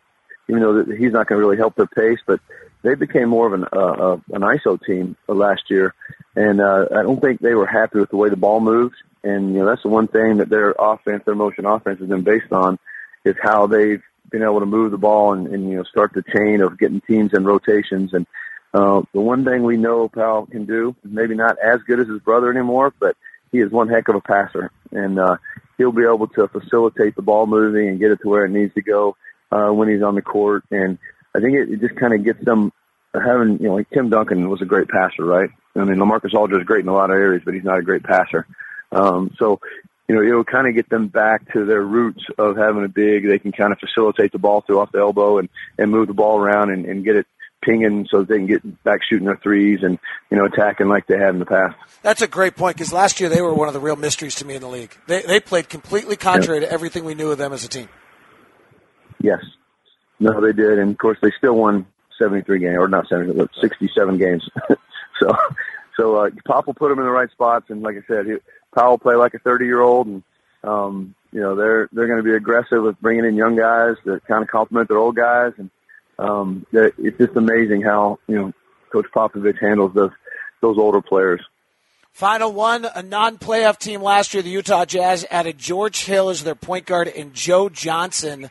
even 0.47 0.62
though 0.62 0.84
he's 0.84 1.12
not 1.12 1.26
going 1.26 1.41
to 1.41 1.47
really 1.47 1.58
help 1.58 1.76
their 1.76 1.88
pace, 1.88 2.20
but 2.28 2.39
they 2.84 2.93
became 2.93 3.30
more 3.30 3.47
of 3.47 3.53
an 3.53 3.66
uh, 3.74 3.80
uh, 3.80 4.18
an 4.34 4.41
ISO 4.41 4.80
team 4.86 5.18
last 5.28 5.64
year, 5.72 5.95
and 6.36 6.62
uh, 6.62 6.86
I 6.91 7.01
don't 7.01 7.20
think 7.20 7.39
they 7.39 7.56
were 7.56 7.66
happy 7.66 7.99
with 7.99 8.12
the 8.12 8.18
way 8.18 8.30
the 8.30 8.38
ball 8.38 8.60
moved. 8.60 8.97
And 9.24 9.53
you 9.53 9.62
know 9.62 9.66
that's 9.66 9.82
the 9.82 9.89
one 9.89 10.08
thing 10.08 10.38
that 10.38 10.49
their 10.49 10.76
offense, 10.78 11.24
their 11.26 11.34
motion 11.34 11.66
offense, 11.66 11.99
has 11.99 12.08
been 12.08 12.22
based 12.22 12.51
on, 12.51 12.78
is 13.26 13.36
how 13.41 13.67
they've 13.67 14.03
been 14.32 14.43
able 14.43 14.59
to 14.59 14.65
move 14.65 14.91
the 14.91 14.97
ball 14.97 15.34
and, 15.34 15.47
and 15.47 15.69
you 15.69 15.78
know 15.78 15.84
start 15.84 16.11
the 16.13 16.23
chain 16.36 16.61
of 16.61 16.80
getting 16.80 17.01
teams 17.01 17.32
in 17.34 17.43
rotations. 17.43 18.13
And 18.13 18.26
uh, 18.73 19.01
the 19.13 19.21
one 19.21 19.45
thing 19.45 19.63
we 19.63 19.78
know 19.78 20.09
Pau 20.09 20.47
can 20.49 20.65
do, 20.65 20.95
maybe 21.03 21.36
not 21.36 21.57
as 21.59 21.82
good 21.88 21.99
as 21.99 22.07
his 22.07 22.21
brother 22.21 22.51
anymore, 22.51 22.93
but 22.99 23.15
he 23.51 23.59
is 23.59 23.71
one 23.71 23.89
heck 23.89 24.07
of 24.07 24.15
a 24.15 24.21
passer, 24.21 24.71
and 24.91 25.19
uh, 25.19 25.38
he'll 25.78 25.91
be 25.91 26.03
able 26.03 26.28
to 26.28 26.47
facilitate 26.47 27.15
the 27.15 27.21
ball 27.21 27.47
moving 27.47 27.88
and 27.88 27.99
get 27.99 28.11
it 28.11 28.19
to 28.21 28.28
where 28.28 28.45
it 28.45 28.51
needs 28.51 28.73
to 28.73 28.82
go 28.82 29.15
uh, 29.51 29.69
when 29.69 29.89
he's 29.89 30.03
on 30.03 30.15
the 30.15 30.21
court. 30.21 30.63
And 30.71 30.97
I 31.36 31.39
think 31.39 31.53
it, 31.53 31.69
it 31.69 31.80
just 31.80 31.95
kind 31.95 32.13
of 32.13 32.23
gets 32.23 32.43
them 32.43 32.71
having, 33.13 33.59
you 33.59 33.67
know, 33.67 33.76
like 33.76 33.89
Tim 33.91 34.09
Duncan 34.09 34.49
was 34.49 34.61
a 34.61 34.65
great 34.65 34.89
passer, 34.89 35.23
right? 35.23 35.49
I 35.76 35.84
mean, 35.84 35.97
LaMarcus 35.97 36.34
Aldridge 36.34 36.61
is 36.61 36.67
great 36.67 36.84
in 36.84 36.89
a 36.89 36.93
lot 36.93 37.09
of 37.09 37.15
areas, 37.17 37.43
but 37.45 37.53
he's 37.53 37.63
not 37.63 37.80
a 37.80 37.84
great 37.84 38.03
passer. 38.03 38.47
Um, 38.91 39.36
so, 39.38 39.59
you 40.08 40.16
know, 40.16 40.22
it'll 40.22 40.43
kind 40.43 40.68
of 40.68 40.76
get 40.76 40.89
them 40.89 41.08
back 41.08 41.51
to 41.53 41.66
their 41.66 41.82
roots 41.82 42.24
of 42.38 42.58
having 42.58 42.84
a 42.84 42.89
big. 42.89 43.28
They 43.28 43.39
can 43.39 43.51
kind 43.51 43.72
of 43.72 43.80
facilitate 43.80 44.32
the 44.32 44.39
ball 44.39 44.62
through 44.62 44.80
off 44.80 44.91
the 44.91 44.99
elbow 44.99 45.39
and 45.39 45.49
and 45.78 45.91
move 45.91 46.08
the 46.08 46.14
ball 46.14 46.39
around 46.39 46.72
and, 46.72 46.86
and 46.86 47.03
get 47.03 47.16
it 47.16 47.28
pinging 47.62 48.08
so 48.10 48.22
they 48.22 48.38
can 48.38 48.45
get 48.45 48.84
back 48.84 49.01
shooting 49.03 49.26
their 49.26 49.38
threes 49.38 49.80
and 49.82 49.97
you 50.30 50.38
know 50.38 50.45
attacking 50.45 50.88
like 50.88 51.08
they 51.08 51.18
had 51.18 51.30
in 51.30 51.39
the 51.39 51.45
past. 51.45 51.76
That's 52.03 52.22
a 52.22 52.28
great 52.28 52.56
point 52.56 52.78
because 52.78 52.93
last 52.93 53.20
year 53.20 53.30
they 53.30 53.41
were 53.41 53.53
one 53.53 53.68
of 53.68 53.74
the 53.74 53.80
real 53.80 53.95
mysteries 53.95 54.36
to 54.36 54.45
me 54.45 54.56
in 54.56 54.62
the 54.62 54.68
league. 54.68 54.95
They 55.08 55.24
they 55.24 55.39
played 55.39 55.70
completely 55.70 56.16
contrary 56.16 56.62
yeah. 56.62 56.68
to 56.68 56.72
everything 56.72 57.03
we 57.03 57.16
knew 57.16 57.32
of 57.32 57.38
them 57.38 57.51
as 57.51 57.64
a 57.64 57.70
team. 57.70 57.89
Yes, 59.22 59.43
no, 60.20 60.39
they 60.39 60.53
did, 60.53 60.78
and 60.78 60.91
of 60.91 60.97
course 60.97 61.18
they 61.22 61.32
still 61.38 61.56
won 61.56 61.88
seventy 62.20 62.43
three 62.43 62.60
games 62.60 62.78
or 62.78 62.88
not 62.88 63.08
seventy, 63.08 63.34
but 63.34 63.49
sixty 63.60 63.89
seven 63.97 64.20
games. 64.20 64.47
so 65.20 65.36
so 65.97 66.16
uh, 66.18 66.30
Pop 66.45 66.68
will 66.68 66.74
put 66.74 66.89
them 66.89 66.99
in 66.99 67.06
the 67.06 67.12
right 67.12 67.32
spots, 67.32 67.66
and 67.70 67.82
like 67.82 67.95
I 67.95 68.03
said, 68.08 68.26
he, 68.76 68.97
play 68.97 69.15
like 69.15 69.34
a 69.34 69.39
thirty 69.39 69.65
year 69.65 69.82
old 69.82 70.07
and. 70.07 70.23
Um, 70.63 71.15
you 71.36 71.41
know 71.41 71.53
they're 71.53 71.89
they're 71.91 72.07
going 72.07 72.17
to 72.17 72.23
be 72.23 72.34
aggressive 72.34 72.82
with 72.82 72.99
bringing 73.01 73.26
in 73.26 73.36
young 73.36 73.57
guys 73.57 73.97
that 74.05 74.26
kind 74.26 74.41
of 74.41 74.47
complement 74.47 74.88
their 74.88 74.97
old 74.97 75.17
guys, 75.17 75.51
and 75.57 75.69
um, 76.17 76.65
it's 76.71 77.17
just 77.17 77.36
amazing 77.36 77.82
how 77.82 78.19
you 78.28 78.36
know 78.36 78.53
Coach 78.89 79.07
Popovich 79.13 79.59
handles 79.59 79.93
those 79.93 80.11
those 80.61 80.78
older 80.78 81.01
players. 81.01 81.41
Final 82.13 82.53
one, 82.53 82.86
a 82.86 83.03
non-playoff 83.03 83.78
team 83.78 84.01
last 84.01 84.34
year, 84.34 84.41
the 84.41 84.49
Utah 84.49 84.86
Jazz 84.86 85.26
added 85.30 85.57
George 85.57 86.05
Hill 86.05 86.30
as 86.30 86.45
their 86.45 86.55
point 86.55 86.86
guard 86.86 87.09
and 87.09 87.34
Joe 87.34 87.67
Johnson. 87.67 88.49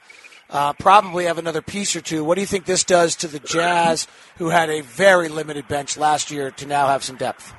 Uh, 0.51 0.75
probably 0.75 1.25
have 1.25 1.39
another 1.39 1.63
piece 1.63 1.97
or 1.97 2.03
two. 2.03 2.23
What 2.23 2.35
do 2.35 2.43
you 2.43 2.47
think 2.47 2.67
this 2.67 2.85
does 2.85 3.17
to 3.17 3.29
the 3.29 3.39
Jazz, 3.39 4.07
who 4.37 4.51
had 4.51 4.69
a 4.69 4.83
very 4.83 5.31
limited 5.31 5.67
bench 5.69 5.97
last 5.97 6.31
year, 6.31 6.51
to 6.51 6.67
now 6.67 6.89
have 6.89 7.03
some 7.03 7.17
depth? 7.17 7.55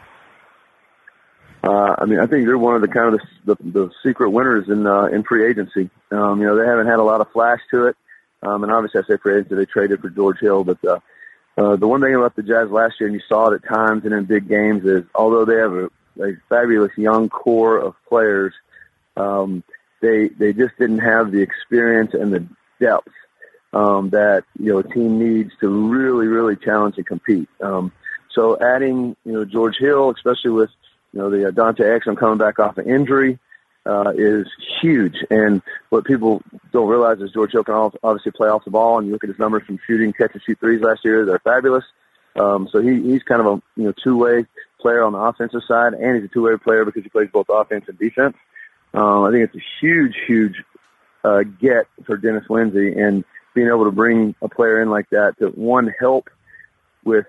Uh, 1.66 1.95
I 1.97 2.05
mean, 2.05 2.20
I 2.20 2.28
think 2.28 2.45
they're 2.45 2.57
one 2.57 2.76
of 2.76 2.82
the 2.82 2.88
kind 2.88 3.16
of 3.16 3.22
the, 3.43 3.55
the, 3.55 3.72
the 3.72 3.91
secret 4.05 4.30
winners 4.30 4.70
in 4.70 4.86
uh, 4.86 5.05
in 5.05 5.24
free 5.24 5.49
agency. 5.49 5.89
Um, 6.11 6.39
you 6.39 6.45
know, 6.45 6.55
they 6.55 6.66
haven't 6.66 6.86
had 6.86 6.99
a 6.99 7.03
lot 7.03 7.22
of 7.22 7.32
flash 7.32 7.59
to 7.72 7.88
it. 7.88 7.97
Um, 8.43 8.63
and 8.63 8.72
obviously, 8.72 9.01
I 9.01 9.07
say 9.07 9.18
free 9.18 9.38
agency, 9.38 9.55
they 9.55 9.66
traded 9.66 10.01
for 10.01 10.09
George 10.09 10.39
Hill. 10.39 10.63
But 10.63 10.86
uh, 10.86 10.99
uh, 11.57 11.76
the 11.76 11.88
one 11.88 12.01
thing 12.01 12.13
about 12.13 12.36
the 12.36 12.43
Jazz 12.43 12.70
last 12.70 12.99
year, 12.99 13.07
and 13.07 13.16
you 13.16 13.22
saw 13.28 13.49
it 13.49 13.55
at 13.55 13.68
times 13.68 14.05
and 14.05 14.13
in 14.13 14.26
big 14.26 14.47
games, 14.47 14.86
is 14.86 15.05
although 15.16 15.45
they 15.45 15.55
have 15.55 15.74
a, 15.74 15.86
a 16.22 16.38
fabulous 16.49 16.91
young 16.97 17.30
core 17.30 17.80
of 17.80 17.95
players, 18.07 18.53
um, 19.18 19.63
they 20.01 20.28
they 20.28 20.53
just 20.53 20.78
didn't 20.78 20.99
have 20.99 21.32
the 21.32 21.41
experience 21.41 22.13
and 22.13 22.32
the 22.32 22.45
depth 22.80 23.07
um, 23.74 24.11
that 24.11 24.43
you 24.59 24.72
know 24.72 24.80
a 24.80 24.84
team 24.84 25.18
needs 25.18 25.51
to 25.61 25.68
really 25.68 26.28
really 26.28 26.55
challenge 26.55 26.97
and 26.97 27.07
compete. 27.07 27.49
Um, 27.59 27.91
so 28.30 28.55
adding 28.61 29.16
you 29.26 29.32
know 29.32 29.45
George 29.45 29.78
Hill, 29.80 30.11
especially 30.11 30.51
with 30.51 30.70
you 31.16 31.22
know 31.22 31.30
the 31.30 31.47
uh, 31.47 31.51
Dante 31.51 31.84
Exum 31.84 32.18
coming 32.18 32.38
back 32.38 32.59
off 32.59 32.78
an 32.78 32.88
injury, 32.88 33.39
uh, 33.86 34.11
is 34.16 34.47
huge. 34.82 35.16
And 35.30 35.61
what 35.89 36.05
people 36.05 36.43
don't 36.72 36.89
realize 36.89 37.20
is 37.22 37.32
George 37.32 37.53
Hill 37.53 37.63
can 37.63 37.91
obviously 38.03 38.32
play 38.32 38.49
off 38.49 38.66
the 38.66 38.72
ball. 38.72 38.97
And 38.97 39.07
you 39.07 39.13
look 39.13 39.24
at 39.24 39.30
his 39.30 39.39
numbers 39.39 39.63
from 39.63 39.80
shooting, 39.88 40.11
catch 40.13 40.34
and 40.34 40.43
shoot 40.43 40.59
threes 40.59 40.82
last 40.82 41.05
year; 41.05 41.26
they're 41.26 41.39
fabulous. 41.39 41.86
Um, 42.36 42.68
so 42.70 42.82
he, 42.82 43.01
he's 43.01 43.24
kind 43.24 43.39
of 43.39 43.47
a 43.47 43.61
you 43.80 43.86
know 43.86 43.93
two 44.03 44.18
way 44.18 44.45
player 44.80 45.03
on 45.03 45.13
the 45.13 45.20
offensive 45.20 45.61
side, 45.68 45.93
and 45.93 46.16
he's 46.16 46.26
a 46.26 46.34
two 46.34 46.43
way 46.43 46.57
player 46.57 46.84
because 46.84 47.03
he 47.03 47.09
plays 47.09 47.30
both 47.32 47.47
offense 47.49 47.86
and 47.88 47.97
defense. 47.97 48.36
Um, 48.93 49.24
I 49.24 49.32
think 49.32 49.45
it's 49.45 49.55
a 49.55 49.66
huge, 49.82 50.16
huge 50.28 50.63
uh, 51.24 51.43
get 51.43 51.88
for 52.05 52.18
Dennis 52.18 52.45
Lindsey, 52.49 52.93
and 52.93 53.24
being 53.53 53.68
able 53.68 53.86
to 53.86 53.91
bring 53.91 54.36
a 54.41 54.49
player 54.49 54.82
in 54.82 54.89
like 54.89 55.09
that 55.11 55.38
to 55.39 55.47
one 55.47 55.93
help 55.97 56.30
with 57.03 57.26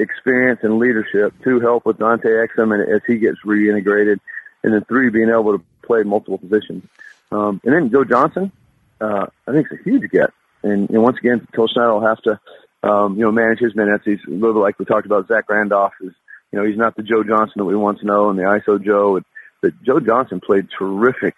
experience 0.00 0.60
and 0.62 0.78
leadership, 0.78 1.34
two 1.44 1.60
help 1.60 1.86
with 1.86 1.98
Dante 1.98 2.28
Exum 2.28 2.74
and 2.74 2.92
as 2.92 3.02
he 3.06 3.18
gets 3.18 3.38
reintegrated, 3.44 4.18
and 4.62 4.74
then 4.74 4.84
three 4.84 5.10
being 5.10 5.30
able 5.30 5.58
to 5.58 5.64
play 5.82 6.02
multiple 6.02 6.38
positions. 6.38 6.84
Um, 7.32 7.60
and 7.64 7.74
then 7.74 7.90
Joe 7.90 8.04
Johnson, 8.04 8.52
uh, 9.00 9.26
I 9.46 9.52
think 9.52 9.68
it's 9.70 9.80
a 9.80 9.84
huge 9.84 10.10
get. 10.10 10.30
And, 10.62 10.90
and 10.90 11.02
once 11.02 11.18
again, 11.18 11.46
Coach 11.52 11.72
Snyder 11.72 11.92
will 11.92 12.06
have 12.06 12.20
to, 12.22 12.40
um, 12.82 13.16
you 13.16 13.24
know, 13.24 13.32
manage 13.32 13.60
his 13.60 13.74
minutes. 13.74 14.04
He's 14.04 14.20
a 14.26 14.30
little 14.30 14.54
bit 14.54 14.60
like 14.60 14.78
we 14.78 14.84
talked 14.84 15.06
about 15.06 15.28
Zach 15.28 15.48
Randolph 15.48 15.94
is, 16.00 16.12
you 16.52 16.58
know, 16.58 16.66
he's 16.66 16.76
not 16.76 16.96
the 16.96 17.02
Joe 17.02 17.22
Johnson 17.22 17.54
that 17.56 17.64
we 17.64 17.76
once 17.76 18.02
know 18.02 18.30
and 18.30 18.38
the 18.38 18.42
ISO 18.42 18.84
Joe. 18.84 19.20
But 19.62 19.72
Joe 19.82 20.00
Johnson 20.00 20.40
played 20.40 20.68
terrific, 20.76 21.34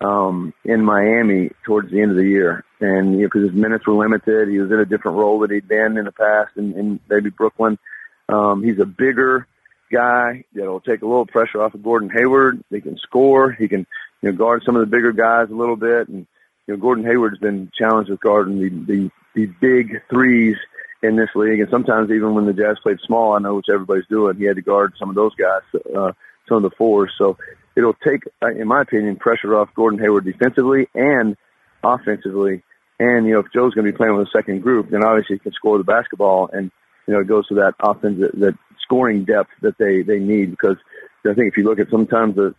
um, 0.00 0.52
in 0.64 0.84
Miami 0.84 1.50
towards 1.64 1.90
the 1.90 2.00
end 2.00 2.10
of 2.10 2.16
the 2.16 2.26
year. 2.26 2.64
And, 2.80 3.14
you 3.14 3.22
know, 3.22 3.28
cause 3.28 3.42
his 3.42 3.52
minutes 3.52 3.86
were 3.86 3.94
limited. 3.94 4.48
He 4.48 4.58
was 4.58 4.70
in 4.70 4.78
a 4.78 4.84
different 4.84 5.16
role 5.16 5.40
that 5.40 5.50
he'd 5.50 5.68
been 5.68 5.96
in 5.96 6.04
the 6.04 6.12
past 6.12 6.56
in, 6.56 6.78
in 6.78 7.00
maybe 7.08 7.30
Brooklyn. 7.30 7.78
Um, 8.28 8.62
he's 8.62 8.78
a 8.80 8.86
bigger, 8.86 9.46
guy 9.94 10.44
that'll 10.54 10.80
take 10.80 11.02
a 11.02 11.06
little 11.06 11.26
pressure 11.26 11.62
off 11.62 11.74
of 11.74 11.82
Gordon 11.82 12.10
Hayward. 12.10 12.62
He 12.70 12.80
can 12.80 12.98
score. 12.98 13.52
He 13.52 13.68
can, 13.68 13.86
you 14.20 14.30
know, 14.30 14.36
guard 14.36 14.62
some 14.66 14.76
of 14.76 14.80
the 14.80 14.94
bigger 14.94 15.12
guys 15.12 15.50
a 15.50 15.54
little 15.54 15.76
bit. 15.76 16.08
And 16.08 16.26
you 16.66 16.74
know, 16.74 16.80
Gordon 16.80 17.04
Hayward's 17.04 17.38
been 17.38 17.70
challenged 17.76 18.10
with 18.10 18.20
guarding 18.20 18.58
the, 18.58 18.70
the, 18.92 19.10
the 19.34 19.46
big 19.60 20.02
threes 20.10 20.56
in 21.02 21.16
this 21.16 21.28
league. 21.34 21.60
And 21.60 21.70
sometimes 21.70 22.10
even 22.10 22.34
when 22.34 22.46
the 22.46 22.52
Jazz 22.52 22.78
played 22.82 22.98
small, 23.06 23.34
I 23.34 23.38
know 23.38 23.54
which 23.56 23.66
everybody's 23.72 24.06
doing, 24.08 24.36
he 24.36 24.44
had 24.44 24.56
to 24.56 24.62
guard 24.62 24.94
some 24.98 25.10
of 25.10 25.14
those 25.14 25.34
guys, 25.34 25.62
uh, 25.94 26.12
some 26.48 26.58
of 26.58 26.62
the 26.62 26.76
fours. 26.76 27.12
So 27.18 27.36
it'll 27.76 27.94
take, 27.94 28.22
uh, 28.42 28.50
in 28.50 28.66
my 28.66 28.82
opinion, 28.82 29.16
pressure 29.16 29.56
off 29.56 29.68
Gordon 29.74 30.00
Hayward 30.00 30.24
defensively 30.24 30.88
and 30.94 31.36
offensively. 31.82 32.62
And, 32.98 33.26
you 33.26 33.34
know, 33.34 33.40
if 33.40 33.46
Joe's 33.52 33.74
going 33.74 33.86
to 33.86 33.92
be 33.92 33.96
playing 33.96 34.16
with 34.16 34.28
a 34.28 34.30
second 34.30 34.62
group, 34.62 34.90
then 34.90 35.04
obviously 35.04 35.36
he 35.36 35.40
can 35.40 35.52
score 35.52 35.78
the 35.78 35.84
basketball. 35.84 36.48
And, 36.52 36.70
you 37.06 37.14
know, 37.14 37.20
it 37.20 37.26
goes 37.26 37.46
to 37.48 37.54
that 37.54 37.74
offense, 37.80 38.20
that, 38.20 38.38
that 38.40 38.54
scoring 38.82 39.24
depth 39.24 39.50
that 39.62 39.78
they, 39.78 40.02
they 40.02 40.18
need 40.18 40.50
because 40.50 40.76
I 41.26 41.34
think 41.34 41.48
if 41.48 41.56
you 41.56 41.64
look 41.64 41.78
at 41.78 41.90
sometimes 41.90 42.36
the, 42.36 42.54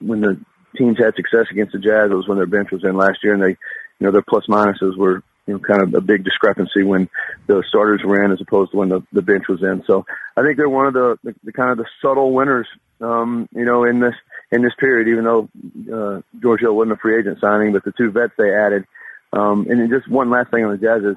when 0.00 0.20
the 0.20 0.40
teams 0.76 0.98
had 0.98 1.14
success 1.14 1.46
against 1.50 1.72
the 1.72 1.78
Jazz, 1.78 2.10
it 2.10 2.14
was 2.14 2.28
when 2.28 2.38
their 2.38 2.46
bench 2.46 2.70
was 2.70 2.84
in 2.84 2.96
last 2.96 3.18
year 3.22 3.34
and 3.34 3.42
they, 3.42 3.50
you 3.50 4.06
know, 4.06 4.10
their 4.10 4.22
plus 4.22 4.46
minuses 4.46 4.96
were 4.96 5.22
you 5.46 5.54
know, 5.54 5.60
kind 5.60 5.82
of 5.82 5.94
a 5.94 6.00
big 6.00 6.24
discrepancy 6.24 6.82
when 6.82 7.08
the 7.46 7.62
starters 7.68 8.02
were 8.04 8.24
in 8.24 8.32
as 8.32 8.40
opposed 8.40 8.70
to 8.70 8.78
when 8.78 8.88
the, 8.88 9.02
the 9.12 9.22
bench 9.22 9.48
was 9.48 9.62
in. 9.62 9.82
So 9.86 10.06
I 10.36 10.42
think 10.42 10.56
they're 10.56 10.68
one 10.68 10.86
of 10.86 10.94
the, 10.94 11.18
the, 11.22 11.34
the 11.44 11.52
kind 11.52 11.70
of 11.70 11.78
the 11.78 11.86
subtle 12.00 12.32
winners, 12.32 12.68
um, 13.00 13.48
you 13.52 13.64
know, 13.64 13.84
in 13.84 14.00
this, 14.00 14.14
in 14.52 14.62
this 14.62 14.74
period, 14.78 15.08
even 15.08 15.24
though, 15.24 15.48
uh, 15.92 16.20
George 16.40 16.60
Hill 16.60 16.74
wasn't 16.74 16.92
a 16.92 17.00
free 17.00 17.18
agent 17.18 17.38
signing, 17.40 17.72
but 17.72 17.84
the 17.84 17.92
two 17.92 18.10
vets 18.10 18.32
they 18.38 18.54
added. 18.54 18.86
Um, 19.32 19.66
and 19.68 19.90
just 19.90 20.08
one 20.08 20.30
last 20.30 20.50
thing 20.50 20.64
on 20.64 20.72
the 20.72 20.78
Jazz 20.78 21.02
is, 21.02 21.16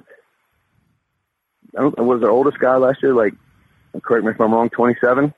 I 1.78 1.82
don't, 1.82 1.98
was 1.98 2.22
their 2.22 2.32
oldest 2.32 2.60
guy 2.60 2.76
last 2.78 3.02
year? 3.02 3.14
Like, 3.14 3.34
correct 4.02 4.26
me 4.26 4.32
if 4.32 4.42
I'm 4.42 4.54
wrong, 4.54 4.70
27? 4.70 5.34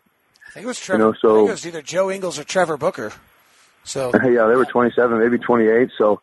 I 0.47 0.51
think 0.51 0.63
it 0.63 0.67
was 0.67 0.79
Trevor. 0.79 1.03
You 1.03 1.09
know, 1.09 1.15
so, 1.19 1.47
it 1.47 1.51
was 1.51 1.65
either 1.65 1.81
Joe 1.81 2.11
Ingles 2.11 2.39
or 2.39 2.43
Trevor 2.43 2.77
Booker. 2.77 3.13
So 3.83 4.11
yeah, 4.23 4.47
they 4.47 4.55
were 4.55 4.65
27, 4.65 5.19
maybe 5.19 5.37
28. 5.37 5.89
So, 5.97 6.21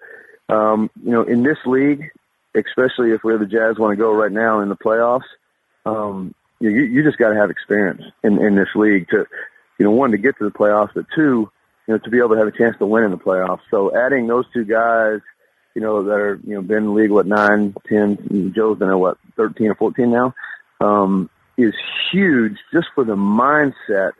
um, 0.48 0.90
you 1.02 1.12
know, 1.12 1.22
in 1.22 1.42
this 1.42 1.58
league, 1.64 2.10
especially 2.54 3.12
if 3.12 3.24
where 3.24 3.38
the 3.38 3.46
Jazz 3.46 3.78
want 3.78 3.92
to 3.92 3.96
go 3.96 4.12
right 4.12 4.32
now 4.32 4.60
in 4.60 4.68
the 4.68 4.76
playoffs, 4.76 5.22
um, 5.86 6.34
you, 6.60 6.70
you 6.70 7.02
just 7.02 7.18
got 7.18 7.30
to 7.30 7.36
have 7.36 7.50
experience 7.50 8.02
in, 8.22 8.40
in 8.40 8.56
this 8.56 8.68
league 8.74 9.08
to, 9.10 9.26
you 9.78 9.84
know, 9.84 9.90
one, 9.90 10.10
to 10.10 10.18
get 10.18 10.36
to 10.38 10.44
the 10.44 10.50
playoffs, 10.50 10.90
but 10.94 11.06
two, 11.14 11.50
you 11.86 11.94
know, 11.94 11.98
to 11.98 12.10
be 12.10 12.18
able 12.18 12.30
to 12.30 12.36
have 12.36 12.46
a 12.46 12.56
chance 12.56 12.76
to 12.78 12.86
win 12.86 13.04
in 13.04 13.10
the 13.10 13.16
playoffs. 13.16 13.60
So 13.70 13.96
adding 13.96 14.26
those 14.26 14.44
two 14.52 14.64
guys, 14.64 15.20
you 15.74 15.82
know, 15.82 16.04
that 16.04 16.12
are, 16.12 16.40
you 16.44 16.54
know, 16.54 16.62
been 16.62 16.78
in 16.78 16.84
the 16.84 16.90
league, 16.90 17.10
what, 17.10 17.26
nine, 17.26 17.74
ten, 17.88 18.52
Joe's 18.54 18.78
been 18.78 18.90
at 18.90 18.98
what, 18.98 19.18
13 19.36 19.68
or 19.68 19.74
14 19.74 20.10
now, 20.10 20.34
um, 20.80 21.30
is 21.56 21.74
huge 22.10 22.56
just 22.72 22.88
for 22.94 23.04
the 23.04 23.16
mindset, 23.16 24.12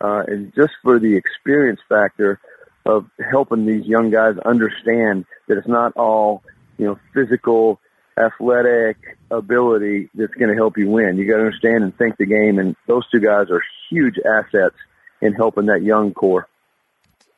uh, 0.00 0.22
and 0.26 0.52
just 0.54 0.72
for 0.82 0.98
the 0.98 1.16
experience 1.16 1.80
factor 1.88 2.40
of 2.86 3.06
helping 3.30 3.66
these 3.66 3.84
young 3.84 4.10
guys 4.10 4.36
understand 4.44 5.26
that 5.46 5.58
it's 5.58 5.68
not 5.68 5.96
all 5.96 6.42
you 6.80 6.86
know, 6.86 6.98
physical, 7.12 7.78
athletic 8.18 8.96
ability 9.30 10.08
that's 10.14 10.32
going 10.34 10.48
to 10.48 10.56
help 10.56 10.78
you 10.78 10.88
win. 10.88 11.18
You 11.18 11.26
got 11.26 11.36
to 11.36 11.44
understand 11.44 11.84
and 11.84 11.96
think 11.96 12.16
the 12.16 12.24
game, 12.24 12.58
and 12.58 12.74
those 12.86 13.08
two 13.10 13.20
guys 13.20 13.50
are 13.50 13.62
huge 13.90 14.18
assets 14.18 14.76
in 15.20 15.34
helping 15.34 15.66
that 15.66 15.82
young 15.82 16.14
core. 16.14 16.48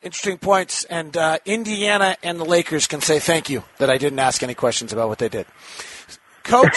Interesting 0.03 0.39
points, 0.39 0.85
and 0.85 1.17
uh, 1.17 1.39
Indiana 1.45 2.17
and 2.25 2.41
the 2.41 2.45
Lakers 2.45 2.89
can 2.89 3.01
say 3.01 3.21
thank 3.21 3.49
you 3.49 3.63
that 3.79 3.89
I 3.89 3.99
didn't 3.99 4.19
ask 4.19 4.43
any 4.43 4.55
questions 4.55 4.93
about 4.93 5.09
what 5.09 5.19
they 5.19 5.29
did. 5.29 5.47
Coach, 6.43 6.77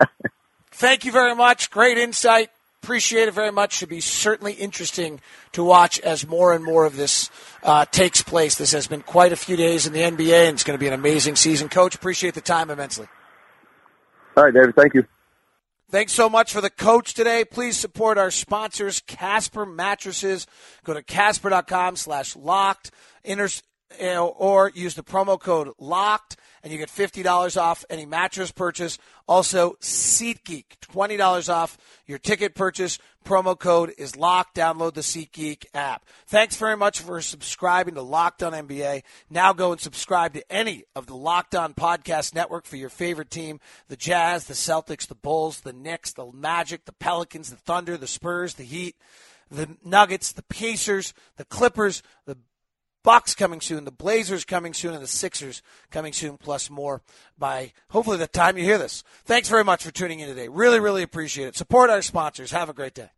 thank 0.70 1.04
you 1.04 1.10
very 1.10 1.34
much. 1.34 1.70
Great 1.70 1.98
insight. 1.98 2.50
Appreciate 2.82 3.26
it 3.26 3.34
very 3.34 3.50
much. 3.50 3.72
Should 3.72 3.88
be 3.88 4.00
certainly 4.00 4.52
interesting 4.52 5.20
to 5.52 5.64
watch 5.64 5.98
as 6.00 6.26
more 6.26 6.52
and 6.52 6.62
more 6.62 6.84
of 6.84 6.96
this 6.96 7.28
uh, 7.64 7.86
takes 7.86 8.22
place. 8.22 8.54
This 8.54 8.72
has 8.72 8.86
been 8.86 9.00
quite 9.00 9.32
a 9.32 9.36
few 9.36 9.56
days 9.56 9.86
in 9.86 9.92
the 9.92 10.00
NBA, 10.00 10.46
and 10.46 10.54
it's 10.54 10.64
going 10.64 10.78
to 10.78 10.80
be 10.80 10.86
an 10.86 10.92
amazing 10.92 11.34
season. 11.34 11.68
Coach, 11.68 11.94
appreciate 11.94 12.34
the 12.34 12.40
time 12.40 12.70
immensely. 12.70 13.08
All 14.36 14.44
right, 14.44 14.54
David. 14.54 14.76
Thank 14.76 14.94
you. 14.94 15.04
Thanks 15.90 16.12
so 16.12 16.28
much 16.28 16.52
for 16.52 16.60
the 16.60 16.70
coach 16.70 17.14
today. 17.14 17.44
Please 17.44 17.76
support 17.76 18.18
our 18.18 18.30
sponsors, 18.30 19.00
Casper 19.00 19.66
Mattresses. 19.66 20.46
Go 20.82 20.94
to 20.94 21.02
casper.com 21.02 21.96
slash 21.96 22.34
locked 22.34 22.90
or 24.00 24.70
use 24.74 24.94
the 24.94 25.02
promo 25.02 25.38
code 25.38 25.70
LOCKED 25.78 26.36
and 26.64 26.72
you 26.72 26.78
get 26.78 26.88
$50 26.88 27.60
off 27.60 27.84
any 27.90 28.06
mattress 28.06 28.50
purchase. 28.50 28.98
Also, 29.28 29.74
SeatGeek, 29.80 30.64
$20 30.80 31.52
off 31.52 31.76
your 32.06 32.18
ticket 32.18 32.54
purchase. 32.54 32.98
Promo 33.24 33.58
code 33.58 33.92
is 33.98 34.16
LOCKED. 34.16 34.54
Download 34.54 34.94
the 34.94 35.02
SeatGeek 35.02 35.66
app. 35.74 36.06
Thanks 36.26 36.56
very 36.56 36.76
much 36.76 37.00
for 37.00 37.20
subscribing 37.20 37.94
to 37.94 38.02
Locked 38.02 38.42
On 38.42 38.52
NBA. 38.52 39.02
Now 39.28 39.52
go 39.52 39.72
and 39.72 39.80
subscribe 39.80 40.32
to 40.34 40.52
any 40.52 40.84
of 40.96 41.06
the 41.06 41.16
Locked 41.16 41.54
On 41.54 41.74
Podcast 41.74 42.34
Network 42.34 42.64
for 42.64 42.76
your 42.76 42.90
favorite 42.90 43.30
team 43.30 43.60
the 43.88 43.96
Jazz, 43.96 44.46
the 44.46 44.54
Celtics, 44.54 45.06
the 45.06 45.14
Bulls, 45.14 45.60
the 45.60 45.72
Knicks, 45.72 46.12
the 46.12 46.30
Magic, 46.32 46.86
the 46.86 46.92
Pelicans, 46.92 47.50
the 47.50 47.56
Thunder, 47.56 47.98
the 47.98 48.06
Spurs, 48.06 48.54
the 48.54 48.64
Heat, 48.64 48.96
the 49.50 49.76
Nuggets, 49.84 50.32
the 50.32 50.42
Pacers, 50.42 51.12
the 51.36 51.44
Clippers, 51.44 52.02
the 52.24 52.38
Bucks 53.04 53.34
coming 53.34 53.60
soon, 53.60 53.84
the 53.84 53.92
Blazers 53.92 54.44
coming 54.44 54.74
soon, 54.74 54.94
and 54.94 55.02
the 55.02 55.06
Sixers 55.06 55.62
coming 55.90 56.12
soon, 56.12 56.38
plus 56.38 56.68
more 56.70 57.02
by 57.38 57.72
hopefully 57.90 58.16
the 58.16 58.26
time 58.26 58.58
you 58.58 58.64
hear 58.64 58.78
this. 58.78 59.04
Thanks 59.24 59.48
very 59.48 59.62
much 59.62 59.84
for 59.84 59.92
tuning 59.92 60.20
in 60.20 60.28
today. 60.28 60.48
Really, 60.48 60.80
really 60.80 61.02
appreciate 61.02 61.46
it. 61.46 61.56
Support 61.56 61.90
our 61.90 62.02
sponsors. 62.02 62.50
Have 62.50 62.68
a 62.68 62.74
great 62.74 62.94
day. 62.94 63.10